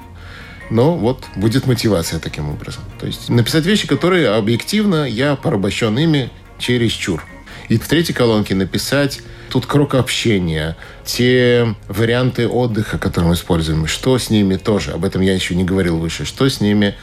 Но 0.71 0.97
вот 0.97 1.25
будет 1.37 1.67
мотивация 1.67 2.19
таким 2.19 2.51
образом. 2.51 2.83
То 2.99 3.07
есть 3.07 3.29
написать 3.29 3.65
вещи, 3.65 3.87
которые 3.87 4.29
объективно 4.29 5.09
я 5.09 5.37
порабощен 5.37 5.97
ими 5.99 6.31
чересчур. 6.59 7.25
И 7.69 7.79
в 7.79 7.87
третьей 7.87 8.15
колонке 8.15 8.55
написать 8.55 9.21
тут 9.51 9.67
круг 9.67 9.95
общения, 9.95 10.77
те 11.05 11.75
варианты 11.89 12.49
отдыха, 12.49 12.99
которые 12.99 13.31
мы 13.31 13.35
используем, 13.35 13.87
что 13.87 14.19
с 14.19 14.29
ними 14.29 14.57
тоже, 14.57 14.91
об 14.91 15.05
этом 15.05 15.23
я 15.23 15.35
еще 15.35 15.55
не 15.55 15.65
говорил 15.65 15.99
выше, 15.99 16.25
что 16.25 16.49
с 16.49 16.61
ними 16.61 16.95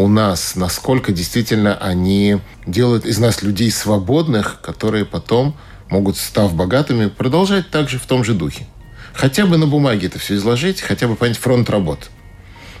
у 0.00 0.08
нас, 0.08 0.56
насколько 0.56 1.12
действительно 1.12 1.76
они 1.76 2.38
делают 2.66 3.06
из 3.06 3.18
нас 3.18 3.42
людей 3.42 3.70
свободных, 3.70 4.60
которые 4.60 5.04
потом 5.04 5.56
могут, 5.88 6.16
став 6.16 6.54
богатыми, 6.54 7.06
продолжать 7.06 7.70
также 7.70 7.98
в 7.98 8.06
том 8.06 8.24
же 8.24 8.34
духе. 8.34 8.66
Хотя 9.12 9.46
бы 9.46 9.56
на 9.56 9.66
бумаге 9.66 10.06
это 10.06 10.18
все 10.18 10.36
изложить, 10.36 10.80
хотя 10.80 11.08
бы 11.08 11.16
понять 11.16 11.38
фронт 11.38 11.68
работ. 11.68 12.10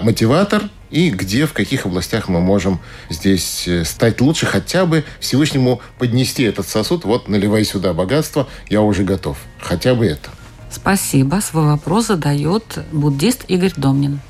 Мотиватор 0.00 0.70
и 0.90 1.10
где, 1.10 1.46
в 1.46 1.52
каких 1.52 1.86
областях 1.86 2.28
мы 2.28 2.40
можем 2.40 2.80
здесь 3.10 3.68
э, 3.68 3.84
стать 3.84 4.20
лучше, 4.20 4.46
хотя 4.46 4.86
бы 4.86 5.04
Всевышнему 5.20 5.80
поднести 5.98 6.42
этот 6.42 6.66
сосуд, 6.66 7.04
вот 7.04 7.28
наливай 7.28 7.64
сюда 7.64 7.92
богатство, 7.92 8.48
я 8.68 8.80
уже 8.80 9.04
готов. 9.04 9.36
Хотя 9.58 9.94
бы 9.94 10.06
это. 10.06 10.30
Спасибо. 10.70 11.40
Свой 11.42 11.66
вопрос 11.66 12.06
задает 12.06 12.78
буддист 12.92 13.44
Игорь 13.48 13.72
Домнин. 13.76 14.20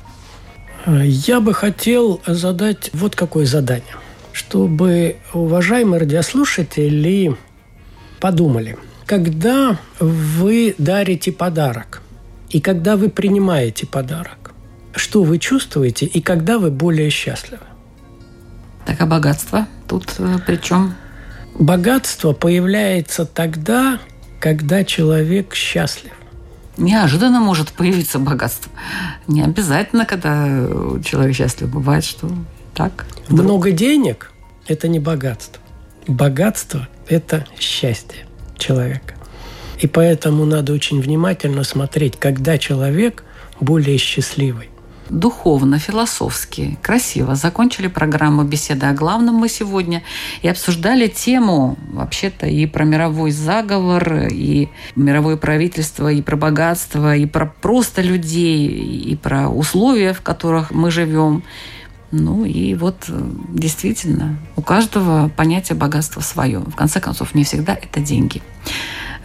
Я 0.87 1.39
бы 1.39 1.53
хотел 1.53 2.21
задать 2.25 2.89
вот 2.93 3.15
какое 3.15 3.45
задание. 3.45 3.95
Чтобы 4.33 5.17
уважаемые 5.33 5.99
радиослушатели 5.99 7.35
подумали, 8.19 8.77
когда 9.05 9.77
вы 9.99 10.73
дарите 10.77 11.31
подарок 11.31 12.01
и 12.49 12.61
когда 12.61 12.95
вы 12.97 13.09
принимаете 13.09 13.85
подарок, 13.85 14.53
что 14.95 15.23
вы 15.23 15.37
чувствуете 15.37 16.05
и 16.05 16.21
когда 16.21 16.57
вы 16.57 16.71
более 16.71 17.09
счастливы? 17.09 17.63
Так, 18.85 19.01
а 19.01 19.05
богатство 19.05 19.67
тут 19.87 20.15
э, 20.17 20.37
при 20.45 20.55
чем? 20.55 20.95
Богатство 21.59 22.33
появляется 22.33 23.25
тогда, 23.25 23.99
когда 24.39 24.83
человек 24.83 25.53
счастлив. 25.53 26.13
Неожиданно 26.77 27.39
может 27.39 27.71
появиться 27.71 28.17
богатство. 28.17 28.71
Не 29.27 29.43
обязательно, 29.43 30.05
когда 30.05 30.45
человек 31.03 31.35
счастлив. 31.35 31.69
Бывает, 31.69 32.03
что 32.03 32.29
так. 32.73 33.05
Много 33.29 33.71
денег– 33.71 34.31
это 34.67 34.87
не 34.87 34.99
богатство. 34.99 35.61
Богатство– 36.07 36.87
это 37.07 37.45
счастье 37.59 38.25
человека. 38.57 39.15
И 39.79 39.87
поэтому 39.87 40.45
надо 40.45 40.73
очень 40.73 41.01
внимательно 41.01 41.63
смотреть, 41.63 42.17
когда 42.17 42.57
человек 42.57 43.23
более 43.59 43.97
счастливый 43.97 44.70
духовно, 45.11 45.77
философски, 45.77 46.77
красиво 46.81 47.35
закончили 47.35 47.87
программу 47.87 48.43
«Беседа 48.43 48.89
о 48.89 48.93
главном» 48.93 49.35
мы 49.35 49.49
сегодня 49.49 50.03
и 50.41 50.47
обсуждали 50.47 51.07
тему 51.07 51.77
вообще-то 51.91 52.47
и 52.47 52.65
про 52.65 52.85
мировой 52.85 53.31
заговор, 53.31 54.27
и 54.31 54.69
мировое 54.95 55.35
правительство, 55.35 56.11
и 56.11 56.21
про 56.21 56.37
богатство, 56.37 57.15
и 57.15 57.25
про 57.25 57.45
просто 57.45 58.01
людей, 58.01 58.67
и 58.67 59.15
про 59.15 59.49
условия, 59.49 60.13
в 60.13 60.21
которых 60.21 60.71
мы 60.71 60.91
живем. 60.91 61.43
Ну 62.11 62.43
и 62.43 62.73
вот 62.75 63.05
э, 63.07 63.21
действительно, 63.49 64.37
у 64.57 64.61
каждого 64.61 65.29
понятие 65.29 65.77
богатства 65.77 66.19
свое. 66.21 66.59
В 66.59 66.75
конце 66.75 66.99
концов, 66.99 67.33
не 67.35 67.43
всегда 67.45 67.73
это 67.73 68.01
деньги. 68.01 68.41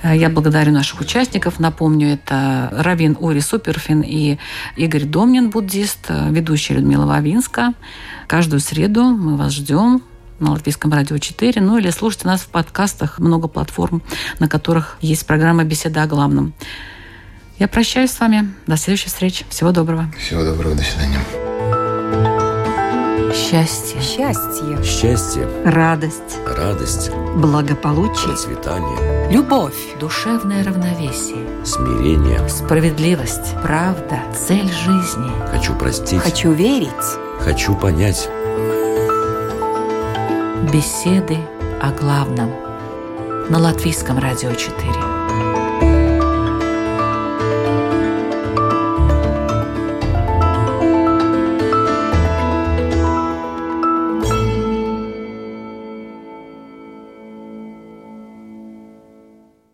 Э, 0.03 0.17
я 0.17 0.29
благодарю 0.29 0.73
наших 0.73 1.01
участников. 1.01 1.59
Напомню, 1.59 2.15
это 2.15 2.69
Равин 2.73 3.17
Ури 3.21 3.41
Суперфин 3.41 4.03
и 4.03 4.39
Игорь 4.77 5.05
Домнин, 5.05 5.51
буддист, 5.51 6.07
э, 6.09 6.29
ведущая 6.31 6.75
Людмила 6.75 7.07
Вавинска. 7.07 7.75
Каждую 8.27 8.61
среду 8.61 9.05
мы 9.05 9.37
вас 9.37 9.53
ждем 9.53 10.03
на 10.39 10.53
Латвийском 10.53 10.93
радио 10.93 11.19
4, 11.19 11.63
ну 11.63 11.79
или 11.79 11.91
слушайте 11.91 12.27
нас 12.27 12.43
в 12.43 12.49
подкастах, 12.49 13.19
много 13.19 13.49
платформ, 13.49 14.03
на 14.39 14.49
которых 14.49 14.99
есть 15.01 15.27
программа 15.27 15.65
«Беседа 15.65 16.03
о 16.03 16.07
главном». 16.07 16.53
Я 17.59 17.69
прощаюсь 17.69 18.11
с 18.11 18.21
вами. 18.21 18.53
До 18.67 18.77
следующей 18.77 19.09
встречи. 19.09 19.47
Всего 19.49 19.73
доброго. 19.73 20.13
Всего 20.19 20.45
доброго. 20.45 20.75
До 20.75 20.83
свидания. 20.83 21.21
Счастье. 23.35 24.01
Счастье. 24.03 24.85
Счастье. 24.85 25.49
Радость. 25.65 26.39
Радость. 26.47 27.11
Благополучие. 27.37 28.29
Процветание. 28.29 29.16
Любовь. 29.31 29.99
Душевное 29.99 30.63
равновесие. 30.63 31.65
Смирение. 31.65 32.49
Справедливость. 32.49 33.55
Правда. 33.61 34.21
Цель 34.33 34.71
жизни. 34.71 35.31
Хочу 35.51 35.75
простить. 35.75 36.21
Хочу 36.21 36.53
верить. 36.53 36.91
Хочу 37.41 37.75
понять. 37.75 38.29
Беседы 40.73 41.39
о 41.83 41.91
главном. 41.91 42.53
На 43.51 43.59
Латвийском 43.59 44.19
радио 44.19 44.53
4. 44.55 45.16